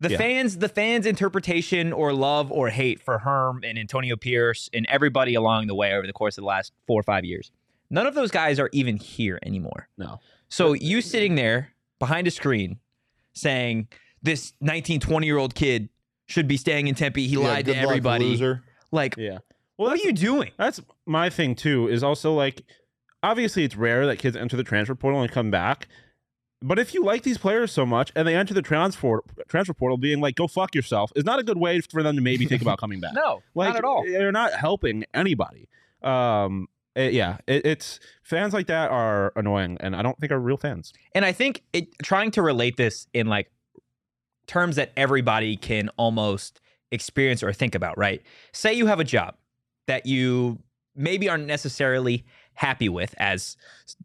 The 0.00 0.10
Yeah. 0.10 0.18
fans, 0.18 0.58
the 0.58 0.68
fans' 0.68 1.06
interpretation 1.06 1.92
or 1.92 2.12
love 2.12 2.50
or 2.52 2.68
hate 2.70 3.00
for 3.02 3.18
Herm 3.18 3.62
and 3.64 3.78
Antonio 3.78 4.16
Pierce 4.16 4.68
and 4.74 4.84
everybody 4.88 5.34
along 5.34 5.66
the 5.68 5.74
way 5.74 5.92
over 5.94 6.06
the 6.06 6.12
course 6.12 6.36
of 6.36 6.42
the 6.42 6.46
last 6.48 6.72
four 6.86 6.98
or 7.00 7.04
five 7.04 7.24
years, 7.24 7.50
none 7.90 8.06
of 8.06 8.14
those 8.14 8.30
guys 8.30 8.58
are 8.58 8.68
even 8.72 8.96
here 8.96 9.38
anymore. 9.44 9.88
No. 9.96 10.20
So 10.48 10.72
you 10.72 11.00
sitting 11.00 11.36
there 11.36 11.72
behind 11.98 12.26
a 12.26 12.30
screen 12.30 12.80
saying 13.32 13.88
this 14.22 14.52
19, 14.60 15.00
20 15.00 15.26
year 15.26 15.38
old 15.38 15.54
kid 15.54 15.88
should 16.26 16.48
be 16.48 16.56
staying 16.56 16.88
in 16.88 16.94
Tempe. 16.94 17.26
He 17.26 17.34
yeah, 17.34 17.40
lied 17.40 17.66
to 17.66 17.76
everybody. 17.76 18.24
Loser. 18.26 18.62
Like, 18.90 19.16
Yeah. 19.16 19.38
Well, 19.76 19.90
what 19.90 20.00
are 20.00 20.04
you 20.06 20.12
doing? 20.12 20.50
that's 20.56 20.80
my 21.06 21.30
thing 21.30 21.54
too. 21.54 21.88
Is 21.88 22.02
also 22.02 22.32
like, 22.34 22.62
obviously, 23.24 23.64
it's 23.64 23.74
rare 23.76 24.06
that 24.06 24.18
kids 24.18 24.36
enter 24.36 24.56
the 24.56 24.62
transfer 24.64 24.94
portal 24.94 25.20
and 25.22 25.30
come 25.32 25.50
back. 25.50 25.88
But 26.62 26.78
if 26.78 26.94
you 26.94 27.04
like 27.04 27.22
these 27.24 27.36
players 27.38 27.72
so 27.72 27.84
much 27.84 28.10
and 28.16 28.26
they 28.26 28.34
enter 28.36 28.54
the 28.54 28.62
transfer 28.62 29.22
transfer 29.48 29.74
portal, 29.74 29.98
being 29.98 30.20
like, 30.20 30.34
"Go 30.36 30.46
fuck 30.46 30.74
yourself," 30.74 31.10
is 31.16 31.24
not 31.24 31.38
a 31.38 31.42
good 31.42 31.58
way 31.58 31.80
for 31.80 32.02
them 32.02 32.16
to 32.16 32.22
maybe 32.22 32.46
think 32.46 32.62
about 32.62 32.78
coming 32.78 33.00
back. 33.00 33.12
No, 33.14 33.42
like 33.54 33.68
not 33.70 33.76
at 33.76 33.84
all. 33.84 34.04
they're 34.06 34.32
not 34.32 34.52
helping 34.54 35.04
anybody 35.12 35.68
um 36.02 36.66
it- 36.94 37.12
yeah 37.14 37.38
it, 37.46 37.64
it's 37.66 37.98
fans 38.22 38.52
like 38.52 38.66
that 38.66 38.90
are 38.90 39.32
annoying 39.36 39.76
and 39.80 39.96
i 39.96 40.02
don't 40.02 40.18
think 40.20 40.30
are 40.30 40.38
real 40.38 40.58
fans 40.58 40.92
And 41.14 41.24
I 41.24 41.32
think 41.32 41.62
it 41.72 41.88
trying 42.02 42.30
to 42.32 42.42
relate 42.42 42.76
this 42.76 43.06
in 43.14 43.26
like 43.26 43.50
terms 44.46 44.76
that 44.76 44.92
everybody 44.96 45.56
can 45.56 45.88
almost 45.96 46.60
experience 46.92 47.42
or 47.42 47.52
think 47.52 47.74
about, 47.74 47.96
right? 47.98 48.22
Say 48.52 48.74
you 48.74 48.86
have 48.86 49.00
a 49.00 49.04
job 49.04 49.34
that 49.86 50.04
you 50.06 50.58
maybe 50.94 51.28
aren't 51.28 51.46
necessarily 51.46 52.24
happy 52.54 52.88
with 52.88 53.14
as 53.18 53.56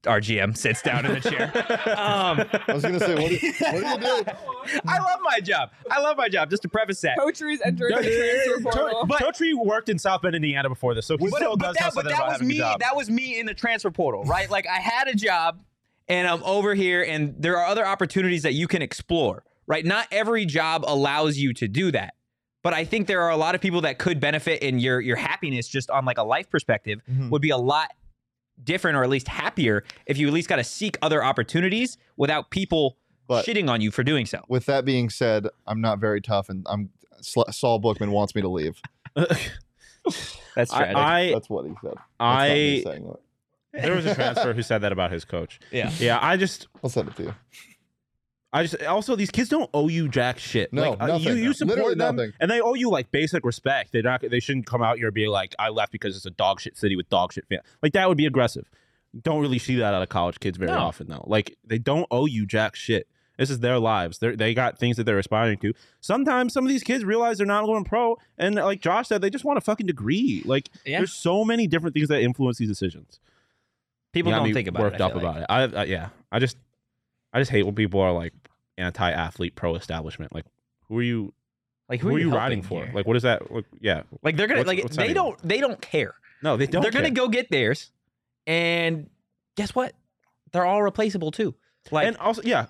our 0.08 0.20
GM 0.20 0.58
sits 0.58 0.82
down 0.82 1.06
in 1.06 1.14
the 1.14 1.20
chair. 1.22 1.52
Um, 1.98 2.44
I 2.68 2.74
was 2.74 2.82
gonna 2.84 3.00
say, 3.00 3.16
what 3.16 3.30
do 3.30 3.36
you, 3.36 3.54
what 3.60 3.72
do 3.72 3.78
you 3.78 4.24
do? 4.24 4.80
I 4.88 4.98
love 5.00 5.20
my 5.24 5.40
job. 5.40 5.70
I 5.92 6.02
love 6.02 6.18
my 6.18 6.30
job. 6.30 6.50
Just 6.50 6.64
to 6.64 6.70
preface 6.70 7.00
that. 7.02 7.18
Coachery's 7.18 7.62
entering 7.64 7.96
the 7.96 8.04
transfer 8.04 8.62
portal. 8.64 9.06
But- 9.06 9.22
Totri 9.22 9.54
worked 9.56 9.90
in 9.90 10.00
south 10.00 10.22
bend 10.22 10.36
indiana 10.36 10.68
before 10.70 10.94
this 10.96 11.06
so 11.06 11.18
he 11.18 11.30
But, 11.30 11.38
still 11.38 11.56
but 11.58 11.66
does 11.68 11.76
that, 11.76 11.84
have 11.84 11.94
but 11.94 12.04
something 12.06 12.12
that 12.18 12.24
about 12.26 12.40
was 12.40 12.48
me. 12.48 12.58
That 12.60 12.96
was 12.96 13.10
me 13.10 13.40
in 13.40 13.46
the 13.46 13.54
transfer 13.54 13.92
portal, 13.92 14.24
right? 14.24 14.50
Like 14.50 14.68
I 14.68 14.80
had 14.80 15.08
a 15.08 15.16
job, 15.16 15.62
and 16.08 16.28
I'm 16.28 16.44
over 16.44 16.74
here, 16.76 17.04
and 17.04 17.36
there 17.38 17.58
are 17.58 17.66
other 17.66 17.86
opportunities 17.86 18.44
that 18.44 18.54
you 18.54 18.68
can 18.68 18.82
explore, 18.82 19.44
right? 19.68 19.86
Not 19.86 20.08
every 20.12 20.46
job 20.46 20.84
allows 20.88 21.38
you 21.38 21.54
to 21.54 21.68
do 21.68 21.92
that, 21.92 22.16
but 22.64 22.74
I 22.74 22.84
think 22.86 23.08
there 23.08 23.22
are 23.22 23.30
a 23.30 23.38
lot 23.38 23.54
of 23.56 23.62
people 23.62 23.82
that 23.82 24.00
could 24.00 24.20
benefit, 24.20 24.64
and 24.64 24.82
your 24.82 25.00
your 25.02 25.18
happiness 25.18 25.68
just 25.68 25.90
on 25.92 26.06
like 26.06 26.18
a 26.18 26.24
life 26.24 26.50
perspective 26.50 27.02
Mhm. 27.10 27.30
would 27.30 27.42
be 27.44 27.52
a 27.52 27.58
lot 27.58 27.92
different, 28.63 28.98
or 28.98 29.04
at 29.04 29.10
least 29.10 29.28
happier 29.28 29.84
if 30.06 30.17
you 30.17 30.28
at 30.28 30.34
least 30.34 30.50
got 30.50 30.58
to 30.58 30.63
seek 30.63 30.98
other 31.02 31.24
opportunities 31.24 31.98
without 32.17 32.50
people 32.50 32.98
But- 33.28 33.45
shitting 33.45 33.69
on 33.69 33.82
you 33.82 33.91
for 33.91 34.04
doing 34.04 34.26
so. 34.26 34.43
With 34.48 34.65
that 34.67 34.86
being 34.86 35.10
said, 35.10 35.48
I'm 35.67 35.82
not 35.82 36.00
very 36.00 36.22
tough, 36.22 36.50
and 36.50 36.65
I'm 36.69 36.89
Sl- 37.22 37.50
Saul 37.52 37.80
Bookman 37.80 38.12
wants 38.12 38.34
me 38.36 38.41
to 38.41 38.48
leave. 38.50 38.82
That's 40.56 40.72
tragic. 40.72 40.95
I- 40.95 41.32
That's 41.34 41.50
what 41.50 41.65
he 41.65 41.74
said. 41.82 41.93
That's 41.93 42.00
not 42.19 42.48
me 42.48 42.80
i 42.80 42.84
saying 42.84 43.13
that. 43.74 43.82
there 43.84 43.95
was 43.95 44.06
a 44.06 44.15
transfer 44.15 44.54
who 44.54 44.62
said 44.62 44.80
that 44.80 44.91
about 44.91 45.12
his 45.12 45.24
coach 45.26 45.60
yeah. 45.72 45.91
yeah 46.00 46.17
i 46.22 46.36
just 46.38 46.67
I'll 46.84 46.89
send 46.89 47.10
it 47.10 47.15
to 47.17 47.24
you. 47.24 47.36
I 48.52 48.64
just 48.64 48.84
also 48.84 49.16
these 49.16 49.30
kids 49.30 49.48
don't 49.50 49.70
owe 49.74 49.88
you 49.88 50.10
jack 50.10 50.40
shit. 50.40 50.74
No, 50.74 50.92
like, 50.92 51.02
uh, 51.02 51.06
nothing. 51.08 51.28
you 51.38 51.44
you 51.44 51.54
support 51.54 51.78
Literally 51.78 51.96
them, 51.96 52.16
nothing. 52.16 52.34
and 52.40 52.50
they 52.50 52.62
owe 52.62 52.74
you 52.74 52.90
like 52.90 53.12
basic 53.12 53.46
respect. 53.46 53.92
They're 53.92 54.02
not. 54.02 54.22
They 54.28 54.40
shouldn't 54.40 54.66
come 54.66 54.82
out 54.82 54.98
here 54.98 55.08
and 55.08 55.14
be 55.14 55.28
like, 55.28 55.54
"I 55.60 55.70
left 55.70 55.92
because 55.92 56.16
it's 56.16 56.26
a 56.26 56.32
dog 56.32 56.60
shit 56.60 56.76
city 56.76 56.96
with 56.96 57.10
dog 57.10 57.32
shit 57.34 57.46
fans." 57.48 57.62
Like 57.84 57.94
that 57.94 58.08
would 58.10 58.18
be 58.18 58.26
aggressive. 58.26 58.68
Don't 59.24 59.42
really 59.42 59.60
see 59.60 59.76
that 59.76 59.94
out 59.94 60.02
of 60.02 60.10
college 60.10 60.40
kids 60.40 60.58
very 60.58 60.72
No. 60.72 60.78
often 60.80 61.08
though. 61.08 61.24
Like 61.28 61.58
they 61.64 61.78
don't 61.78 62.08
owe 62.10 62.26
you 62.26 62.46
jack 62.48 62.76
shit. 62.76 63.08
This 63.38 63.50
is 63.52 63.60
their 63.60 63.78
lives. 63.80 64.18
They 64.18 64.36
they 64.36 64.54
got 64.56 64.80
things 64.80 64.98
that 64.98 65.04
they're 65.04 65.20
aspiring 65.20 65.60
to. 65.60 65.74
Sometimes 66.02 66.52
some 66.52 66.66
of 66.66 66.70
these 66.70 66.84
kids 66.84 67.06
realize 67.06 67.38
they're 67.38 67.46
not 67.48 67.66
going 67.66 67.84
pro, 67.84 68.18
and 68.38 68.56
like 68.56 68.82
Josh 68.82 69.08
said, 69.10 69.22
they 69.22 69.30
just 69.30 69.46
want 69.46 69.58
a 69.58 69.62
fucking 69.62 69.86
degree. 69.86 70.42
Like 70.44 70.70
Yeah. 70.86 70.98
there's 71.00 71.14
so 71.14 71.46
many 71.46 71.68
different 71.68 71.94
things 71.94 72.08
that 72.10 72.22
influence 72.22 72.58
these 72.58 72.68
decisions. 72.68 73.20
People 74.12 74.32
don't 74.32 74.52
think 74.54 74.68
about 74.68 74.82
worked 74.82 74.96
it. 74.96 75.02
I 75.02 75.06
up 75.06 75.14
like. 75.16 75.24
about 75.24 75.38
it. 75.38 75.46
I, 75.78 75.82
I 75.82 75.84
yeah. 75.86 76.10
I 76.32 76.40
just 76.40 76.58
I 77.34 77.39
just 77.39 77.52
hate 77.52 77.63
when 77.65 77.76
people 77.76 78.00
are 78.02 78.12
like 78.12 78.34
anti-athlete 78.78 79.56
pro 79.56 79.76
establishment. 79.76 80.34
Like 80.34 80.46
who 80.88 80.98
are 80.98 81.04
you? 81.04 81.34
Like 81.88 82.02
Who, 82.02 82.10
are 82.15 82.20
you 82.20 82.32
riding 82.34 82.62
for? 82.62 82.84
here? 82.86 82.94
Like 82.94 83.08
what 83.08 83.15
is 83.15 83.24
that? 83.24 83.52
Like, 83.52 83.65
yeah. 83.82 84.04
Like 84.22 84.38
they're 84.38 84.48
gonna 84.48 84.60
What's- 84.60 84.68
like 84.68 84.84
what's 84.84 84.96
they 84.98 85.13
don't 85.13 85.38
they 85.48 85.60
don't 85.60 85.82
care. 85.82 86.13
No, 86.42 86.56
they 86.56 86.68
don't. 86.68 86.82
they're 86.82 86.92
gonna 86.92 87.10
go 87.12 87.28
get 87.28 87.50
theirs, 87.50 87.92
and 88.48 89.10
guess 89.58 89.76
what? 89.76 89.94
They're 90.52 90.65
all 90.65 90.82
replaceable 90.82 91.32
too. 91.32 91.56
Like 91.92 92.08
and 92.08 92.18
also, 92.18 92.42
yeah. 92.44 92.68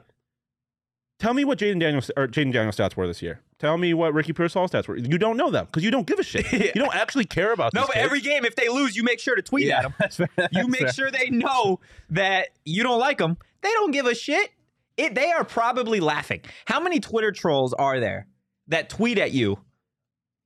Tell 1.20 1.34
me 1.34 1.44
what 1.44 1.60
Jayden 1.60 1.80
Daniels 1.80 2.10
or 2.16 2.28
Jayden 2.28 2.54
Daniels 2.54 2.78
stats 2.78 2.96
were 2.96 3.06
this 3.08 3.22
year. 3.22 3.42
Tell 3.60 3.78
me 3.78 3.94
what 3.94 4.14
Ricky 4.14 4.32
Pearsall 4.32 4.70
stats 4.70 4.88
were. 4.88 4.96
You 4.96 5.18
don't 5.18 5.36
know 5.36 5.52
them 5.52 5.66
because 5.66 5.84
you 5.84 5.92
don't 5.92 6.08
give 6.08 6.18
a 6.18 6.24
shit. 6.24 6.46
You 6.80 6.82
don't 6.82 6.96
actually 6.96 7.26
care 7.26 7.52
about. 7.52 7.74
Them. 7.74 7.82
No, 7.82 7.88
but 7.88 7.96
kids. 7.96 8.06
every 8.06 8.22
game 8.22 8.46
if 8.46 8.56
they 8.56 8.70
lose, 8.70 8.96
you 8.96 9.04
make 9.04 9.20
sure 9.20 9.36
to 9.36 9.42
tweet 9.42 9.66
yeah, 9.66 9.90
at 10.00 10.12
them. 10.12 10.28
You 10.52 10.68
make 10.68 10.82
fair. 10.82 10.94
sure 10.94 11.12
they 11.12 11.30
know 11.30 11.80
that 12.12 12.50
you 12.64 12.84
don't 12.84 13.00
like 13.00 13.18
them. 13.18 13.38
They 13.62 13.72
don't 13.72 13.92
give 13.92 14.06
a 14.06 14.16
shit. 14.16 14.52
It 14.96 15.14
they 15.14 15.32
are 15.32 15.44
probably 15.44 16.00
laughing. 16.00 16.42
How 16.66 16.80
many 16.80 17.00
Twitter 17.00 17.32
trolls 17.32 17.74
are 17.74 18.00
there 18.00 18.28
that 18.68 18.90
tweet 18.90 19.18
at 19.18 19.32
you, 19.32 19.60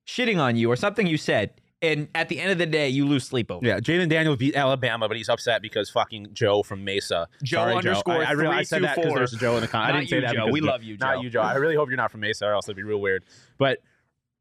shitting 0.08 0.40
on 0.40 0.56
you 0.56 0.72
or 0.72 0.76
something 0.76 1.06
you 1.06 1.18
said, 1.18 1.52
and 1.84 2.08
at 2.16 2.30
the 2.30 2.40
end 2.40 2.52
of 2.52 2.58
the 2.58 2.66
day 2.66 2.90
you 2.90 3.06
lose 3.06 3.26
sleep 3.26 3.52
over? 3.52 3.64
it? 3.64 3.68
Yeah, 3.68 3.80
Jayden 3.80 4.10
Daniels 4.10 4.38
beat 4.38 4.56
Alabama, 4.56 5.08
but 5.08 5.18
he's 5.18 5.30
upset 5.30 5.62
because 5.62 5.90
fucking 5.90 6.30
Joe 6.34 6.64
from 6.64 6.84
Mesa. 6.84 7.28
Joe 7.44 7.58
Sorry, 7.58 7.76
underscore 7.76 8.16
I, 8.16 8.24
I, 8.24 8.32
really, 8.32 8.56
I 8.56 8.64
said 8.64 8.84
that 8.84 8.96
because 8.96 9.14
there's 9.14 9.34
a 9.34 9.38
Joe 9.38 9.56
in 9.56 9.62
the 9.62 9.68
comment. 9.68 9.90
I 9.90 9.94
Not 9.94 10.00
didn't 10.00 10.10
say 10.10 10.16
you, 10.16 10.22
that. 10.22 10.34
Joe. 10.36 10.52
We 10.52 10.62
Joe- 10.62 10.66
love 10.66 10.84
you, 10.84 10.98
Not 10.98 11.22
you, 11.22 11.30
Joe. 11.30 11.42
I 11.42 11.56
really 11.56 11.76
hope 11.76 11.90
you're 11.90 11.98
not 11.98 12.10
from 12.12 12.22
Mesa, 12.22 12.48
or 12.48 12.54
else 12.54 12.66
it'd 12.66 12.78
be 12.78 12.84
real 12.84 13.02
weird. 13.02 13.26
But 13.58 13.80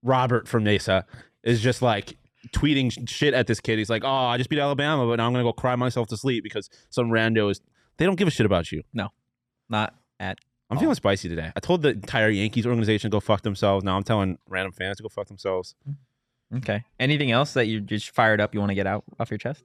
Robert 0.03 0.49
from 0.49 0.65
Mesa 0.65 1.05
is 1.43 1.61
just 1.61 1.83
like 1.83 2.17
tweeting 2.55 3.09
shit 3.09 3.35
at 3.35 3.47
this 3.47 3.61
kid. 3.61 3.79
He's 3.79 3.91
like, 3.91 4.05
"Oh, 4.05 4.09
I 4.09 4.39
just 4.39 4.49
beat 4.49 4.59
Alabama, 4.61 5.07
but 5.07 5.17
now 5.17 5.27
I'm 5.27 5.33
gonna 5.33 5.45
go 5.45 5.53
cry 5.53 5.77
myself 5.77 6.09
to 6.09 6.17
sleep 6.17 6.45
because 6.45 6.71
some 6.91 7.11
rando 7.11 7.51
is." 7.51 7.61
They 7.99 8.07
don't 8.07 8.17
give 8.17 8.29
a 8.29 8.31
shit 8.31 8.47
about 8.47 8.73
you. 8.73 8.83
No, 8.95 9.09
not 9.69 9.95
at 10.19 10.39
I'm 10.71 10.79
feeling 10.79 10.95
spicy 10.95 11.29
today. 11.29 11.53
I 11.55 11.61
told 11.61 11.83
the 11.83 11.91
entire 11.91 12.31
Yankees 12.31 12.67
organization 12.67 13.11
to 13.11 13.15
go 13.15 13.21
fuck 13.21 13.43
themselves. 13.43 13.85
Now 13.85 13.97
I'm 13.97 14.03
telling 14.03 14.39
random 14.49 14.73
fans 14.73 14.97
to 14.97 15.03
go 15.03 15.11
fuck 15.11 15.27
themselves. 15.29 15.75
Mm-hmm. 15.83 15.93
Okay. 16.57 16.85
Anything 17.01 17.31
else 17.31 17.55
that 17.55 17.67
you 17.67 17.81
just 17.81 18.11
fired 18.11 18.41
up 18.41 18.53
you 18.55 18.61
want 18.61 18.71
to 18.71 18.75
get 18.75 18.87
out 18.87 19.05
off 19.19 19.31
your 19.31 19.39
chest? 19.39 19.65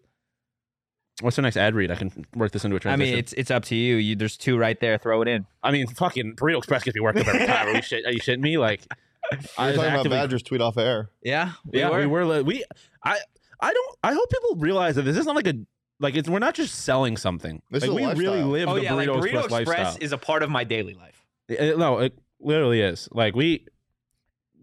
What's 1.21 1.35
the 1.35 1.41
next 1.41 1.57
ad 1.57 1.73
read? 1.73 1.89
I 1.89 1.95
can 1.95 2.25
work 2.35 2.51
this 2.51 2.63
into 2.63 2.75
a 2.75 2.77
I 2.77 2.79
transition. 2.79 3.09
I 3.09 3.11
mean, 3.15 3.19
it's 3.19 3.33
it's 3.33 3.49
up 3.49 3.65
to 3.65 3.75
you. 3.75 3.95
You 3.95 4.15
there's 4.15 4.37
two 4.37 4.57
right 4.57 4.79
there. 4.79 4.97
Throw 4.99 5.21
it 5.23 5.27
in. 5.27 5.47
I 5.63 5.71
mean, 5.71 5.87
fucking 5.87 6.35
Burrito 6.35 6.59
Express 6.59 6.83
gets 6.83 6.93
me 6.95 7.01
worked 7.01 7.17
up 7.19 7.27
every 7.27 7.47
time. 7.47 7.67
Are 7.69 7.75
you 7.75 7.81
shit? 7.81 8.05
Are 8.05 8.11
you 8.11 8.19
shitting 8.19 8.39
me? 8.41 8.57
Like, 8.59 8.81
I 8.91 8.95
You're 9.31 9.37
was 9.37 9.47
talking 9.57 9.79
about 9.79 9.85
actively- 9.97 10.09
Badgers 10.17 10.43
tweet 10.43 10.61
off 10.61 10.77
air. 10.77 11.09
Yeah. 11.23 11.53
yeah, 11.73 11.89
we 11.97 12.05
were. 12.05 12.23
li- 12.23 12.43
We, 12.43 12.63
I, 13.03 13.17
I 13.59 13.73
don't. 13.73 13.97
I 14.03 14.13
hope 14.13 14.29
people 14.29 14.55
realize 14.57 14.95
that 14.95 15.01
this 15.03 15.17
is 15.17 15.25
not 15.25 15.35
like 15.35 15.47
a 15.47 15.55
like 15.99 16.15
it's. 16.15 16.29
We're 16.29 16.37
not 16.37 16.53
just 16.53 16.75
selling 16.83 17.17
something. 17.17 17.63
This 17.71 17.81
like 17.81 17.89
is 17.89 17.93
a 17.93 17.95
we 17.95 18.03
really 18.05 18.25
lifestyle. 18.43 18.47
live 18.49 18.69
Oh 18.69 18.75
the 18.75 18.83
yeah, 18.83 18.91
Burrito, 18.91 18.95
like 18.97 19.07
Burrito 19.09 19.23
Express, 19.23 19.43
Express, 19.61 19.67
lifestyle. 19.85 19.97
is 20.03 20.11
a 20.11 20.17
part 20.19 20.43
of 20.43 20.51
my 20.51 20.63
daily 20.63 20.93
life. 20.93 21.25
It- 21.49 21.79
no, 21.79 21.97
it 21.97 22.15
literally 22.39 22.81
is. 22.81 23.09
Like 23.11 23.35
we, 23.35 23.65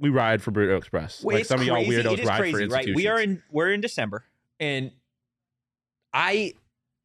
we 0.01 0.09
ride 0.11 0.43
for 0.43 0.51
Burrito 0.53 0.77
Express. 0.79 1.23
Well, 1.23 1.37
like 1.37 1.45
some 1.47 1.61
of 1.61 1.67
y'all 1.67 1.77
crazy. 1.77 1.91
weirdos 2.03 2.13
It 2.15 2.21
is 2.21 2.29
ride 2.29 2.39
crazy, 2.41 2.67
for 2.69 2.73
right? 2.75 2.89
We 2.95 3.07
are 3.09 3.21
in 3.21 3.43
we're 3.51 3.73
in 3.73 3.81
December, 3.81 4.25
and 4.61 4.91
I 6.13 6.55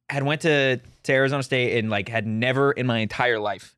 had 0.08 0.22
went 0.22 0.42
to, 0.42 0.80
to 1.04 1.12
Arizona 1.12 1.42
State 1.42 1.78
and 1.78 1.90
like 1.90 2.08
had 2.08 2.26
never 2.26 2.72
in 2.72 2.86
my 2.86 2.98
entire 2.98 3.38
life 3.38 3.74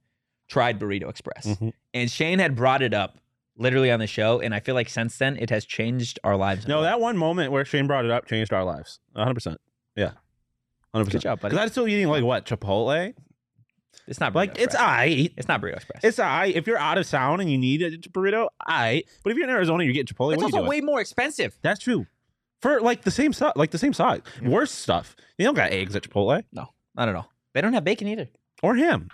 tried 0.49 0.79
Burrito 0.79 1.09
Express, 1.09 1.47
Mhm. 1.47 1.73
and 1.95 2.11
Shane 2.11 2.39
had 2.39 2.55
brought 2.55 2.83
it 2.83 2.93
up 2.95 3.19
literally 3.57 3.91
on 3.91 4.01
the 4.01 4.07
show, 4.07 4.41
and 4.41 4.55
I 4.55 4.61
feel 4.61 4.75
like 4.75 4.89
since 4.89 5.17
then 5.19 5.37
it 5.37 5.51
has 5.51 5.65
changed 5.65 6.19
our 6.25 6.37
lives. 6.37 6.67
No, 6.67 6.83
that 6.83 7.01
one 7.01 7.17
moment 7.17 7.53
where 7.53 7.65
Shane 7.65 7.87
brought 7.87 8.05
it 8.05 8.11
up 8.11 8.27
changed 8.27 8.53
our 8.53 8.65
lives. 8.65 8.99
100. 9.13 9.35
percent 9.35 9.61
Yeah, 9.97 10.13
100. 10.93 11.05
good 11.05 11.05
percent 11.07 11.23
job, 11.23 11.41
buddy. 11.41 11.53
Because 11.55 11.63
I'm 11.65 11.71
still 11.71 11.89
eating 11.89 12.09
like 12.09 12.25
what 12.25 12.45
Chipotle. 12.47 13.15
It's 14.09 14.19
not 14.21 14.33
Burrito 14.33 14.37
Like 14.37 14.51
it's 14.59 14.65
Express. 14.75 14.81
I. 14.83 15.31
It's 15.37 15.49
not 15.49 15.61
Burrito 15.61 15.77
Express. 15.77 16.05
It's 16.05 16.19
I. 16.19 16.47
If 16.47 16.67
you're 16.67 16.79
out 16.79 16.99
of 16.99 17.09
town 17.09 17.41
and 17.41 17.51
you 17.51 17.57
need 17.59 17.83
a 17.83 17.91
burrito, 17.99 18.49
I. 18.67 19.05
But 19.23 19.31
if 19.31 19.37
you're 19.37 19.45
in 19.49 19.51
Arizona, 19.55 19.85
you're 19.85 19.93
getting 19.93 20.15
Chipotle. 20.15 20.33
It's 20.35 20.43
what 20.43 20.47
are 20.47 20.49
you 20.51 20.57
also 20.57 20.57
doing? 20.59 20.69
way 20.69 20.81
more 20.81 21.01
expensive. 21.01 21.57
That's 21.63 21.81
true. 21.81 22.07
For 22.61 22.81
like 22.81 23.03
the 23.03 23.11
same 23.11 23.33
stuff, 23.33 23.53
like 23.57 23.71
the 23.71 23.79
same 23.79 23.93
size. 23.93 24.21
Worse 24.43 24.71
stuff. 24.73 25.17
They 25.39 25.45
don't 25.45 25.55
got 25.55 25.71
eggs 25.73 25.95
at 25.97 26.03
Chipotle 26.03 26.43
No, 26.53 26.69
Not 26.95 27.09
at 27.09 27.15
all. 27.17 27.31
They 27.55 27.61
don't 27.61 27.73
have 27.73 27.85
bacon 27.85 28.09
either. 28.09 28.29
or 28.63 28.77
ham 28.77 29.09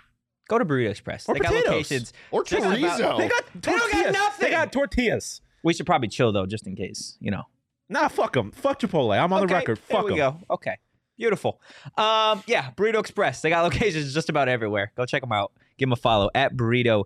Go 0.47 0.57
to 0.57 0.65
Burrito 0.65 0.89
Express. 0.89 1.27
Or 1.29 1.35
they 1.35 1.41
got 1.41 1.53
locations. 1.53 2.11
Or 2.31 2.43
Just 2.43 2.65
about- 2.65 2.77
chorizo. 2.79 3.17
They 3.19 3.27
got 3.27 3.43
They 3.53 3.71
don't 3.71 3.79
got 3.79 3.91
tortillas. 3.91 4.13
nothing. 4.13 4.45
They 4.45 4.51
got 4.51 4.71
tortillas. 4.73 5.41
We 5.63 5.73
should 5.73 5.85
probably 5.85 6.07
chill 6.07 6.31
though, 6.31 6.45
just 6.47 6.65
in 6.65 6.75
case. 6.75 7.17
You 7.19 7.31
know. 7.31 7.43
Nah, 7.89 8.07
fuck 8.07 8.33
them. 8.33 8.51
Fuck 8.51 8.79
Chipotle. 8.81 9.17
I'm 9.19 9.33
on 9.33 9.41
the 9.41 9.45
Okay, 9.45 9.53
record. 9.55 9.79
There 9.87 9.97
Fuck 9.97 10.05
we 10.05 10.17
them. 10.17 10.37
go. 10.47 10.53
Okay. 10.55 10.77
Beautiful. 11.19 11.59
Um, 11.97 12.41
yeah, 12.47 12.71
Burrito 12.77 12.99
Express. 12.99 13.41
They 13.41 13.49
got 13.49 13.61
locations 13.71 14.13
just 14.13 14.29
about 14.29 14.47
everywhere. 14.47 14.93
Go 14.95 15.05
check 15.05 15.21
them 15.21 15.33
out. 15.33 15.51
Give 15.77 15.87
them 15.87 15.93
a 15.93 15.97
follow 15.97 16.29
at 16.33 16.55
Burrito 16.55 17.03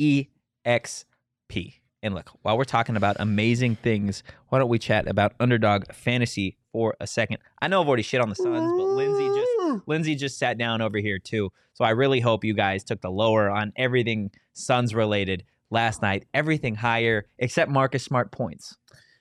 EXP. 0.00 1.74
And 2.00 2.14
look, 2.14 2.30
while 2.42 2.56
we're 2.56 2.64
talking 2.64 2.94
about 2.94 3.16
amazing 3.18 3.74
things, 3.74 4.22
why 4.50 4.60
don't 4.60 4.68
we 4.68 4.78
chat 4.78 5.08
about 5.08 5.34
underdog 5.40 5.92
fantasy 5.92 6.56
for 6.70 6.94
a 7.00 7.08
second? 7.08 7.38
I 7.60 7.66
know 7.66 7.82
I've 7.82 7.88
already 7.88 8.04
shit 8.04 8.20
on 8.20 8.28
the 8.28 8.36
Suns, 8.36 8.72
but 8.76 8.84
Lindsay 8.84 9.26
just 9.26 9.88
Lindsay 9.88 10.14
just 10.14 10.38
sat 10.38 10.58
down 10.58 10.80
over 10.80 10.98
here 10.98 11.18
too. 11.18 11.50
So 11.72 11.84
I 11.84 11.90
really 11.90 12.20
hope 12.20 12.44
you 12.44 12.54
guys 12.54 12.84
took 12.84 13.00
the 13.00 13.10
lower 13.10 13.50
on 13.50 13.72
everything 13.74 14.30
Suns 14.52 14.94
related 14.94 15.42
last 15.70 16.02
night. 16.02 16.26
Everything 16.32 16.76
higher 16.76 17.26
except 17.40 17.68
Marcus 17.72 18.04
Smart 18.04 18.30
points. 18.30 18.76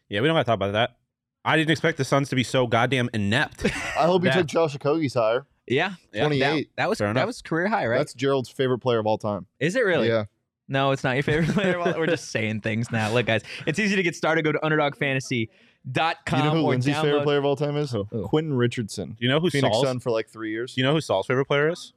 Yeah, 0.07 0.21
we 0.21 0.27
don't 0.27 0.35
got 0.35 0.41
to 0.41 0.45
talk 0.45 0.55
about 0.55 0.73
that. 0.73 0.97
I 1.45 1.55
didn't 1.57 1.71
expect 1.71 1.97
the 1.99 2.03
Suns 2.05 2.27
to 2.29 2.35
be 2.35 2.43
so 2.43 2.65
goddamn 2.67 3.09
inept. 3.13 3.65
I 3.65 4.05
hope 4.05 4.23
you 4.23 4.29
That- 4.29 4.37
took 4.39 4.47
Josh 4.47 4.75
Okogie's 4.75 5.13
higher. 5.13 5.45
Yeah, 5.67 5.93
Yeah, 6.13 6.21
Twenty 6.23 6.39
that, 6.39 6.53
eight. 6.53 6.69
that 6.75 6.89
was 6.89 6.97
Fair 6.99 7.07
that 7.07 7.11
enough. 7.11 7.27
was 7.27 7.41
career 7.41 7.67
high, 7.67 7.87
right? 7.87 7.97
That's 7.97 8.13
Gerald's 8.13 8.49
favorite 8.49 8.79
player 8.79 8.99
of 8.99 9.05
all 9.07 9.17
time. 9.17 9.47
Is 9.59 9.75
it 9.75 9.83
really? 9.85 10.07
Yeah. 10.09 10.25
No, 10.67 10.91
it's 10.91 11.03
not 11.03 11.15
your 11.15 11.23
favorite 11.23 11.49
player. 11.53 11.79
We're 11.97 12.05
just 12.07 12.29
saying 12.31 12.61
things 12.61 12.91
now. 12.91 13.11
Look, 13.11 13.25
guys, 13.27 13.43
it's 13.67 13.79
easy 13.79 13.95
to 13.95 14.03
get 14.03 14.15
started. 14.15 14.43
Go 14.43 14.51
to 14.51 14.59
underdogfantasy.com 14.59 16.39
You 16.39 16.43
know 16.43 16.51
who 16.51 16.61
or 16.65 16.69
Lindsay's 16.69 16.95
download. 16.95 17.01
favorite 17.01 17.23
player 17.23 17.37
of 17.37 17.45
all 17.45 17.55
time 17.55 17.77
is? 17.77 17.91
Who? 17.91 18.03
Who? 18.05 18.27
Quentin 18.27 18.53
Richardson. 18.55 19.15
You 19.19 19.27
know 19.29 19.39
who 19.39 19.49
Phoenix 19.49 19.73
Saul's? 19.75 19.85
Sun 19.87 19.99
for 20.01 20.11
like 20.11 20.27
three 20.29 20.51
years. 20.51 20.75
You 20.77 20.83
know 20.83 20.93
who 20.93 21.01
Saul's 21.01 21.27
favorite 21.27 21.45
player 21.45 21.69
is? 21.69 21.93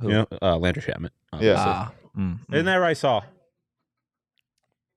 Who? 0.00 0.08
You 0.08 0.14
know, 0.14 0.26
uh, 0.40 0.56
Landry 0.58 0.82
Chapman. 0.82 1.10
Yeah. 1.40 1.54
Ah, 1.58 1.92
mm, 2.16 2.38
mm. 2.46 2.54
Isn't 2.54 2.66
that 2.66 2.76
right, 2.76 2.96
Saul? 2.96 3.24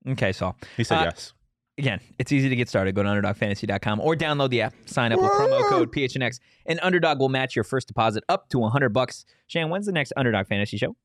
Okay, 0.07 0.31
Saul. 0.31 0.55
He 0.77 0.83
said 0.83 0.99
Uh, 0.99 1.03
yes. 1.05 1.33
Again, 1.77 1.99
it's 2.19 2.31
easy 2.31 2.49
to 2.49 2.55
get 2.55 2.69
started. 2.69 2.95
Go 2.95 3.03
to 3.03 3.09
underdogfantasy.com 3.09 3.99
or 3.99 4.15
download 4.15 4.49
the 4.49 4.61
app. 4.61 4.73
Sign 4.85 5.11
up 5.11 5.19
with 5.21 5.31
promo 5.31 5.67
code 5.69 5.91
PHNX, 5.91 6.39
and 6.65 6.79
Underdog 6.83 7.19
will 7.19 7.29
match 7.29 7.55
your 7.55 7.63
first 7.63 7.87
deposit 7.87 8.23
up 8.29 8.49
to 8.49 8.59
100 8.59 8.89
bucks. 8.89 9.25
Shan, 9.47 9.69
when's 9.69 9.85
the 9.85 9.91
next 9.91 10.13
Underdog 10.17 10.47
Fantasy 10.47 10.77
show? 10.77 10.95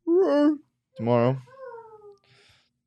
Tomorrow. 0.97 1.39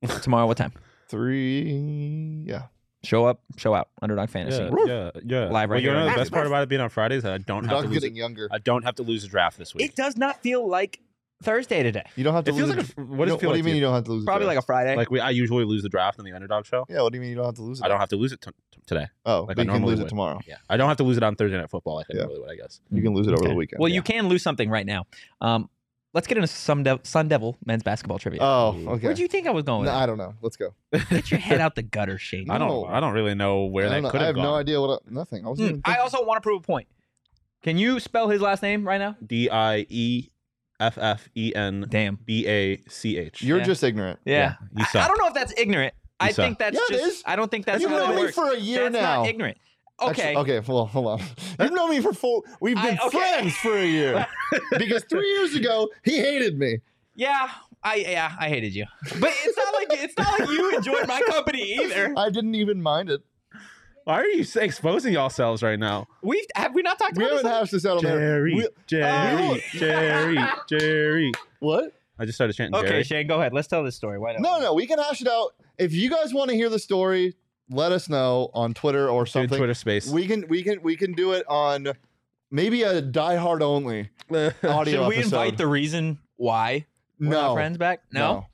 Tomorrow, 0.21 0.47
what 0.47 0.57
time? 0.57 0.73
Three. 1.09 2.43
Yeah. 2.47 2.63
Show 3.03 3.25
up, 3.25 3.41
show 3.57 3.73
out. 3.73 3.89
Underdog 4.01 4.29
Fantasy. 4.29 4.63
Yeah, 4.63 4.85
yeah, 4.85 5.11
yeah. 5.25 5.39
Live 5.49 5.51
well, 5.69 5.75
right 5.75 5.83
you 5.83 5.89
here 5.89 5.99
know 5.99 6.09
the 6.09 6.15
best 6.15 6.31
part 6.31 6.47
about 6.47 6.63
it 6.63 6.69
being 6.69 6.79
on 6.81 6.89
Fridays 6.89 7.19
is 7.19 7.25
I 7.25 7.37
don't 7.37 7.65
Your 7.65 7.73
have 7.73 7.83
to 7.83 7.89
lose. 7.89 7.99
getting 7.99 8.15
It. 8.15 8.19
younger. 8.19 8.47
I 8.49 8.59
don't 8.59 8.83
have 8.83 8.95
to 8.95 9.03
lose 9.03 9.25
a 9.25 9.27
draft 9.27 9.57
this 9.57 9.75
week. 9.75 9.83
It 9.89 9.95
does 9.95 10.15
not 10.15 10.41
feel 10.41 10.65
like 10.67 10.99
Thursday 11.41 11.83
today. 11.83 12.03
You 12.15 12.23
don't 12.23 12.33
have 12.33 12.45
to 12.45 12.51
It 12.51 12.55
feels 12.55 12.69
lose. 12.69 12.77
like 12.77 12.97
a- 12.97 13.01
a, 13.01 13.03
what 13.05 13.25
does 13.25 13.31
don't- 13.33 13.37
it 13.37 13.41
feel 13.41 13.49
what 13.49 13.53
do 13.53 13.57
like? 13.57 13.57
you 13.57 13.63
mean 13.63 13.75
you 13.75 13.81
don't 13.81 13.93
have 13.93 14.03
to 14.05 14.11
lose? 14.11 14.23
It? 14.23 14.25
Probably 14.25 14.45
a 14.45 14.47
like 14.47 14.57
a? 14.59 14.61
Friday. 14.61 14.95
Like 14.95 15.11
we, 15.11 15.19
I 15.19 15.31
usually 15.31 15.65
lose 15.65 15.83
the 15.83 15.89
draft 15.89 16.19
in 16.19 16.25
the 16.25 16.31
underdog 16.33 16.65
show. 16.65 16.85
Yeah. 16.87 17.01
What 17.01 17.11
do 17.11 17.17
you 17.17 17.21
mean 17.21 17.29
you 17.31 17.35
don't 17.35 17.45
have 17.45 17.55
to 17.55 17.61
lose 17.63 17.79
it? 17.79 17.85
I 17.85 17.87
don't 17.89 17.99
have 17.99 18.09
to 18.09 18.15
lose 18.15 18.31
it 18.31 18.41
t- 18.41 18.51
t- 18.71 18.81
today. 18.85 19.07
Oh, 19.25 19.41
like 19.43 19.57
but 19.57 19.59
I 19.59 19.63
you 19.63 19.65
can 19.65 19.67
normally 19.67 19.91
lose 19.91 19.99
it 19.99 20.03
would. 20.03 20.09
tomorrow. 20.09 20.39
Yeah, 20.47 20.55
I 20.69 20.77
don't 20.77 20.87
have 20.87 20.97
to 20.97 21.03
lose 21.03 21.17
it 21.17 21.23
on 21.23 21.35
Thursday 21.35 21.57
Night 21.57 21.69
Football. 21.69 21.95
like 21.95 22.05
I 22.11 22.15
Yeah. 22.15 22.21
normally 22.23 22.39
would, 22.41 22.51
I 22.51 22.55
guess. 22.55 22.79
You 22.91 23.01
can 23.01 23.13
lose 23.13 23.27
it 23.27 23.31
over 23.33 23.41
Okay. 23.43 23.49
the 23.51 23.55
weekend. 23.55 23.79
Well, 23.79 23.89
yeah. 23.89 23.95
you 23.95 24.01
can 24.01 24.27
lose 24.29 24.41
something 24.43 24.69
right 24.69 24.85
now. 24.85 25.05
Um, 25.41 25.69
let's 26.13 26.27
get 26.27 26.37
into 26.37 26.47
some 26.47 26.83
Dev- 26.83 27.01
Sun 27.03 27.27
Devil 27.27 27.57
men's 27.65 27.83
basketball 27.83 28.19
trivia. 28.19 28.39
Oh, 28.41 28.77
okay. 28.87 29.07
Where'd 29.07 29.19
you 29.19 29.27
think 29.27 29.47
I 29.47 29.51
was 29.51 29.63
going? 29.63 29.85
No, 29.85 29.91
I 29.93 30.05
don't 30.05 30.17
know. 30.17 30.35
Let's 30.41 30.55
go. 30.55 30.73
that? 30.91 31.09
Get 31.09 31.31
your 31.31 31.39
head 31.41 31.59
out 31.59 31.75
the 31.75 31.81
gutter, 31.83 32.17
Shane. 32.19 32.49
I 32.49 32.57
don't. 32.57 32.89
I 32.89 32.99
don't 33.01 33.13
really 33.13 33.35
know 33.35 33.65
where 33.65 33.87
I, 33.87 33.89
that 33.89 33.95
don't 33.95 34.03
know. 34.03 34.09
could 34.11 34.21
I 34.21 34.25
have 34.27 34.35
have 34.37 34.43
no 34.43 34.51
gone. 34.51 34.59
idea 34.61 34.79
what. 34.81 35.01
I, 35.05 35.11
nothing. 35.13 35.45
I 35.45 35.49
wasn't 35.49 35.85
Hmm. 35.85 35.91
I 35.91 35.97
also 35.97 36.23
want 36.23 36.37
to 36.37 36.41
prove 36.41 36.61
a 36.61 36.65
point. 36.65 36.87
Can 37.63 37.77
you 37.77 37.99
spell 37.99 38.27
his 38.29 38.41
last 38.41 38.61
name 38.61 38.85
right 38.87 38.97
now? 38.99 39.15
D 39.25 39.49
I 39.49 39.85
E 39.89 40.29
F 40.83 40.97
F 40.97 41.29
E 41.35 41.53
N 41.55 41.85
Damn. 41.89 42.15
B 42.25 42.47
A 42.47 42.77
C 42.89 43.17
H. 43.17 43.41
You're 43.41 43.59
Yeah. 43.59 43.63
just 43.63 43.83
ignorant. 43.83 44.19
Yeah. 44.25 44.55
you 44.75 44.83
I, 44.83 44.87
suck. 44.87 45.03
I 45.03 45.07
don't 45.07 45.17
know 45.19 45.27
if 45.27 45.33
that's 45.33 45.53
ignorant. 45.57 45.93
I 46.19 46.31
suck. 46.31 46.45
think 46.45 46.59
that's 46.59 46.75
Yeah, 46.75 46.97
it 46.97 47.01
just. 47.01 47.17
is. 47.17 47.23
I 47.25 47.35
don't 47.35 47.49
think 47.51 47.65
that's 47.65 47.81
You've 47.81 47.91
how 47.91 47.97
known 47.99 48.11
it 48.11 48.15
me 48.15 48.21
works. 48.23 48.35
for 48.35 48.51
a 48.51 48.57
year 48.57 48.89
that's 48.89 48.93
now. 49.01 49.21
not 49.23 49.27
ignorant. 49.29 49.57
Okay. 50.01 50.35
Actually, 50.35 50.57
okay. 50.57 50.71
Well, 50.71 50.85
hold 50.85 51.07
on. 51.07 51.21
You've 51.59 51.71
known 51.71 51.89
me 51.91 52.01
for 52.01 52.13
four. 52.13 52.43
We've 52.61 52.77
I- 52.77 52.91
been 52.91 52.99
okay. 53.05 53.17
friends 53.17 53.55
for 53.57 53.77
a 53.77 53.85
year. 53.85 54.25
because 54.77 55.03
three 55.09 55.27
years 55.33 55.55
ago 55.55 55.89
he 56.03 56.17
hated 56.17 56.57
me. 56.57 56.79
Yeah. 57.15 57.49
I 57.85 57.95
yeah 57.95 58.33
I 58.39 58.47
hated 58.47 58.73
you, 58.73 58.85
but 59.19 59.33
it's 59.43 59.57
not 59.57 59.73
like 59.73 59.87
it's 59.91 60.17
not 60.17 60.39
like 60.39 60.49
you 60.49 60.73
enjoyed 60.77 61.05
my 61.05 61.21
company 61.27 61.61
either. 61.83 62.13
I 62.15 62.29
didn't 62.29 62.55
even 62.55 62.81
mind 62.81 63.09
it. 63.09 63.21
Why 64.05 64.21
are 64.21 64.25
you 64.25 64.45
exposing 64.55 65.13
yourselves 65.13 65.63
right 65.63 65.79
now? 65.79 66.07
We've 66.21 66.45
have 66.55 66.73
we 66.75 66.81
not 66.81 66.99
talked 66.99 67.17
We 67.17 67.23
about 67.23 67.37
haven't 67.37 67.51
this? 67.51 67.59
hashed 67.59 67.71
this 67.71 67.85
out 67.85 67.97
on 67.97 68.03
there. 68.03 68.19
Jerry, 68.19 68.53
We- 68.55 68.67
Jerry, 68.87 69.07
uh, 69.09 69.57
Jerry, 69.73 70.37
Jerry. 70.69 71.31
what? 71.59 71.93
I 72.19 72.25
just 72.25 72.37
started 72.37 72.53
chanting 72.53 72.75
Okay, 72.79 72.87
Jerry. 72.89 73.03
Shane, 73.03 73.27
go 73.27 73.39
ahead. 73.39 73.53
Let's 73.53 73.67
tell 73.67 73.83
this 73.83 73.95
story. 73.95 74.19
Why 74.19 74.33
not? 74.33 74.41
No, 74.41 74.59
no, 74.59 74.73
we 74.73 74.85
can 74.85 74.99
hash 74.99 75.21
it 75.21 75.27
out. 75.27 75.55
If 75.77 75.93
you 75.93 76.09
guys 76.09 76.33
want 76.33 76.49
to 76.51 76.55
hear 76.55 76.69
the 76.69 76.79
story, 76.79 77.35
let 77.69 77.91
us 77.91 78.07
know 78.09 78.51
on 78.53 78.73
Twitter 78.73 79.09
or 79.09 79.23
Do 79.25 79.31
something. 79.31 79.57
Twitter 79.57 79.73
space. 79.73 80.07
We 80.09 80.27
can 80.27 80.47
we 80.47 80.63
can 80.63 80.81
we 80.83 80.95
can 80.95 81.13
do 81.13 81.31
it 81.31 81.45
on 81.47 81.87
maybe 82.51 82.83
a 82.83 83.01
Die 83.01 83.35
Hard 83.37 83.61
only 83.63 84.09
audio 84.29 84.51
Should 84.61 85.07
we 85.07 85.15
episode. 85.15 85.17
invite 85.23 85.57
the 85.57 85.67
reason 85.67 86.19
why 86.35 86.85
we're 87.19 87.29
no 87.29 87.41
not 87.41 87.53
friends 87.55 87.77
back? 87.77 88.01
No. 88.11 88.45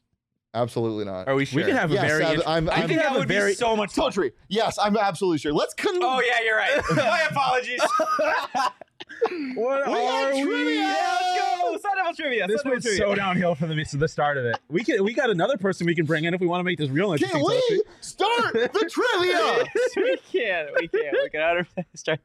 Absolutely 0.54 1.06
not. 1.06 1.28
Are 1.28 1.36
we 1.36 1.46
sure? 1.46 1.58
We 1.58 1.64
can 1.68 1.76
have 1.76 1.92
a 1.92 1.96
yes, 1.96 2.06
very. 2.08 2.26
I'm, 2.26 2.34
int- 2.36 2.48
I'm, 2.48 2.70
I 2.70 2.74
I'm 2.74 2.88
think 2.88 3.00
that 3.02 3.16
a 3.16 3.20
would 3.20 3.28
very- 3.28 3.52
be 3.52 3.56
so 3.56 3.76
much 3.76 3.94
fun. 3.94 4.06
Totally. 4.06 4.32
Yes, 4.48 4.78
I'm 4.82 4.96
absolutely 4.98 5.40
sure. 5.40 5.54
Let's 5.54 5.74
con- 5.74 5.98
Oh 6.02 6.22
yeah, 6.26 6.44
you're 6.44 6.58
right. 6.58 6.82
My 6.96 7.28
apologies. 7.30 7.82
what 9.56 9.88
We 9.88 9.94
are 9.94 10.34
we? 10.34 10.44
trivia! 10.44 10.74
yeah, 10.82 11.62
let's 11.62 11.84
go. 11.84 11.90
Sun 11.90 11.98
Devil 11.98 12.14
trivia. 12.14 12.48
This 12.48 12.62
Sun 12.62 12.72
went 12.72 12.82
trivia. 12.84 13.00
so 13.00 13.16
downhill 13.16 13.56
from 13.56 13.70
the, 13.70 13.86
the 13.98 14.08
start 14.08 14.38
of 14.38 14.46
it. 14.46 14.58
We 14.70 14.84
can. 14.84 15.04
We 15.04 15.14
got 15.14 15.30
another 15.30 15.58
person 15.58 15.86
we 15.88 15.96
can 15.96 16.06
bring 16.06 16.26
in 16.26 16.34
if 16.34 16.42
we 16.42 16.48
want 16.48 16.60
to 16.62 16.64
make 16.64 16.78
this 16.78 16.90
real 16.90 17.12
interesting. 17.14 17.42
Can 17.42 17.48
we 17.50 17.82
Toasty. 17.82 18.04
start 18.04 18.54
the 18.54 18.90
trivia? 18.90 19.66
we 19.96 20.18
can. 20.32 20.68
We 20.80 20.88
can. 20.88 21.12
We 21.14 21.30
can 21.30 21.42
under- 21.42 21.68
start. 21.96 22.20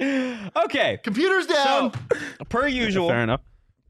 Okay. 0.00 0.98
Computers 1.02 1.46
So, 1.46 1.54
down. 1.54 1.92
per 2.48 2.66
usual, 2.66 3.08
Fair 3.08 3.22
enough. 3.22 3.40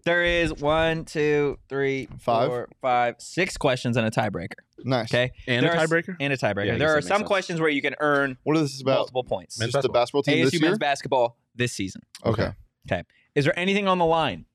There 0.04 0.24
is 0.24 0.52
one, 0.54 1.04
two, 1.04 1.58
three, 1.68 2.08
Five. 2.18 2.48
four, 2.48 2.68
five, 2.80 3.16
six 3.18 3.56
questions 3.56 3.96
and 3.96 4.06
a 4.06 4.10
tiebreaker. 4.10 4.54
nice. 4.84 5.12
Okay. 5.12 5.32
And 5.46 5.64
There 5.64 5.72
a 5.72 5.76
are 5.76 5.80
s- 5.82 5.90
tiebreaker. 5.90 6.16
And 6.20 6.32
a 6.32 6.36
tiebreaker. 6.36 6.56
Yeah, 6.56 6.62
I 6.62 6.66
guess 6.66 6.78
there 6.78 6.92
are 6.92 6.96
makes 6.96 7.08
some 7.08 7.18
sense. 7.18 7.26
questions 7.28 7.60
where 7.60 7.68
you 7.70 7.82
can 7.82 7.94
earn 8.00 8.36
What 8.44 8.56
is 8.56 8.72
this 8.72 8.80
about? 8.82 8.96
multiple 8.96 9.24
points. 9.24 9.58
Men's 9.58 9.72
Just 9.72 9.82
the 9.82 9.88
basketball 9.88 10.22
team 10.22 10.38
ASU 10.38 10.44
this 10.50 10.52
year? 10.54 10.62
men's 10.70 10.78
basketball 10.78 11.36
this 11.54 11.72
season. 11.72 12.02
okay. 12.24 12.52
Okay. 12.90 13.02
Is 13.34 13.44
there 13.44 13.58
anything 13.58 13.86
on 13.88 13.98
the 13.98 14.06
line? 14.06 14.46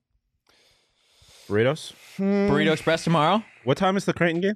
Burritos. 1.47 1.93
Hmm. 2.17 2.49
Burrito 2.49 2.71
Express 2.73 3.03
tomorrow? 3.03 3.43
What 3.63 3.77
time 3.77 3.97
is 3.97 4.05
the 4.05 4.13
Creighton 4.13 4.41
game? 4.41 4.55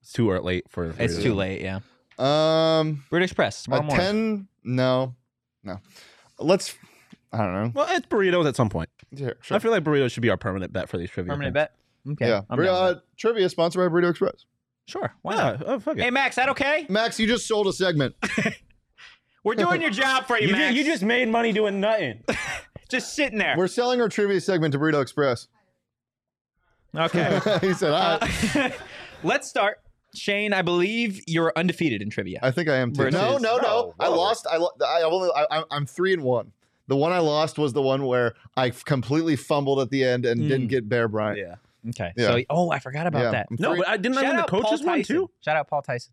It's 0.00 0.12
too 0.12 0.30
early 0.30 0.44
late 0.56 0.64
for. 0.68 0.94
It's 0.98 1.18
too 1.22 1.34
late, 1.34 1.60
yeah. 1.62 1.80
Um, 2.18 3.04
Burrito 3.10 3.22
Express 3.24 3.64
tomorrow 3.64 3.82
a 3.82 3.86
morning. 3.86 4.06
ten? 4.06 4.48
No, 4.64 5.14
no. 5.64 5.80
Let's. 6.38 6.76
I 7.32 7.38
don't 7.38 7.52
know. 7.54 7.72
Well, 7.74 7.86
it's 7.96 8.06
burritos 8.06 8.46
at 8.46 8.54
some 8.56 8.68
point. 8.68 8.88
Yeah, 9.12 9.30
sure. 9.40 9.56
I 9.56 9.60
feel 9.60 9.70
like 9.70 9.84
burritos 9.84 10.10
should 10.12 10.22
be 10.22 10.30
our 10.30 10.36
permanent 10.36 10.72
bet 10.72 10.88
for 10.88 10.96
these 10.98 11.10
trivia. 11.10 11.32
Permanent 11.32 11.54
things. 11.54 11.68
bet? 12.06 12.12
Okay. 12.12 12.28
yeah. 12.28 12.40
Bur- 12.56 12.66
uh, 12.68 12.94
trivia 13.18 13.48
sponsored 13.48 13.80
by 13.90 13.94
Burrito 13.94 14.10
Express. 14.10 14.46
Sure. 14.86 15.12
Why 15.22 15.34
Yeah. 15.34 15.42
not? 15.42 15.62
Oh 15.66 15.78
fuck 15.78 15.96
it. 15.96 16.02
Hey, 16.02 16.10
Max, 16.10 16.36
that 16.36 16.48
okay? 16.48 16.86
Max, 16.88 17.20
you 17.20 17.26
just 17.26 17.46
sold 17.46 17.66
a 17.68 17.72
segment. 17.72 18.14
We're 19.44 19.54
doing 19.54 19.80
your 19.82 19.90
job 19.90 20.26
for 20.26 20.36
you, 20.38 20.48
you, 20.48 20.52
ju- 20.54 20.58
Max. 20.58 20.76
you 20.76 20.84
just 20.84 21.02
made 21.02 21.28
money 21.28 21.52
doing 21.52 21.80
nothing. 21.80 22.22
just 22.88 23.14
sitting 23.14 23.38
there. 23.38 23.54
We're 23.56 23.68
selling 23.68 24.00
our 24.00 24.08
trivia 24.08 24.40
segment 24.40 24.72
to 24.72 24.78
Burrito 24.78 25.00
Express. 25.02 25.48
okay. 26.96 27.40
he 27.60 27.74
said, 27.74 27.92
"All 27.92 28.18
right." 28.20 28.56
Uh, 28.56 28.70
let's 29.22 29.48
start. 29.48 29.78
Shane, 30.14 30.52
I 30.52 30.60
believe 30.62 31.22
you're 31.26 31.52
undefeated 31.56 32.02
in 32.02 32.10
trivia. 32.10 32.38
I 32.42 32.50
think 32.50 32.68
I 32.68 32.76
am 32.76 32.92
too. 32.92 33.04
Versus- 33.04 33.20
No, 33.20 33.38
no, 33.38 33.56
no. 33.56 33.62
No, 33.62 33.94
I 33.98 34.08
lost. 34.08 34.46
I, 34.50 34.58
lo- 34.58 34.70
I 34.86 35.02
only. 35.02 35.30
I, 35.34 35.44
I'm- 35.50 35.64
I'm 35.70 35.86
three 35.86 36.12
and 36.12 36.22
one. 36.22 36.52
The 36.88 36.96
one 36.96 37.12
I 37.12 37.18
lost 37.18 37.58
was 37.58 37.72
the 37.72 37.82
one 37.82 38.06
where 38.06 38.34
I 38.56 38.70
completely 38.70 39.36
fumbled 39.36 39.80
at 39.80 39.90
the 39.90 40.04
end 40.04 40.24
and 40.26 40.40
Mm. 40.40 40.48
didn't 40.48 40.66
get 40.68 40.88
Bear 40.88 41.08
Bryant. 41.08 41.38
yeah. 41.38 41.54
Okay. 41.90 42.12
Yeah. 42.16 42.26
So 42.28 42.42
oh, 42.50 42.70
I 42.70 42.78
forgot 42.78 43.06
about 43.06 43.22
Yeah, 43.22 43.30
that. 43.32 43.46
No, 43.50 43.76
but 43.76 43.88
I 43.88 43.96
didn't 43.96 44.18
I 44.18 44.22
Shout 44.22 44.28
win 44.30 44.36
the 44.36 44.42
out 44.42 44.48
Paul 44.50 44.62
coaches 44.62 44.82
one 44.82 44.98
Tyson. 44.98 45.16
too. 45.16 45.30
Shout 45.40 45.56
out 45.56 45.68
Paul 45.68 45.82
Tyson. 45.82 46.12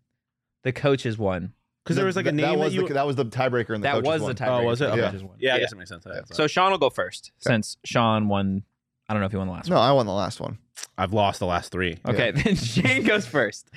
The 0.63 0.72
coaches 0.72 1.17
won. 1.17 1.53
Because 1.84 1.95
there 1.95 2.05
was 2.05 2.15
like 2.15 2.26
a 2.28 2.32
name 2.32 2.45
that 2.45 2.57
was 2.59 2.76
you. 2.76 2.88
the, 2.88 2.93
that 2.95 3.07
was 3.07 3.15
the 3.15 3.26
tiebreaker 3.26 3.74
in 3.74 3.82
the 3.82 3.86
That 3.86 3.93
coaches 3.95 4.07
was 4.07 4.22
one. 4.22 4.36
the 4.36 4.43
tiebreaker. 4.43 4.61
oh, 4.61 4.63
was 4.65 4.82
it? 4.82 4.89
for 4.91 4.97
Yeah. 4.97 5.11
one. 5.24 5.36
Yeah, 5.39 5.55
I 5.55 5.59
guess 5.59 5.72
it 5.72 5.78
makes 5.78 5.89
sense. 5.89 6.03
Yeah. 6.07 6.22
So 6.32 6.45
Sean 6.47 6.72
will 6.72 6.78
go 6.78 6.89
first 6.89 7.32
since 7.39 7.78
Sean 7.86 8.28
won. 8.28 8.63
I 9.07 9.13
don't 9.13 9.22
know 9.22 9.26
if 9.26 9.32
he 9.32 9.38
won 9.38 9.47
the 9.47 9.53
last 9.53 9.70
one. 9.70 9.76
No, 9.76 9.80
one. 9.80 9.89
I 9.89 9.93
won 9.93 10.05
the 10.05 10.11
last 10.13 10.39
one. 10.39 10.59
I've 10.97 11.13
lost 11.13 11.39
the 11.39 11.45
last 11.47 11.72
three. 11.72 11.97
Okay, 12.07 12.32
then 12.32 12.55
Shane 12.55 13.03
goes 13.03 13.26
first. 13.26 13.70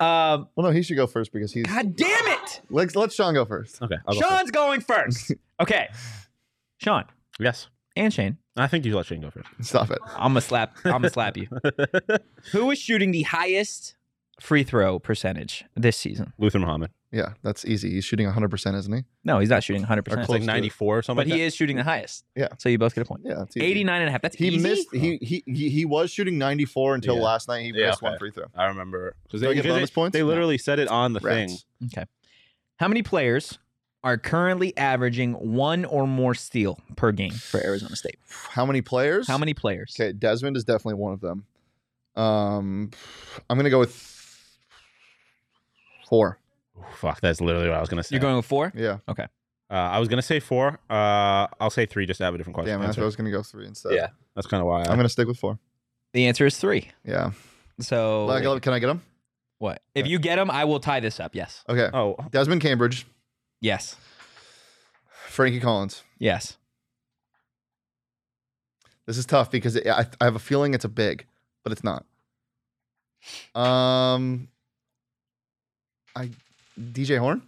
Um, 0.00 0.48
Well, 0.56 0.66
no, 0.66 0.70
he 0.70 0.82
should 0.82 0.96
go 0.96 1.06
first 1.06 1.32
because 1.32 1.52
he's. 1.52 1.64
God 1.66 1.94
damn 1.94 2.26
it! 2.28 2.60
Let's 2.70 2.96
let 2.96 3.12
Sean 3.12 3.34
go 3.34 3.44
first. 3.44 3.80
Okay. 3.82 3.96
I'll 4.06 4.14
go 4.14 4.20
first. 4.20 4.30
Sean's 4.30 4.50
going 4.50 4.80
first. 4.80 5.32
Okay, 5.60 5.88
Sean 6.80 7.04
Yes. 7.38 7.68
and 7.96 8.12
Shane. 8.12 8.38
I 8.56 8.66
think 8.66 8.84
you 8.84 8.96
let 8.96 9.06
Shane 9.06 9.20
go 9.20 9.30
first. 9.30 9.48
Stop 9.62 9.90
it. 9.90 9.98
I'm 10.16 10.30
gonna 10.32 10.40
slap. 10.40 10.76
I'm 10.84 10.92
gonna 10.92 11.10
slap 11.10 11.36
you. 11.36 11.48
Who 12.52 12.70
is 12.70 12.78
shooting 12.78 13.10
the 13.10 13.22
highest 13.22 13.96
free 14.40 14.64
throw 14.64 14.98
percentage 14.98 15.64
this 15.76 15.96
season? 15.96 16.32
Luther 16.38 16.58
Muhammad. 16.58 16.90
Yeah, 17.12 17.32
that's 17.42 17.64
easy. 17.64 17.90
He's 17.90 18.04
shooting 18.04 18.28
100%, 18.28 18.76
isn't 18.76 18.92
he? 18.92 19.02
No, 19.24 19.40
he's 19.40 19.50
not 19.50 19.64
shooting 19.64 19.82
100. 19.82 20.00
Or 20.00 20.02
percent 20.04 20.20
It's 20.20 20.26
close 20.26 20.38
like 20.38 20.46
94 20.46 20.98
or 20.98 21.02
something 21.02 21.16
But 21.24 21.26
like 21.28 21.36
he 21.38 21.42
is 21.44 21.56
shooting 21.56 21.76
the 21.76 21.82
highest. 21.82 22.24
Yeah. 22.36 22.46
So 22.58 22.68
you 22.68 22.78
both 22.78 22.94
get 22.94 23.02
a 23.02 23.04
point. 23.04 23.22
Yeah, 23.24 23.42
it's 23.42 23.56
easy. 23.56 23.66
89 23.66 24.00
and 24.02 24.08
a 24.08 24.12
half. 24.12 24.22
That's 24.22 24.36
He 24.36 24.46
easy. 24.48 24.58
missed. 24.68 24.86
He, 24.94 25.14
oh. 25.14 25.18
he 25.20 25.42
he 25.46 25.68
he 25.70 25.84
was 25.84 26.12
shooting 26.12 26.38
94 26.38 26.94
until 26.94 27.16
Yeah. 27.16 27.22
last 27.22 27.48
night. 27.48 27.62
He 27.64 27.72
Yeah, 27.74 27.88
missed 27.88 28.00
one 28.02 28.16
free 28.18 28.30
throw. 28.30 28.44
I 28.54 28.66
remember. 28.66 29.16
Because 29.24 29.40
Do 29.40 29.46
I 29.46 29.50
they, 29.50 29.54
get 29.56 29.62
because 29.64 29.76
bonus 29.76 29.90
they, 29.90 29.94
points? 29.94 30.12
they 30.12 30.20
No. 30.20 30.26
literally 30.26 30.56
said 30.58 30.78
it 30.78 30.86
on 30.88 31.12
the 31.14 31.20
thing. 31.20 31.50
Okay. 31.86 32.04
How 32.78 32.86
many 32.86 33.02
players 33.02 33.58
are 34.02 34.16
currently 34.16 34.76
averaging 34.76 35.32
one 35.34 35.84
or 35.84 36.06
more 36.06 36.34
steal 36.34 36.78
per 36.96 37.12
game 37.12 37.32
for 37.32 37.60
Arizona 37.62 37.96
State? 37.96 38.18
How 38.50 38.64
many 38.64 38.80
players? 38.80 39.26
How 39.28 39.38
many 39.38 39.54
players? 39.54 39.94
Okay, 39.98 40.12
Desmond 40.12 40.56
is 40.56 40.64
definitely 40.64 40.94
one 40.94 41.12
of 41.12 41.20
them. 41.20 41.44
Um, 42.16 42.90
I'm 43.48 43.56
gonna 43.58 43.70
go 43.70 43.78
with 43.78 43.94
four. 46.08 46.38
Ooh, 46.78 46.84
fuck, 46.96 47.20
that's 47.20 47.40
literally 47.40 47.68
what 47.68 47.76
I 47.76 47.80
was 47.80 47.88
gonna 47.88 48.02
say. 48.02 48.14
You're 48.16 48.20
going 48.20 48.36
with 48.36 48.46
four? 48.46 48.72
Yeah, 48.74 48.98
Okay. 49.08 49.26
Uh, 49.70 49.74
I 49.74 49.98
was 50.00 50.08
gonna 50.08 50.22
say 50.22 50.40
four. 50.40 50.80
Uh, 50.90 51.46
I'll 51.60 51.70
say 51.70 51.86
three 51.86 52.04
just 52.04 52.18
to 52.18 52.24
have 52.24 52.34
a 52.34 52.38
different 52.38 52.54
question. 52.54 52.72
damn. 52.72 52.80
it, 52.80 52.84
I 52.84 52.86
answer. 52.88 53.00
thought 53.00 53.04
I 53.04 53.06
was 53.06 53.16
gonna 53.16 53.30
go 53.30 53.42
three 53.42 53.66
instead. 53.66 53.92
Yeah. 53.94 54.08
That's 54.34 54.48
kind 54.48 54.60
of 54.60 54.66
why. 54.66 54.80
I, 54.80 54.88
I'm 54.90 54.96
gonna 54.96 55.08
stick 55.08 55.28
with 55.28 55.38
four. 55.38 55.58
The 56.12 56.26
answer 56.26 56.44
is 56.46 56.56
three. 56.58 56.88
Yeah. 57.04 57.30
So 57.78 58.26
Like, 58.26 58.62
Can 58.62 58.72
I 58.72 58.78
get 58.80 58.88
them? 58.88 59.02
what? 59.58 59.80
If 59.94 60.06
you 60.08 60.18
get 60.18 60.36
them, 60.36 60.50
I 60.50 60.64
will 60.64 60.80
tie 60.80 60.98
this 61.00 61.20
up. 61.20 61.34
Yes. 61.36 61.62
Okay. 61.68 61.88
oh, 61.96 62.16
Desmond 62.32 62.60
Cambridge, 62.62 63.06
Yes. 63.60 63.96
Frankie 65.26 65.60
Collins. 65.60 66.02
Yes. 66.18 66.56
This 69.06 69.18
is 69.18 69.26
tough 69.26 69.50
because 69.50 69.76
it, 69.76 69.86
I, 69.86 70.06
I 70.20 70.24
have 70.24 70.36
a 70.36 70.40
feeling 70.40 70.74
it's 70.74 70.84
a 70.84 70.88
big, 70.88 71.26
but 71.62 71.72
it's 71.72 71.82
not. 71.84 72.04
Um, 73.54 74.48
I 76.16 76.30
DJ 76.78 77.18
Horn. 77.18 77.42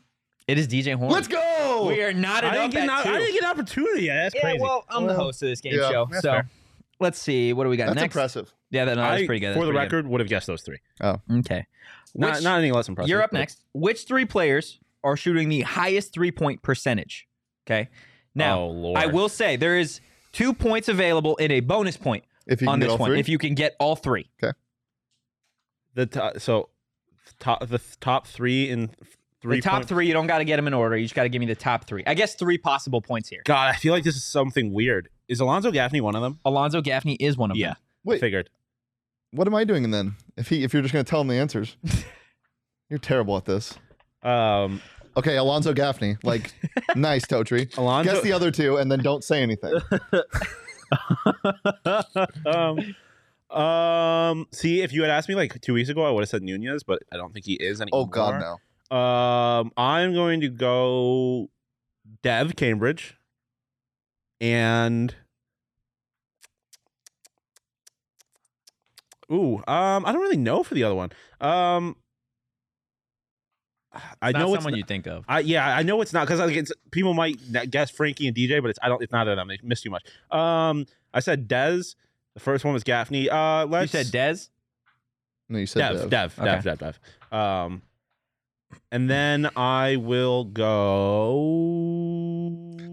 It 0.49 0.59
is 0.59 0.69
DJ 0.69 0.95
Horn. 0.95 1.11
Let's 1.11 1.29
go. 1.29 1.87
We 1.89 2.03
are 2.03 2.13
not 2.13 2.45
I 2.45 2.49
enough 2.49 2.71
didn't, 2.71 2.73
get 2.73 2.83
an, 2.83 2.91
at 2.91 3.07
I 3.07 3.19
didn't 3.19 3.35
get 3.35 3.43
an 3.45 3.51
opportunity. 3.51 4.03
yet. 4.05 4.23
That's 4.25 4.35
yeah, 4.35 4.41
crazy. 4.43 4.61
well, 4.61 4.85
I'm 4.89 5.07
the 5.07 5.15
host 5.15 5.43
of 5.43 5.49
this 5.49 5.61
game 5.61 5.75
yeah, 5.75 5.91
show. 5.91 6.09
So 6.15 6.21
fair. 6.21 6.49
let's 7.01 7.19
see. 7.19 7.53
What 7.53 7.65
do 7.65 7.71
we 7.71 7.77
got 7.77 7.87
That's 7.87 7.97
next? 7.97 8.15
impressive. 8.15 8.53
Yeah, 8.71 8.85
that, 8.87 8.97
no, 8.97 9.03
that's 9.03 9.23
I, 9.23 9.27
pretty 9.27 9.41
good. 9.41 9.55
For 9.55 9.61
the 9.61 9.73
pretty 9.73 9.73
good. 9.73 9.79
record, 9.97 10.07
would 10.09 10.21
have 10.21 10.29
guessed 10.29 10.47
those 10.47 10.63
three. 10.63 10.79
Oh, 11.01 11.21
Okay. 11.31 11.67
Not, 12.15 12.35
Which- 12.35 12.45
not 12.45 12.59
any 12.59 12.73
less 12.73 12.89
impressive. 12.89 13.09
You're 13.09 13.23
up 13.23 13.33
next. 13.33 13.63
Which 13.73 14.05
three 14.05 14.25
players 14.25 14.79
are 15.05 15.17
shooting 15.17 15.49
the 15.49 15.63
highest 15.63 16.13
three 16.13 16.31
point 16.31 16.63
percentage? 16.63 17.27
Okay. 17.67 17.89
Now, 18.35 18.61
oh, 18.61 18.67
Lord. 18.71 18.99
I 18.99 19.07
will 19.07 19.29
say 19.29 19.57
there 19.57 19.79
is 19.79 20.01
two 20.33 20.53
points 20.55 20.89
available 20.89 21.37
in 21.37 21.51
a 21.51 21.61
bonus 21.61 21.97
point 21.97 22.25
If 22.47 22.63
you 22.63 22.69
on 22.69 22.81
this 22.81 22.91
all 22.91 22.99
one 22.99 23.11
three. 23.11 23.21
if 23.21 23.29
you 23.29 23.39
can 23.39 23.55
get 23.55 23.75
all 23.79 23.95
three. 23.97 24.31
Okay. 24.43 24.57
the 25.95 26.07
to- 26.07 26.41
so 26.41 26.71
top 27.39 27.67
the 27.69 27.81
top 28.01 28.27
three 28.27 28.71
in 28.71 28.91
three. 29.41 29.57
the 29.57 29.63
top 29.63 29.75
point- 29.75 29.89
three, 29.89 30.07
you 30.07 30.13
don't 30.13 30.27
got 30.27 30.39
to 30.39 30.45
get 30.45 30.57
them 30.57 30.67
in 30.67 30.75
order. 30.75 30.97
You 30.97 31.05
just 31.05 31.15
got 31.15 31.25
to 31.25 31.29
give 31.29 31.41
me 31.41 31.47
the 31.47 31.55
top 31.55 31.85
three. 31.85 32.03
I 32.07 32.15
guess 32.15 32.35
three 32.35 32.59
possible 32.59 33.01
points 33.03 33.29
here. 33.29 33.43
God, 33.45 33.69
I 33.75 33.77
feel 33.77 33.93
like 33.93 34.05
this 34.05 34.17
is 34.17 34.25
something 34.25 34.73
weird. 34.73 35.09
Is 35.29 35.41
Alonzo 35.41 35.71
Gaffney 35.71 36.01
one 36.01 36.15
of 36.17 36.23
them? 36.23 36.39
Alonzo 36.45 36.81
Gaffney 36.81 37.15
is 37.15 37.37
one 37.37 37.51
of 37.51 37.57
Yeah, 37.57 37.69
them. 37.69 37.77
Yeah, 38.05 38.11
Wait, 38.11 38.21
figured. 38.21 38.51
what 39.33 39.47
am 39.47 39.55
I 39.55 39.65
doing 39.65 39.91
then? 39.91 40.17
If 40.37 40.49
he, 40.49 40.65
if 40.65 40.73
you're 40.73 40.83
just 40.83 40.93
gonna 40.93 41.05
tell 41.05 41.21
him 41.21 41.29
the 41.29 41.35
answers, 41.37 41.77
you're 42.89 42.99
terrible 42.99 43.37
at 43.37 43.45
this. 43.45 43.75
Um, 44.23 44.81
Okay, 45.17 45.37
Alonzo 45.37 45.75
Gaffney. 45.75 46.17
Like, 46.23 46.53
nice, 46.97 47.25
Totri. 47.27 47.77
Alonzo. 47.77 48.15
Guess 48.15 48.23
the 48.23 48.33
other 48.33 48.51
two 48.51 48.77
and 48.79 48.91
then 48.91 49.01
don't 49.01 49.23
say 49.23 49.43
anything. 49.43 49.75
um, 52.47 52.95
um, 53.57 54.47
see, 54.53 54.81
if 54.81 54.93
you 54.93 55.03
had 55.03 55.11
asked 55.11 55.29
me 55.29 55.35
like 55.35 55.61
two 55.61 55.75
weeks 55.75 55.89
ago, 55.91 56.05
I 56.05 56.11
would 56.11 56.23
have 56.23 56.29
said 56.29 56.43
Nunez, 56.43 56.83
but 56.83 57.03
I 57.13 57.17
don't 57.17 57.33
think 57.33 57.45
he 57.45 57.55
is 57.55 57.81
anymore. 57.81 58.03
Oh 58.03 58.07
God, 58.07 58.41
no. 58.41 58.97
Um, 58.97 59.73
I'm 59.77 60.15
going 60.15 60.41
to 60.41 60.49
go 60.49 61.51
Dev 62.23 62.57
Cambridge, 62.57 63.17
and 64.41 65.15
ooh, 69.31 69.57
um, 69.67 70.05
I 70.07 70.13
don't 70.13 70.21
really 70.21 70.37
know 70.37 70.63
for 70.63 70.75
the 70.75 70.85
other 70.85 70.95
one. 70.95 71.11
Um, 71.41 71.97
I 74.23 74.33
Not 74.33 74.39
know 74.41 74.55
it's 74.55 74.63
someone 74.63 74.73
not- 74.73 74.79
you 74.79 74.85
think 74.85 75.07
of. 75.07 75.25
I 75.29 75.41
yeah, 75.41 75.77
I 75.77 75.83
know 75.83 76.01
it's 76.01 76.13
not 76.13 76.27
because 76.27 76.41
like 76.41 76.67
people 76.91 77.15
might 77.15 77.39
guess 77.71 77.91
Frankie 77.91 78.27
and 78.27 78.37
DJ, 78.37 78.61
but 78.63 78.71
it's 78.71 78.79
I 78.83 78.89
don't. 78.89 79.03
It's 79.03 79.13
neither 79.13 79.33
of 79.33 79.37
them. 79.37 79.49
They 79.49 79.59
missed 79.63 79.83
too 79.83 79.91
much. 79.91 80.05
Um, 80.31 80.87
I 81.13 81.21
said 81.21 81.49
Dez. 81.49 81.95
The 82.35 82.41
first 82.41 82.65
one 82.65 82.73
was 82.73 82.85
Gaffney. 82.85 83.29
Uh, 83.29 83.65
You 83.65 83.71
let's 83.71 83.93
said 83.93 84.07
Dez. 84.07 84.49
No, 85.51 85.59
you 85.59 85.67
said 85.67 85.81
Dev, 85.81 86.09
Dev. 86.09 86.11
Dev, 86.11 86.37
Dev, 86.37 86.49
Okay. 86.49 86.61
Dev, 86.63 86.79
Dev. 86.79 87.01
Um, 87.39 87.83
and 88.91 89.11
then 89.11 89.51
I 89.55 89.97
will 89.97 90.45
go. 90.45 91.33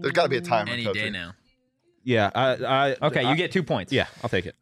There's 0.00 0.12
got 0.12 0.24
to 0.24 0.28
be 0.28 0.36
a 0.36 0.40
timer. 0.42 0.72
Any 0.72 0.84
day 0.92 1.08
now. 1.10 1.32
Yeah. 2.04 2.30
I, 2.34 2.50
I, 2.92 2.96
Okay, 3.06 3.24
I- 3.24 3.30
you 3.30 3.36
get 3.36 3.52
two 3.52 3.62
points. 3.62 3.92
Yeah, 3.92 4.06
I'll 4.22 4.28
take 4.30 4.46
it. 4.46 4.56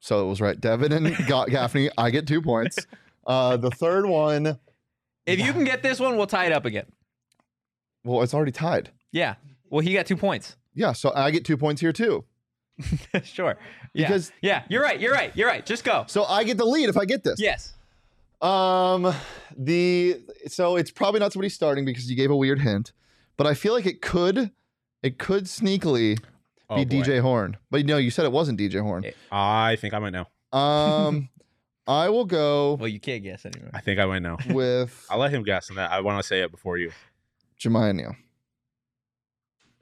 So 0.00 0.24
it 0.24 0.28
was 0.28 0.40
right. 0.40 0.60
Devan 0.60 0.92
and 0.92 1.16
Ga- 1.28 1.46
Gaffney. 1.46 1.90
I 1.98 2.10
get 2.10 2.26
two 2.26 2.42
points. 2.42 2.78
Uh, 3.26 3.58
the 3.58 3.70
third 3.70 4.06
one. 4.06 4.58
If 5.28 5.38
you 5.40 5.52
can 5.52 5.64
get 5.64 5.82
this 5.82 6.00
one, 6.00 6.16
we'll 6.16 6.26
tie 6.26 6.46
it 6.46 6.52
up 6.52 6.64
again. 6.64 6.86
Well, 8.04 8.22
it's 8.22 8.34
already 8.34 8.52
tied. 8.52 8.90
Yeah. 9.12 9.34
Well, 9.70 9.80
he 9.80 9.92
got 9.94 10.06
two 10.06 10.16
points. 10.16 10.56
Yeah, 10.74 10.92
so 10.92 11.12
I 11.14 11.30
get 11.30 11.44
two 11.44 11.56
points 11.56 11.80
here 11.80 11.92
too. 11.92 12.24
sure. 13.24 13.56
Yeah. 13.92 14.06
Because- 14.08 14.32
yeah, 14.40 14.62
you're 14.68 14.82
right. 14.82 14.98
You're 15.00 15.12
right. 15.12 15.36
You're 15.36 15.48
right. 15.48 15.64
Just 15.66 15.84
go. 15.84 16.04
So 16.08 16.24
I 16.24 16.44
get 16.44 16.56
the 16.58 16.64
lead 16.64 16.88
if 16.88 16.96
I 16.96 17.04
get 17.04 17.24
this. 17.24 17.40
Yes. 17.40 17.74
Um, 18.40 19.12
the 19.56 20.20
so 20.46 20.76
it's 20.76 20.92
probably 20.92 21.18
not 21.20 21.32
somebody 21.32 21.48
starting 21.48 21.84
because 21.84 22.08
you 22.08 22.16
gave 22.16 22.30
a 22.30 22.36
weird 22.36 22.60
hint, 22.60 22.92
but 23.36 23.46
I 23.48 23.54
feel 23.54 23.72
like 23.74 23.84
it 23.86 24.00
could, 24.00 24.52
it 25.02 25.18
could 25.18 25.44
sneakily 25.44 26.18
Oh, 26.70 26.76
be 26.76 26.84
boy. 26.84 27.02
DJ 27.04 27.20
Horn. 27.20 27.56
But 27.70 27.84
no, 27.86 27.96
you 27.96 28.10
said 28.10 28.24
it 28.26 28.32
wasn't 28.32 28.60
DJ 28.60 28.80
Horn. 28.80 29.04
I 29.32 29.76
think 29.76 29.92
I 29.94 29.98
might 29.98 30.10
know. 30.10 30.26
Um, 30.56 31.30
I 31.88 32.10
will 32.10 32.26
go 32.26 32.74
Well, 32.74 32.86
you 32.88 33.00
can't 33.00 33.22
guess 33.24 33.44
anymore. 33.46 33.70
I 33.74 33.80
think 33.80 33.98
I 33.98 34.04
might 34.06 34.20
know. 34.20 34.36
with 34.50 35.06
I'll 35.10 35.18
let 35.18 35.30
him 35.32 35.42
guess, 35.42 35.68
and 35.70 35.78
that 35.78 35.90
I 35.90 36.00
want 36.00 36.20
to 36.22 36.26
say 36.26 36.42
it 36.42 36.50
before 36.50 36.76
you. 36.78 36.92
Jamiya 37.58 37.94
Neal. 37.96 38.14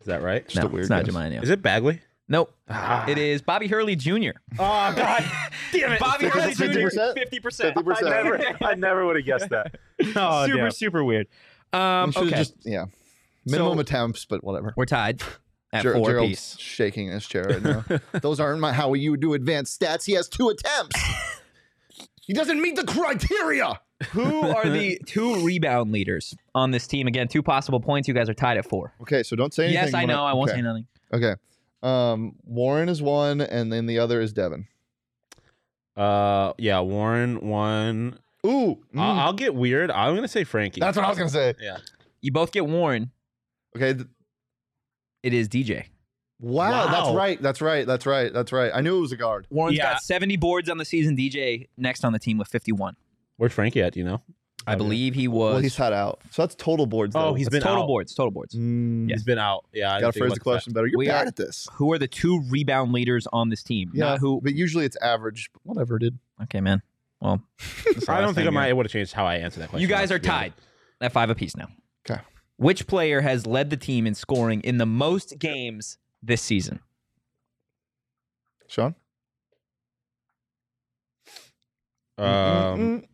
Is 0.01 0.07
that 0.07 0.23
right? 0.23 0.47
Just 0.47 0.57
no, 0.63 0.67
a 0.67 0.69
weird 0.69 0.83
it's 0.83 0.91
not 0.91 1.05
guess. 1.05 1.15
Jamiya 1.15 1.31
Neal. 1.31 1.43
Is 1.43 1.51
it 1.51 1.63
Bagley? 1.63 2.01
Nope. 2.29 2.55
Ah. 2.69 3.07
It 3.09 3.19
is 3.19 3.43
Bobby 3.43 3.67
Hurley 3.69 3.97
Jr. 3.97 4.11
Oh 4.59 4.93
God! 4.97 5.25
Damn 5.73 5.93
it! 5.93 6.01
Bobby 6.01 6.27
Hurley 6.29 6.55
Jr. 6.55 6.65
50%? 6.89 7.15
Fifty 7.15 7.41
percent. 7.41 7.77
I 7.77 8.01
never, 8.03 8.41
I 8.63 8.75
never 8.75 9.07
would 9.07 9.17
have 9.17 9.25
guessed 9.25 9.49
that. 9.51 9.77
Oh, 10.17 10.47
super 10.47 10.57
damn. 10.59 10.71
super 10.71 11.05
weird. 11.05 11.27
Um, 11.73 12.13
We 12.17 12.23
okay, 12.29 12.37
just 12.37 12.55
yeah, 12.65 12.87
minimum 13.45 13.75
So- 13.75 13.81
attempts, 13.81 14.25
but 14.25 14.43
whatever. 14.45 14.73
we're 14.77 14.87
tied 14.87 15.23
at 15.73 15.83
Ger- 15.83 15.95
four 15.95 16.07
Gerald's 16.11 16.29
apiece. 16.33 16.57
shaking 16.59 17.09
his 17.09 17.27
chair 17.27 17.45
right 17.45 17.63
now. 17.63 17.85
Those 18.21 18.39
aren't 18.41 18.61
my 18.61 18.73
how 18.73 18.95
you 18.95 19.17
do 19.17 19.35
advanced 19.35 19.81
stats. 19.81 20.05
He 20.05 20.13
has 20.13 20.29
two 20.29 20.49
attempts. 20.49 21.01
He 22.27 22.33
doesn't 22.33 22.61
meet 22.61 22.75
the 22.77 22.85
criteria. 22.85 23.81
Who 24.11 24.41
are 24.43 24.69
the 24.69 25.01
two 25.07 25.45
rebound 25.45 25.91
leaders 25.93 26.35
on 26.55 26.71
this 26.73 26.87
team? 26.87 27.07
Again, 27.07 27.29
two 27.29 27.43
possible 27.43 27.81
points. 27.81 28.09
You 28.09 28.15
guys 28.15 28.29
are 28.29 28.35
tied 28.35 28.59
at 28.59 28.69
four. 28.69 28.93
Okay, 29.01 29.23
so 29.23 29.37
don't 29.37 29.55
say 29.55 29.67
anything. 29.67 29.85
Yes, 29.85 29.95
I 29.95 30.05
know. 30.05 30.25
I 30.25 30.35
won't 30.35 30.51
okay. 30.51 30.59
say 30.59 30.63
nothing. 30.63 30.87
Okay. 31.15 31.35
Um, 31.83 32.35
Warren 32.45 32.89
is 32.89 33.01
one, 33.01 33.41
and 33.41 33.73
then 33.73 33.87
the 33.87 34.01
other 34.01 34.21
is 34.21 34.35
Devan. 34.35 34.67
Uh, 35.97 36.53
yeah, 36.59 36.81
Warren 36.81 37.49
one. 37.49 38.19
Ooh, 38.45 38.79
mm, 38.95 39.01
I'll, 39.01 39.19
I'll 39.21 39.33
get 39.33 39.55
weird. 39.55 39.91
I'm 39.91 40.15
gonna 40.15 40.29
say 40.29 40.45
Frankie. 40.45 40.81
that's 40.81 40.97
what 40.97 41.07
I 41.07 41.09
was 41.09 41.17
gonna 41.17 41.31
say. 41.31 41.55
yeah. 41.61 41.79
You 42.21 42.33
both 42.33 42.53
get 42.53 42.67
Warren. 42.67 43.13
Okay. 43.77 43.95
th- 43.95 44.07
It 45.23 45.33
is 45.33 45.49
DJ. 45.49 45.85
Wow, 46.41 46.87
that's 46.89 47.15
right. 47.17 47.41
That's 47.41 47.61
right. 47.61 47.87
That's 47.87 48.07
right. 48.07 48.33
That's 48.33 48.53
right. 48.53 48.71
I 48.75 48.81
knew 48.81 48.99
it 48.99 49.01
was 49.01 49.13
a 49.13 49.17
guard. 49.17 49.47
Warren's 49.51 49.77
Yeah. 49.79 49.93
got 49.95 50.03
70 50.03 50.37
boards 50.37 50.69
on 50.69 50.79
the 50.79 50.85
season. 50.85 51.17
DJ 51.17 51.69
next 51.77 52.05
on 52.05 52.13
the 52.13 52.19
team 52.19 52.39
with 52.39 52.49
51. 52.49 52.97
Where's 53.37 53.53
Frankie 53.53 53.83
at? 53.83 53.93
Do 53.95 54.01
you 54.01 54.07
know? 54.07 54.23
I 54.69 54.75
believe 54.75 55.15
he 55.15 55.29
was. 55.29 55.53
Well, 55.53 55.63
he's 55.63 55.77
had 55.77 55.93
out. 55.93 56.21
So 56.31 56.43
that's 56.43 56.57
total 56.57 56.87
boards. 56.87 57.15
Oh, 57.15 57.21
though. 57.27 57.35
he's 57.35 57.47
It's 57.47 57.55
been 57.55 57.63
total 57.63 57.85
out. 57.85 57.87
boards. 57.87 58.13
Total 58.15 58.33
boards. 58.33 58.53
Mm, 58.57 59.09
He's 59.11 59.23
been 59.23 59.39
out. 59.39 59.65
Yeah, 59.73 59.95
I 59.95 60.01
Gotta 60.01 60.19
phrase 60.19 60.33
the 60.33 60.41
question 60.41 60.73
better. 60.73 60.89
You're 60.89 60.99
We 60.99 61.07
bad 61.07 61.25
are- 61.25 61.29
at 61.29 61.37
this. 61.37 61.69
Who 61.75 61.93
are 61.93 61.99
the 61.99 62.09
two 62.09 62.43
rebound 62.51 62.93
leaders 62.93 63.29
on 63.33 63.49
this 63.49 63.63
team? 63.63 63.93
Yeah, 63.95 64.07
Not 64.07 64.19
who. 64.19 64.41
But 64.43 64.55
usually 64.57 64.85
it's 64.85 64.97
average. 65.01 65.51
Whatever, 65.63 66.01
dude. 66.01 66.19
Okay, 66.43 66.61
man. 66.61 66.83
Well, 67.21 67.43
I 68.09 68.21
don't 68.21 68.35
think 68.35 68.49
I 68.49 68.51
might 68.51 68.73
would 68.73 68.87
have 68.87 68.93
changed 68.93 69.13
how 69.13 69.25
I 69.25 69.37
answered 69.37 69.61
that 69.61 69.69
question. 69.69 69.83
You 69.83 69.87
guys 69.89 70.11
are 70.11 70.19
to 70.19 70.23
be 70.23 70.29
honest. 70.29 70.55
tied 70.57 70.63
at 71.01 71.13
five 71.13 71.31
apiece 71.31 71.55
now. 71.57 71.69
Okay. 72.11 72.21
Which 72.57 72.89
player 72.89 73.21
has 73.21 73.47
led 73.47 73.71
the 73.71 73.77
team 73.77 74.05
in 74.05 74.15
scoring 74.15 74.63
in 74.63 74.79
the 74.79 74.87
most 74.87 75.39
games 75.39 75.97
this 76.23 76.43
season? 76.43 76.81
Sean. 78.69 78.95
Um, 82.19 83.05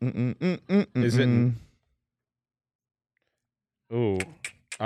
is 0.95 1.17
it- 1.19 1.53
ooh, 3.93 4.19
uh, 4.79 4.83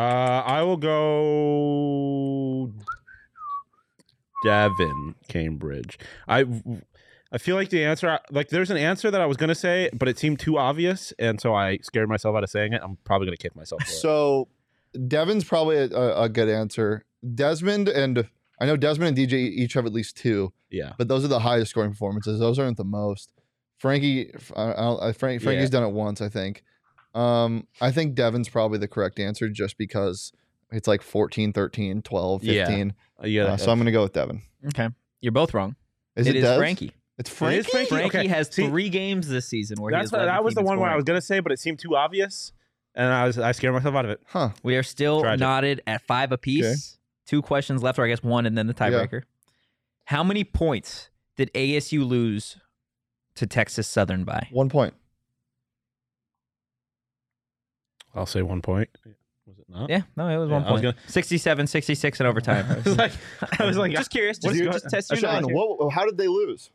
I 0.47 0.63
will 0.63 0.79
go 0.79 2.73
Devan 4.45 5.15
Cambridge. 5.29 5.99
I 6.27 6.45
I 7.33 7.39
feel 7.39 7.57
like 7.57 7.69
the 7.71 7.85
answer 7.85 8.19
like 8.31 8.49
there's 8.49 8.71
an 8.71 8.77
answer 8.79 9.11
that 9.11 9.21
I 9.21 9.27
was 9.27 9.37
gonna 9.37 9.55
say, 9.55 9.91
but 9.93 10.09
it 10.09 10.19
seemed 10.19 10.41
too 10.41 10.57
obvious, 10.59 11.13
and 11.19 11.39
so 11.41 11.55
I 11.55 11.79
scared 11.83 12.09
myself 12.09 12.35
out 12.37 12.43
of 12.45 12.49
saying 12.51 12.73
it. 12.73 12.81
I'm 12.83 12.97
probably 13.05 13.27
gonna 13.27 13.37
kick 13.37 13.55
myself. 13.55 13.83
For 13.83 13.89
it. 13.91 13.95
So 13.97 14.49
Devin's 15.09 15.45
probably 15.45 15.77
a, 15.77 15.91
a, 15.91 16.23
a 16.23 16.29
good 16.31 16.49
answer. 16.49 17.05
Desmond 17.35 17.89
and 17.89 18.29
I 18.61 18.67
know 18.67 18.77
Desmond 18.77 19.17
and 19.19 19.29
DJ 19.29 19.35
each 19.35 19.75
have 19.75 19.87
at 19.87 19.93
least 19.93 20.17
two, 20.17 20.53
Yeah, 20.71 20.93
but 20.99 21.09
those 21.09 21.25
are 21.25 21.29
the 21.29 21.41
highest 21.41 21.71
scoring 21.71 21.91
performances. 21.91 22.41
Those 22.41 22.59
aren't 22.59 22.77
the 22.77 22.85
most. 22.85 23.33
Frankie, 23.79 24.33
I, 24.57 24.63
I, 24.63 25.09
I- 25.09 25.13
Frank, 25.13 25.43
Frankie's 25.43 25.65
Yeah. 25.65 25.81
done 25.81 25.83
it 25.91 25.93
once, 25.93 26.21
I 26.23 26.29
think. 26.29 26.63
Um, 27.15 27.67
I 27.81 27.91
think 27.93 28.15
Devan's 28.17 28.49
probably 28.49 28.79
the 28.79 28.89
correct 28.89 29.19
answer 29.19 29.49
just 29.49 29.77
because 29.79 30.33
it's 30.73 30.89
like 30.89 31.03
14, 31.03 31.53
13, 31.53 32.03
12, 32.03 32.45
Yeah. 32.45 32.67
15. 32.67 32.95
yeah. 33.25 33.45
Uh, 33.45 33.57
so 33.57 33.71
I'm 33.71 33.79
going 33.79 33.87
to 33.87 33.93
go 33.93 34.03
with 34.03 34.13
Devan. 34.15 34.41
Okay, 34.69 34.89
you're 35.21 35.33
both 35.33 35.53
wrong. 35.55 35.77
Is 36.17 36.27
it 36.27 36.31
it, 36.37 36.39
is 36.39 36.45
Dev? 36.45 36.59
Frankie. 36.59 36.93
It's 37.19 37.31
Frankie. 37.31 37.59
is 37.61 37.67
Frankie? 37.67 37.89
Frankie 37.91 38.19
Okay, 38.19 38.27
has 38.29 38.49
see, 38.53 38.67
three 38.67 38.89
games 38.89 39.29
this 39.29 39.47
season 39.49 39.81
where 39.81 39.91
he 39.91 39.95
That's 39.97 40.11
has 40.11 40.19
what, 40.19 40.25
that 40.27 40.45
was 40.45 40.55
the 40.55 40.61
in 40.61 40.67
one 40.67 40.81
where 40.81 40.91
I 40.91 40.97
was 40.97 41.05
gonna 41.05 41.21
say, 41.23 41.41
but 41.41 41.53
it 41.53 41.59
seemed 41.59 41.79
too 41.79 41.97
obvious, 41.97 42.53
and 42.95 43.11
I 43.13 43.27
was 43.27 43.39
I 43.39 43.53
scared 43.53 43.73
myself 43.75 43.95
out 43.95 44.05
of 44.05 44.11
it. 44.11 44.21
Huh. 44.27 44.51
We 44.63 44.77
are 44.77 44.83
still 44.83 45.21
Tragic. 45.23 45.41
knotted 45.41 45.83
at 45.87 46.03
five 46.07 46.33
apiece. 46.33 46.65
Okay. 46.65 46.75
Two 47.27 47.43
questions 47.43 47.83
left, 47.83 47.99
or 47.99 48.05
I 48.05 48.09
guess 48.09 48.23
one, 48.23 48.47
and 48.47 48.57
then 48.57 48.67
the 48.67 48.75
Yeah. 48.79 48.91
tiebreaker. 48.91 49.23
How 50.07 50.23
many 50.23 50.45
points 50.45 51.11
did 51.37 51.51
ASU 51.55 52.07
lose 52.07 52.57
to 53.35 53.47
Texas 53.47 53.89
Southern 53.89 54.25
by? 54.25 54.49
One 54.53 54.69
point. 54.69 54.95
I'll 58.15 58.27
say 58.27 58.43
one 58.43 58.63
point. 58.63 58.89
Was 59.47 59.59
it 59.59 59.69
not? 59.69 59.91
Yeah, 59.91 60.03
no, 60.17 60.29
it 60.29 60.39
was 60.39 60.49
Yeah, 60.49 60.55
one 60.59 60.65
I 60.65 60.73
was 60.73 60.83
point. 60.83 60.97
67, 61.09 61.67
66 61.67 62.21
in 62.21 62.27
overtime. 62.27 62.67
I 62.71 62.75
was 62.89 62.97
like, 62.97 63.13
I 63.61 63.65
was 63.65 63.77
like, 63.77 63.93
just 63.93 64.11
curious. 64.11 64.39
Just, 64.39 64.55
is- 64.57 64.61
just 64.67 64.89
test 64.91 65.11
your 65.11 65.19
Sean, 65.19 65.43
knowledge. 65.43 65.55
what, 65.55 65.91
how 65.93 66.05
did 66.05 66.17
they 66.17 66.29
lose? 66.29 66.71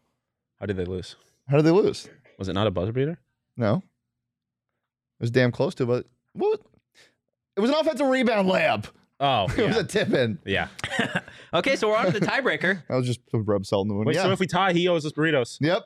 how 0.60 0.68
did 0.68 0.78
they 0.78 0.86
lose? 0.86 1.16
How 1.47 1.58
did 1.58 1.66
they 1.66 1.72
lose? 1.72 2.08
Was 2.38 2.47
it 2.47 2.54
not 2.54 2.68
a 2.68 2.72
buzzer 2.72 2.91
beater? 2.91 3.20
No. 3.58 3.78
It 3.78 5.24
was 5.24 5.32
damn 5.32 5.52
close 5.52 5.74
to, 5.76 5.86
but 5.86 6.06
what? 6.34 6.60
It 7.58 7.60
was 7.62 7.70
an 7.72 7.76
offensive 7.78 8.08
rebound 8.08 8.47
layup. 8.47 8.86
Oh, 9.22 9.43
It 9.57 9.67
was 9.67 9.76
yeah. 9.76 9.80
a 9.80 9.84
tip 9.84 10.11
in. 10.13 10.39
yeah. 10.45 10.67
Okay, 11.53 11.76
so 11.76 11.89
we're 11.89 11.97
on 11.97 12.05
to 12.11 12.19
the 12.19 12.26
tiebreaker. 12.26 12.82
That 12.88 12.95
was 12.95 13.05
just 13.05 13.19
to 13.32 13.38
rub 13.39 13.65
salt 13.65 13.84
in 13.86 13.89
the 13.89 13.93
wound. 13.95 14.07
Wait, 14.07 14.15
yeah. 14.15 14.24
so 14.24 14.32
if 14.32 14.39
we 14.39 14.47
tie, 14.47 14.72
he 14.74 14.88
owes 14.88 15.05
us 15.05 15.11
burritos. 15.11 15.57
yep. 15.61 15.84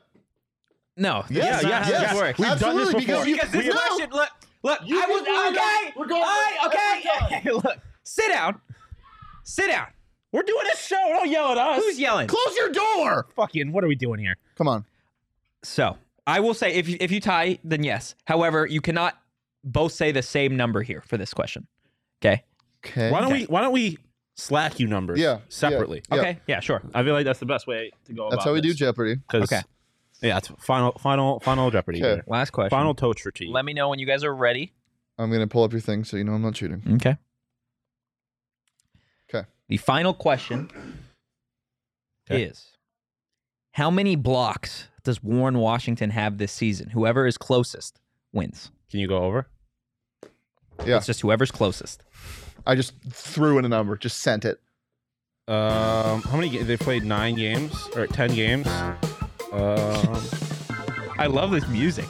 No, 0.96 1.24
Yes, 1.28 1.60
that's 1.60 1.62
not 1.64 1.70
yes, 1.70 1.86
how 2.10 2.24
yes. 2.24 2.38
We've 2.38 2.48
done 2.48 2.76
this 2.76 2.94
Absolutely, 2.94 3.04
before. 3.04 3.24
because 3.24 3.26
you- 3.26 3.34
Because 3.34 3.50
this 3.52 3.64
we- 3.66 3.72
question, 3.72 4.10
look, 4.12 4.28
look, 4.62 4.78
You 4.86 5.02
I 5.02 5.06
was 5.06 5.20
okay. 5.22 5.92
we're 5.96 6.06
going 6.06 6.22
I- 6.24 6.56
every 6.64 7.36
okay, 7.38 7.50
look, 7.52 7.78
sit 8.04 8.28
down, 8.28 8.60
sit 9.44 9.66
down. 9.68 9.88
We're 10.32 10.42
doing 10.42 10.64
a 10.72 10.76
show. 10.76 10.96
Don't 11.08 11.28
yell 11.30 11.52
at 11.52 11.58
us. 11.58 11.82
Who's 11.82 11.98
yelling? 12.00 12.28
Close 12.28 12.56
your 12.56 12.70
door. 12.70 13.26
fucking? 13.36 13.72
What 13.72 13.84
are 13.84 13.88
we 13.88 13.94
doing 13.96 14.18
here? 14.20 14.36
Come 14.56 14.68
on. 14.68 14.84
So 15.62 15.98
I 16.26 16.40
will 16.40 16.54
say, 16.54 16.72
if 16.74 16.88
you, 16.88 16.96
if 17.00 17.10
you 17.10 17.20
tie, 17.20 17.58
then 17.64 17.82
yes. 17.84 18.14
However, 18.24 18.66
you 18.66 18.80
cannot 18.80 19.18
both 19.64 19.92
say 19.92 20.12
the 20.12 20.22
same 20.22 20.56
number 20.56 20.82
here 20.82 21.02
for 21.06 21.16
this 21.16 21.32
question. 21.34 21.66
Okay. 22.22 22.42
Okay. 22.86 23.10
Why 23.10 23.20
don't 23.20 23.32
Okay. 23.32 23.40
we? 23.42 23.46
Why 23.46 23.60
don't 23.60 23.72
we 23.72 23.98
slack 24.36 24.78
you 24.80 24.86
numbers? 24.86 25.18
Yeah, 25.18 25.32
yeah. 25.32 25.38
Separately. 25.48 26.02
Yeah. 26.10 26.18
Okay. 26.18 26.38
Yeah. 26.46 26.60
Sure. 26.60 26.82
I 26.94 27.02
feel 27.02 27.12
like 27.14 27.24
that's 27.24 27.38
the 27.40 27.46
best 27.46 27.66
way 27.66 27.90
to 28.06 28.12
go. 28.12 28.30
That's 28.30 28.44
how 28.44 28.52
we 28.52 28.60
do 28.60 28.74
Jeopardy. 28.74 29.20
Okay. 29.32 29.60
Yeah, 30.22 30.38
it's 30.38 30.48
final, 30.58 30.92
final, 30.98 31.40
final 31.40 31.70
Jeopardy. 31.70 31.98
Okay. 32.02 32.14
here. 32.14 32.24
Last 32.26 32.50
question. 32.50 32.70
Final 32.70 32.94
toast 32.94 33.20
for 33.20 33.30
tea. 33.30 33.48
Let 33.52 33.64
me 33.66 33.74
know 33.74 33.90
when 33.90 33.98
you 33.98 34.06
guys 34.06 34.24
are 34.24 34.34
ready. 34.34 34.72
I'm 35.18 35.30
gonna 35.30 35.46
pull 35.46 35.62
up 35.64 35.72
your 35.72 35.80
thing 35.80 36.04
so 36.04 36.16
you 36.16 36.24
know 36.24 36.32
I'm 36.32 36.42
not 36.42 36.54
cheating. 36.54 36.82
Okay. 36.94 37.16
Okay. 39.28 39.46
The 39.68 39.76
final 39.78 40.14
question 40.14 40.70
'Kay. 42.28 42.44
is 42.44 42.72
How 43.72 43.90
many 43.90 44.16
blocks 44.16 44.88
does 45.02 45.22
Warren 45.22 45.58
Washington 45.58 46.10
have 46.10 46.38
this 46.38 46.50
season? 46.52 46.90
Whoever 46.90 47.26
is 47.26 47.36
closest 47.36 48.00
wins. 48.32 48.70
Can 48.90 49.00
you 49.00 49.08
go 49.08 49.18
over? 49.18 49.48
Yeah. 50.86 50.96
It's 50.96 51.06
just 51.06 51.20
whoever's 51.20 51.50
closest. 51.50 52.02
I 52.66 52.74
just 52.74 52.94
threw 53.10 53.58
in 53.58 53.64
a 53.64 53.68
number, 53.68 53.96
just 53.96 54.18
sent 54.18 54.44
it. 54.44 54.60
Um, 55.48 56.22
how 56.22 56.36
many? 56.36 56.58
They 56.58 56.76
played 56.76 57.04
nine 57.04 57.36
games 57.36 57.88
or 57.94 58.06
ten 58.08 58.34
games. 58.34 58.66
Um, 59.52 60.20
I 61.18 61.28
love 61.28 61.52
this 61.52 61.66
music. 61.68 62.08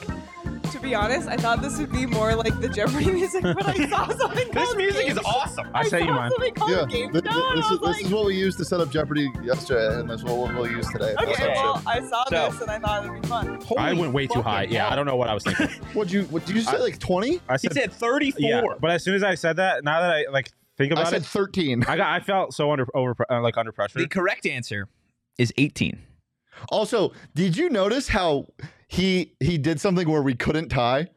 To 0.71 0.79
be 0.81 0.93
honest, 0.95 1.27
I 1.27 1.37
thought 1.37 1.61
this 1.61 1.77
would 1.79 1.91
be 1.91 2.05
more 2.05 2.35
like 2.35 2.59
the 2.59 2.67
Jeopardy 2.69 3.11
music, 3.11 3.41
but 3.43 3.65
I 3.67 3.87
saw 3.89 4.07
something 4.17 4.47
This 4.51 4.65
called 4.65 4.77
music 4.77 5.09
is 5.09 5.17
awesome. 5.19 5.67
I 5.73 5.83
say 5.87 6.01
you 6.01 6.07
saw 6.07 6.15
mine. 6.15 6.31
something 6.31 6.53
called 6.53 6.71
Yeah. 6.71 6.85
Games 6.87 7.11
Th- 7.13 7.23
th- 7.23 7.35
Now, 7.35 7.55
this, 7.55 7.65
is, 7.65 7.79
this 7.79 7.81
like, 7.81 8.05
is 8.05 8.11
what 8.11 8.25
we 8.25 8.35
used 8.35 8.57
to 8.57 8.65
set 8.65 8.79
up 8.81 8.89
Jeopardy 8.89 9.29
yesterday, 9.43 9.99
and 9.99 10.09
that's 10.09 10.23
what 10.23 10.35
we'll, 10.37 10.53
we'll 10.61 10.69
use 10.71 10.87
today. 10.89 11.15
okay, 11.21 11.53
well. 11.55 11.81
I 11.87 12.01
saw 12.01 12.25
So- 12.25 12.49
this 12.51 12.61
and 12.61 12.69
I 12.71 12.79
thought 12.79 13.05
it'd 13.05 13.21
be 13.21 13.27
fun. 13.27 13.59
I 13.77 13.93
went 13.93 14.13
way 14.13 14.27
too 14.27 14.33
fucking 14.35 14.43
high. 14.43 14.63
Yeah. 14.63 14.89
I 14.91 14.95
don't 14.95 15.05
know 15.05 15.15
what 15.15 15.29
I 15.29 15.33
was 15.33 15.43
thinking. 15.43 15.67
What'd 15.93 16.11
you? 16.11 16.23
What 16.25 16.45
did 16.45 16.55
you 16.55 16.61
say? 16.61 16.75
I- 16.75 16.79
like 16.79 16.99
20? 16.99 17.41
I 17.47 17.53
He 17.53 17.57
said, 17.67 17.73
said 17.73 17.93
34. 17.93 18.41
yeah, 18.41 18.61
but 18.79 18.91
as 18.91 19.03
soon 19.03 19.15
as 19.15 19.23
I 19.23 19.35
said 19.35 19.55
that, 19.57 19.83
now 19.83 20.01
that 20.01 20.11
I 20.11 20.25
like 20.31 20.51
think 20.77 20.91
about 20.91 21.05
it, 21.05 21.07
I 21.07 21.11
said 21.11 21.21
it, 21.21 21.25
13. 21.27 21.83
I 21.87 21.97
got 21.97 22.07
I 22.13 22.19
felt 22.19 22.53
so 22.53 22.71
under 22.71 22.85
over 22.93 23.25
uh, 23.29 23.41
like 23.41 23.57
under 23.57 23.71
pressure. 23.71 23.99
the 23.99 24.07
correct 24.07 24.45
answer 24.45 24.87
is 25.37 25.53
18. 25.57 25.99
Also, 26.69 27.13
did 27.35 27.55
you 27.55 27.69
notice 27.69 28.07
how 28.09 28.47
he 28.87 29.33
he 29.39 29.57
did 29.57 29.79
something 29.79 30.09
where 30.09 30.21
we 30.21 30.33
couldn't 30.33 30.69
tie? 30.69 31.07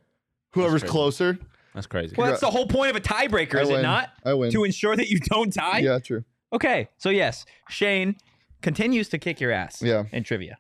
Whoever's 0.52 0.82
crazy. 0.82 0.90
closer. 0.92 1.38
That's 1.74 1.86
crazy. 1.86 2.14
Well, 2.18 2.26
that's 2.26 2.40
the 2.40 2.50
whole 2.50 2.66
point 2.66 2.90
of 2.90 2.96
a 2.96 3.00
tiebreaker, 3.00 3.56
I 3.58 3.62
is 3.62 3.68
it 3.68 3.74
win. 3.74 3.82
not? 3.82 4.10
I 4.24 4.34
win. 4.34 4.50
To 4.50 4.64
ensure 4.64 4.96
that 4.96 5.08
you 5.08 5.20
don't 5.20 5.52
tie? 5.52 5.78
Yeah, 5.78 6.00
true. 6.00 6.24
Okay, 6.52 6.88
so 6.98 7.10
yes, 7.10 7.44
Shane 7.68 8.16
continues 8.60 9.08
to 9.10 9.18
kick 9.18 9.40
your 9.40 9.52
ass 9.52 9.80
Yeah. 9.80 10.04
in 10.10 10.24
trivia. 10.24 10.58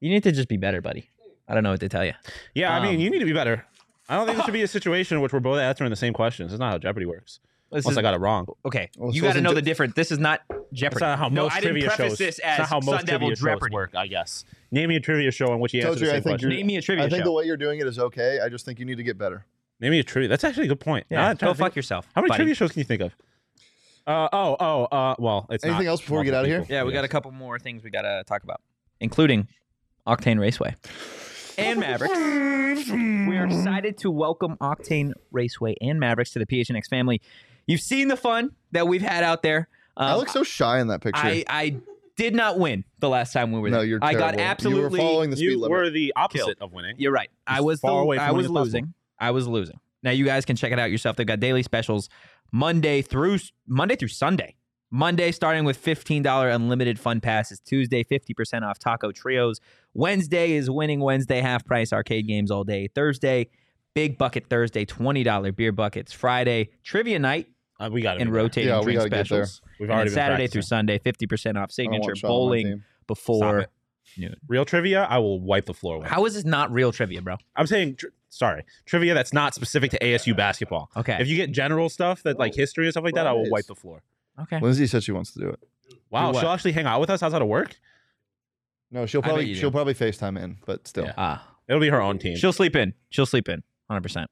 You 0.00 0.10
need 0.10 0.22
to 0.24 0.32
just 0.32 0.48
be 0.48 0.58
better, 0.58 0.82
buddy. 0.82 1.08
I 1.48 1.54
don't 1.54 1.62
know 1.62 1.70
what 1.70 1.80
to 1.80 1.88
tell 1.88 2.04
you. 2.04 2.12
yeah, 2.54 2.70
I 2.74 2.76
um, 2.78 2.82
mean, 2.82 3.00
you 3.00 3.08
need 3.08 3.20
to 3.20 3.24
be 3.24 3.32
better. 3.32 3.64
I 4.10 4.16
don't 4.16 4.26
think 4.26 4.36
there 4.36 4.44
should 4.44 4.52
be 4.52 4.62
a 4.62 4.68
situation 4.78 5.16
in 5.16 5.22
which 5.22 5.32
we're 5.32 5.40
both 5.40 5.58
answering 5.58 5.88
the 5.88 5.96
same 5.96 6.12
questions. 6.12 6.50
That's 6.50 6.60
not 6.60 6.70
how 6.72 6.78
Jeopardy 6.78 7.06
works. 7.06 7.40
This 7.70 7.86
Unless 7.86 7.92
is, 7.92 7.98
I 7.98 8.02
got 8.02 8.12
it 8.12 8.18
wrong. 8.20 8.46
okay, 8.66 8.90
Well, 8.98 9.14
you 9.14 9.20
so 9.20 9.28
got 9.28 9.28
to 9.28 9.30
isn't 9.38 9.44
know 9.44 9.50
Je- 9.50 9.54
the 9.54 9.62
difference. 9.62 9.94
This 9.94 10.12
is 10.12 10.18
not 10.18 10.42
Jeopardy. 10.74 11.00
That's 11.00 11.00
not 11.00 11.18
how 11.18 11.28
no, 11.28 11.44
most 11.44 11.54
I 11.56 11.60
didn't 11.60 11.72
trivia 11.72 11.88
preface 11.88 12.08
shows. 12.10 12.18
this 12.18 12.40
That's 12.42 12.46
as 12.46 12.58
not 12.58 12.68
how 12.68 12.76
most 12.80 12.96
Sun 12.98 13.04
Devil 13.06 13.28
trivia 13.28 13.36
shows 13.36 13.44
Jeopardy. 13.54 13.74
work. 13.74 13.94
I 13.94 14.06
guess. 14.08 14.44
Name 14.72 14.88
me 14.88 14.96
a 14.96 15.00
trivia 15.00 15.30
show 15.30 15.52
on 15.52 15.60
which 15.60 15.74
you 15.74 15.80
answer 15.80 15.88
Told 15.90 15.98
the 15.98 16.04
you, 16.06 16.10
I 16.10 16.14
think 16.14 16.24
question. 16.24 16.48
Name 16.48 16.66
me 16.66 16.76
a 16.76 16.82
trivia 16.82 17.02
show. 17.02 17.06
I 17.06 17.10
think 17.10 17.20
show. 17.20 17.24
the 17.26 17.32
way 17.32 17.44
you're 17.44 17.56
doing 17.58 17.78
it 17.78 17.86
is 17.86 17.98
okay. 17.98 18.40
I 18.40 18.48
just 18.48 18.64
think 18.64 18.78
you 18.78 18.84
need 18.86 18.96
to 18.96 19.02
get 19.02 19.18
better. 19.18 19.44
Name 19.80 19.90
me 19.90 19.98
a 19.98 20.04
trivia. 20.04 20.28
That's 20.28 20.44
actually 20.44 20.64
a 20.64 20.68
good 20.68 20.80
point. 20.80 21.06
Now 21.10 21.18
yeah, 21.18 21.22
that 21.24 21.30
I'm 21.32 21.36
trying 21.36 21.48
go 21.48 21.52
to 21.52 21.58
think- 21.58 21.66
fuck 21.70 21.76
yourself. 21.76 22.08
How 22.14 22.22
many 22.22 22.30
buddy. 22.30 22.38
trivia 22.38 22.54
shows 22.54 22.72
can 22.72 22.78
you 22.80 22.84
think 22.84 23.02
of? 23.02 23.14
Uh, 24.06 24.28
oh, 24.32 24.56
oh, 24.58 24.84
uh, 24.86 25.14
well, 25.18 25.46
it's 25.50 25.62
Anything 25.62 25.84
not 25.84 25.90
else 25.90 26.00
before 26.00 26.18
we 26.20 26.24
get 26.24 26.32
multiple 26.32 26.38
out 26.38 26.44
of 26.44 26.48
here? 26.50 26.60
people. 26.62 26.74
Yeah, 26.74 26.84
we 26.84 26.92
got 26.92 27.04
a 27.04 27.08
couple 27.08 27.30
more 27.30 27.58
things 27.60 27.84
we 27.84 27.90
got 27.90 28.02
to 28.02 28.24
talk 28.26 28.42
about, 28.42 28.60
including 29.00 29.46
Octane 30.08 30.40
Raceway 30.40 30.74
and 31.58 31.78
Mavericks. 31.78 32.16
we 32.90 33.36
are 33.36 33.44
excited 33.46 33.98
to 33.98 34.10
welcome 34.10 34.56
Octane 34.56 35.12
Raceway 35.30 35.76
and 35.80 36.00
Mavericks 36.00 36.30
to 36.32 36.38
the 36.40 36.46
PHNX 36.46 36.88
family. 36.88 37.20
You've 37.66 37.80
seen 37.82 38.08
the 38.08 38.16
fun 38.16 38.52
that 38.72 38.88
we've 38.88 39.02
had 39.02 39.22
out 39.22 39.42
there. 39.42 39.68
I 39.96 40.12
Um, 40.12 40.18
look 40.18 40.30
so 40.30 40.42
shy 40.42 40.80
in 40.80 40.88
that 40.88 41.00
picture. 41.02 41.20
I, 41.22 41.44
I 41.48 41.76
did 42.16 42.34
not 42.34 42.58
win 42.58 42.84
the 42.98 43.08
last 43.08 43.32
time 43.32 43.52
we 43.52 43.58
were 43.60 43.68
there. 43.70 43.78
no, 43.78 43.78
there. 43.80 43.86
you're 43.88 43.98
I 44.02 44.12
terrible. 44.12 44.38
got 44.38 44.40
absolutely. 44.40 44.80
You 44.82 44.90
were 44.90 44.96
following 44.98 45.30
the 45.30 45.36
speed 45.36 45.44
You 45.50 45.56
limit. 45.60 45.70
were 45.70 45.90
the 45.90 46.12
opposite 46.16 46.44
Killed. 46.44 46.56
of 46.60 46.72
winning. 46.72 46.96
You're 46.98 47.12
right. 47.12 47.30
I 47.46 47.58
As 47.58 47.64
was 47.64 47.80
far 47.80 47.92
the, 47.92 47.96
away 47.98 48.16
from 48.18 48.26
I 48.26 48.30
was 48.32 48.36
winning 48.36 48.44
as 48.44 48.48
possible. 48.48 48.64
losing. 48.64 48.94
I 49.18 49.30
was 49.30 49.48
losing. 49.48 49.80
Now 50.02 50.10
you 50.10 50.24
guys 50.24 50.44
can 50.44 50.56
check 50.56 50.72
it 50.72 50.78
out 50.78 50.90
yourself. 50.90 51.16
They've 51.16 51.26
got 51.26 51.40
daily 51.40 51.62
specials 51.62 52.08
Monday 52.52 53.02
through 53.02 53.38
Monday 53.66 53.96
through 53.96 54.08
Sunday. 54.08 54.56
Monday 54.94 55.32
starting 55.32 55.64
with 55.64 55.82
$15 55.82 56.54
unlimited 56.54 56.98
fun 57.00 57.20
passes. 57.22 57.60
Tuesday 57.60 58.04
50% 58.04 58.62
off 58.62 58.78
taco 58.78 59.10
trios. 59.10 59.58
Wednesday 59.94 60.52
is 60.52 60.68
winning 60.70 61.00
Wednesday 61.00 61.40
half 61.40 61.64
price 61.64 61.92
arcade 61.94 62.26
games 62.28 62.50
all 62.50 62.64
day. 62.64 62.88
Thursday 62.94 63.48
big 63.94 64.18
bucket 64.18 64.46
Thursday 64.48 64.84
$20 64.84 65.54
beer 65.56 65.72
buckets. 65.72 66.12
Friday 66.12 66.70
trivia 66.82 67.18
night 67.18 67.46
Uh, 67.82 67.90
we 67.90 68.00
got 68.02 68.16
it. 68.16 68.22
and 68.22 68.32
rotating 68.32 68.68
Yeah, 68.68 68.78
we 68.78 68.94
drink 68.94 68.98
gotta 68.98 69.10
there. 69.10 69.24
specials. 69.24 69.60
We've 69.80 69.88
And 69.88 69.94
already 69.94 70.10
then 70.10 70.14
been 70.16 70.22
Saturday 70.24 70.46
through. 70.46 70.62
Sunday 70.62 70.98
50% 70.98 71.02
off 71.02 71.40
I 71.42 71.50
don't 71.52 71.56
want 71.56 71.72
signature 71.72 72.16
Sean 72.16 72.30
on 72.30 72.34
my 72.34 72.38
bowling 72.38 72.82
before 73.06 73.66
noon. 74.16 74.36
Real 74.48 74.64
trivia, 74.64 75.04
I 75.04 75.18
will 75.18 75.40
wipe 75.40 75.66
the 75.66 75.74
floor 75.74 75.98
with. 75.98 76.08
How 76.08 76.24
is 76.26 76.34
this 76.34 76.44
not 76.44 76.70
real 76.72 76.92
trivia, 76.92 77.22
bro? 77.22 77.36
I'm 77.56 77.66
saying 77.66 77.96
tr- 77.96 78.06
sorry, 78.28 78.64
trivia 78.86 79.14
that's 79.14 79.32
not 79.32 79.54
specific 79.54 79.90
to 79.92 79.98
ASU 79.98 80.36
basketball. 80.36 80.90
Okay. 80.96 81.16
If 81.20 81.28
you 81.28 81.36
get 81.36 81.50
general 81.52 81.88
stuff 81.88 82.22
that 82.24 82.38
like 82.38 82.54
history 82.54 82.84
and 82.86 82.92
stuff 82.92 83.04
like 83.04 83.14
that, 83.14 83.26
I 83.26 83.32
will 83.32 83.48
wipe 83.50 83.66
the 83.66 83.74
floor. 83.74 84.02
okay. 84.42 84.60
Lindsay 84.60 84.86
said 84.86 85.02
she 85.02 85.12
wants 85.12 85.32
to 85.32 85.40
do 85.40 85.48
it. 85.48 85.60
Wow, 86.10 86.32
what? 86.32 86.40
she'll 86.40 86.50
actually 86.50 86.72
hang 86.72 86.86
out 86.86 87.00
with 87.00 87.10
us. 87.10 87.20
How's 87.22 87.32
that 87.32 87.38
to 87.40 87.46
work? 87.46 87.76
No, 88.90 89.06
she'll 89.06 89.22
bet 89.22 89.30
probably 89.30 89.46
you 89.46 89.54
she'll 89.54 89.70
probably 89.70 89.94
FaceTime 89.94 90.38
in, 90.42 90.58
but 90.66 90.86
still. 90.86 91.04
Yeah. 91.06 91.14
Ah. 91.16 91.48
It'll 91.68 91.80
be 91.80 91.88
her 91.88 92.00
own 92.02 92.18
team. 92.18 92.36
She'll 92.36 92.52
sleep 92.52 92.76
in. 92.76 92.92
She'll 93.08 93.24
sleep 93.26 93.48
in. 93.48 93.62
100%. 93.90 94.26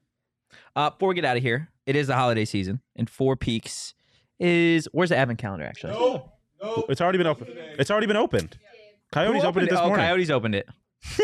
Uh, 0.75 0.89
before 0.89 1.09
we 1.09 1.15
get 1.15 1.25
out 1.25 1.37
of 1.37 1.43
here, 1.43 1.69
it 1.85 1.95
is 1.95 2.07
the 2.07 2.15
holiday 2.15 2.45
season, 2.45 2.81
and 2.95 3.09
Four 3.09 3.35
Peaks 3.35 3.93
is 4.39 4.87
where's 4.91 5.09
the 5.09 5.17
advent 5.17 5.39
calendar 5.39 5.65
actually? 5.65 5.93
No, 5.93 6.31
no. 6.61 6.85
It's 6.89 7.01
already 7.01 7.17
been 7.17 7.27
open. 7.27 7.47
It's 7.77 7.91
already 7.91 8.07
been 8.07 8.17
opened. 8.17 8.57
Coyotes 9.11 9.41
Who 9.43 9.47
opened 9.49 9.67
it 9.67 9.69
this 9.71 9.79
Oh, 9.79 9.87
morning. 9.87 10.05
Coyotes 10.05 10.29
opened 10.29 10.55
it. 10.55 10.67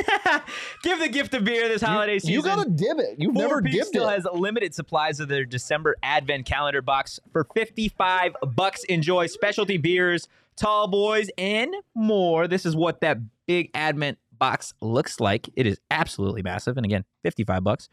Give 0.83 0.99
the 0.99 1.07
gift 1.07 1.33
of 1.33 1.43
beer 1.43 1.67
this 1.67 1.81
holiday 1.81 2.19
season. 2.19 2.33
You 2.33 2.41
gotta 2.41 2.69
dib 2.69 2.99
it. 2.99 3.15
You've 3.17 3.33
Four 3.33 3.43
never 3.43 3.61
Peaks 3.61 3.75
dipped 3.75 3.87
still 3.87 4.09
it. 4.09 4.13
has 4.13 4.27
limited 4.33 4.73
supplies 4.73 5.19
of 5.19 5.27
their 5.27 5.45
December 5.45 5.95
Advent 6.03 6.45
calendar 6.45 6.81
box 6.81 7.19
for 7.31 7.45
55 7.55 8.35
bucks. 8.55 8.83
Enjoy 8.85 9.27
specialty 9.27 9.77
beers, 9.77 10.27
tall 10.55 10.87
boys, 10.87 11.29
and 11.37 11.73
more. 11.95 12.47
This 12.47 12.65
is 12.65 12.75
what 12.75 13.01
that 13.01 13.19
big 13.45 13.69
Advent 13.73 14.17
box 14.37 14.73
looks 14.81 15.19
like. 15.19 15.49
It 15.55 15.65
is 15.67 15.79
absolutely 15.91 16.41
massive. 16.41 16.77
And 16.77 16.85
again, 16.85 17.05
55 17.23 17.63
bucks. 17.63 17.89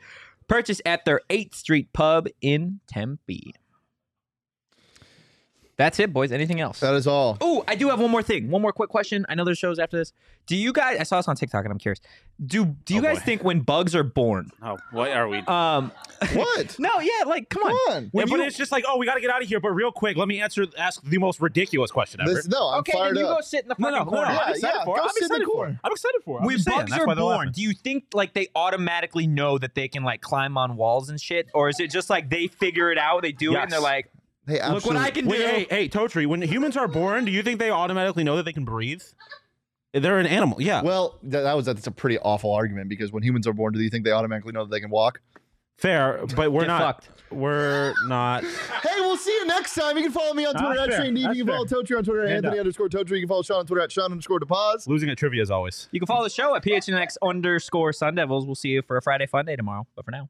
Purchase 0.48 0.80
at 0.84 1.04
their 1.04 1.20
8th 1.30 1.54
Street 1.54 1.92
pub 1.92 2.28
in 2.40 2.80
Tempe. 2.86 3.54
That's 5.76 5.98
it, 5.98 6.12
boys. 6.12 6.30
Anything 6.30 6.60
else? 6.60 6.78
That 6.80 6.94
is 6.94 7.06
all. 7.06 7.36
Oh, 7.40 7.64
I 7.66 7.74
do 7.74 7.88
have 7.90 8.00
one 8.00 8.10
more 8.10 8.22
thing. 8.22 8.48
One 8.48 8.62
more 8.62 8.72
quick 8.72 8.90
question. 8.90 9.26
I 9.28 9.34
know 9.34 9.44
there's 9.44 9.58
shows 9.58 9.78
after 9.80 9.96
this. 9.96 10.12
Do 10.46 10.54
you 10.56 10.72
guys? 10.72 11.00
I 11.00 11.02
saw 11.02 11.16
this 11.16 11.26
on 11.26 11.34
TikTok, 11.36 11.64
and 11.64 11.72
I'm 11.72 11.78
curious. 11.78 12.00
Do 12.44 12.64
Do 12.84 12.94
you 12.94 13.00
Oh, 13.00 13.02
guys 13.02 13.18
boy. 13.18 13.24
think 13.24 13.42
when 13.44 13.60
bugs 13.60 13.94
are 13.96 14.02
born? 14.04 14.50
Oh, 14.62 14.76
what 14.92 15.10
are 15.10 15.26
we? 15.28 15.38
Um, 15.38 15.90
What? 16.32 16.76
no, 16.78 17.00
yeah, 17.00 17.24
like 17.26 17.48
come 17.48 17.62
Come 17.64 17.72
on. 17.72 17.92
on. 17.96 18.02
Yeah, 18.04 18.08
When 18.12 18.28
but 18.28 18.36
you- 18.38 18.42
it's 18.44 18.56
just 18.56 18.70
like, 18.72 18.84
oh, 18.86 18.98
we 18.98 19.04
got 19.06 19.14
to 19.14 19.20
get 19.20 19.30
out 19.30 19.42
of 19.42 19.48
here. 19.48 19.58
But 19.60 19.70
real 19.70 19.90
quick, 19.92 20.16
let 20.16 20.28
me 20.28 20.40
answer, 20.40 20.64
ask 20.78 21.02
the 21.02 21.18
most 21.18 21.40
ridiculous 21.40 21.90
question 21.90 22.20
ever. 22.20 22.32
This, 22.34 22.46
no, 22.48 22.68
I'm 22.68 22.78
okay, 22.80 22.92
fired 22.92 23.16
then 23.16 23.24
you 23.24 23.28
up. 23.30 23.38
go 23.38 23.40
sit 23.42 23.62
in 23.64 23.68
the 23.68 23.74
no, 23.78 23.90
fucking 23.90 23.98
no, 23.98 24.04
no, 24.04 24.10
corner. 24.10 24.26
no, 24.28 24.32
Yeah, 24.32 24.38
I'm 24.40 24.54
excited 24.54 24.76
yeah, 24.78 24.84
for. 24.84 24.96
it. 24.96 25.00
go 25.00 25.02
I'm 25.04 25.08
sit 25.10 25.22
in 25.22 25.28
the 25.28 25.34
excited 25.34 25.44
for. 25.46 25.52
corner. 25.52 25.80
I'm 25.84 25.92
excited 25.92 26.20
for. 26.24 26.36
it. 26.36 26.40
I'm 26.40 26.46
When 26.46 26.56
just 26.56 26.64
saying, 26.68 26.78
bugs 26.78 26.90
that's 26.92 27.02
are 27.02 27.06
they're 27.06 27.16
born, 27.16 27.36
laughing. 27.38 27.52
do 27.52 27.62
you 27.62 27.72
think 27.74 28.04
like 28.14 28.32
they 28.32 28.48
automatically 28.54 29.26
know 29.26 29.58
that 29.58 29.74
they 29.74 29.88
can 29.88 30.02
like 30.04 30.20
climb 30.20 30.56
on 30.56 30.76
walls 30.76 31.10
and 31.10 31.20
shit, 31.20 31.48
or 31.52 31.68
is 31.68 31.78
it 31.80 31.90
just 31.90 32.08
like 32.10 32.30
they 32.30 32.46
figure 32.46 32.90
it 32.92 32.98
out, 32.98 33.22
they 33.22 33.32
do 33.32 33.54
it, 33.54 33.58
and 33.58 33.70
they're 33.72 33.80
Yes. 33.80 33.82
like, 33.82 34.10
Hey, 34.46 34.60
look 34.70 34.84
what 34.84 34.96
I 34.96 35.10
can 35.10 35.24
do? 35.24 35.30
Wait, 35.30 35.40
hey, 35.40 35.66
hey, 35.70 35.88
Totri, 35.88 36.26
when 36.26 36.42
humans 36.42 36.76
are 36.76 36.86
born, 36.88 37.24
do 37.24 37.32
you 37.32 37.42
think 37.42 37.58
they 37.58 37.70
automatically 37.70 38.24
know 38.24 38.36
that 38.36 38.42
they 38.44 38.52
can 38.52 38.64
breathe? 38.64 39.02
They're 39.92 40.18
an 40.18 40.26
animal. 40.26 40.60
Yeah. 40.60 40.82
Well, 40.82 41.18
that, 41.22 41.42
that 41.42 41.56
was 41.56 41.66
that's 41.66 41.86
a 41.86 41.90
pretty 41.92 42.18
awful 42.18 42.52
argument 42.52 42.88
because 42.88 43.12
when 43.12 43.22
humans 43.22 43.46
are 43.46 43.52
born, 43.52 43.72
do 43.74 43.80
you 43.80 43.88
think 43.90 44.04
they 44.04 44.10
automatically 44.10 44.52
know 44.52 44.64
that 44.64 44.70
they 44.70 44.80
can 44.80 44.90
walk? 44.90 45.20
Fair, 45.78 46.24
but 46.36 46.52
we're 46.52 46.62
Get 46.62 46.66
not. 46.68 46.80
fucked. 47.04 47.08
We're 47.32 47.94
not. 48.06 48.44
Hey, 48.84 49.00
we'll 49.00 49.16
see 49.16 49.32
you 49.32 49.46
next 49.46 49.74
time. 49.74 49.96
You 49.96 50.02
can 50.04 50.12
follow 50.12 50.34
me 50.34 50.44
on 50.44 50.54
Ah, 50.56 50.66
Twitter 50.66 50.80
at 50.82 50.88
fair. 50.90 51.04
Shane 51.04 51.16
You 51.16 51.28
can 51.28 51.46
follow 51.46 51.64
Totri 51.64 51.96
on 51.96 52.04
Twitter 52.04 52.22
at 52.24 52.28
Hand 52.28 52.44
Anthony 52.44 52.58
up. 52.58 52.64
underscore 52.64 52.88
Totri. 52.88 53.12
You 53.12 53.20
can 53.20 53.28
follow 53.28 53.42
Sean 53.42 53.58
on 53.60 53.66
Twitter 53.66 53.80
at 53.82 53.90
Sean 53.90 54.10
underscore 54.12 54.38
DePaz. 54.40 54.86
Losing 54.86 55.08
at 55.10 55.18
trivia 55.18 55.42
as 55.42 55.50
always. 55.50 55.88
you 55.90 55.98
can 55.98 56.06
follow 56.06 56.22
the 56.22 56.30
show 56.30 56.54
at 56.54 56.62
PHNX 56.62 57.16
underscore 57.22 57.92
Sun 57.92 58.14
Devils. 58.16 58.46
We'll 58.46 58.54
see 58.54 58.68
you 58.70 58.82
for 58.82 58.96
a 58.96 59.02
Friday 59.02 59.26
Fun 59.26 59.46
Day 59.46 59.56
tomorrow. 59.56 59.86
But 59.96 60.04
for 60.04 60.10
now. 60.12 60.28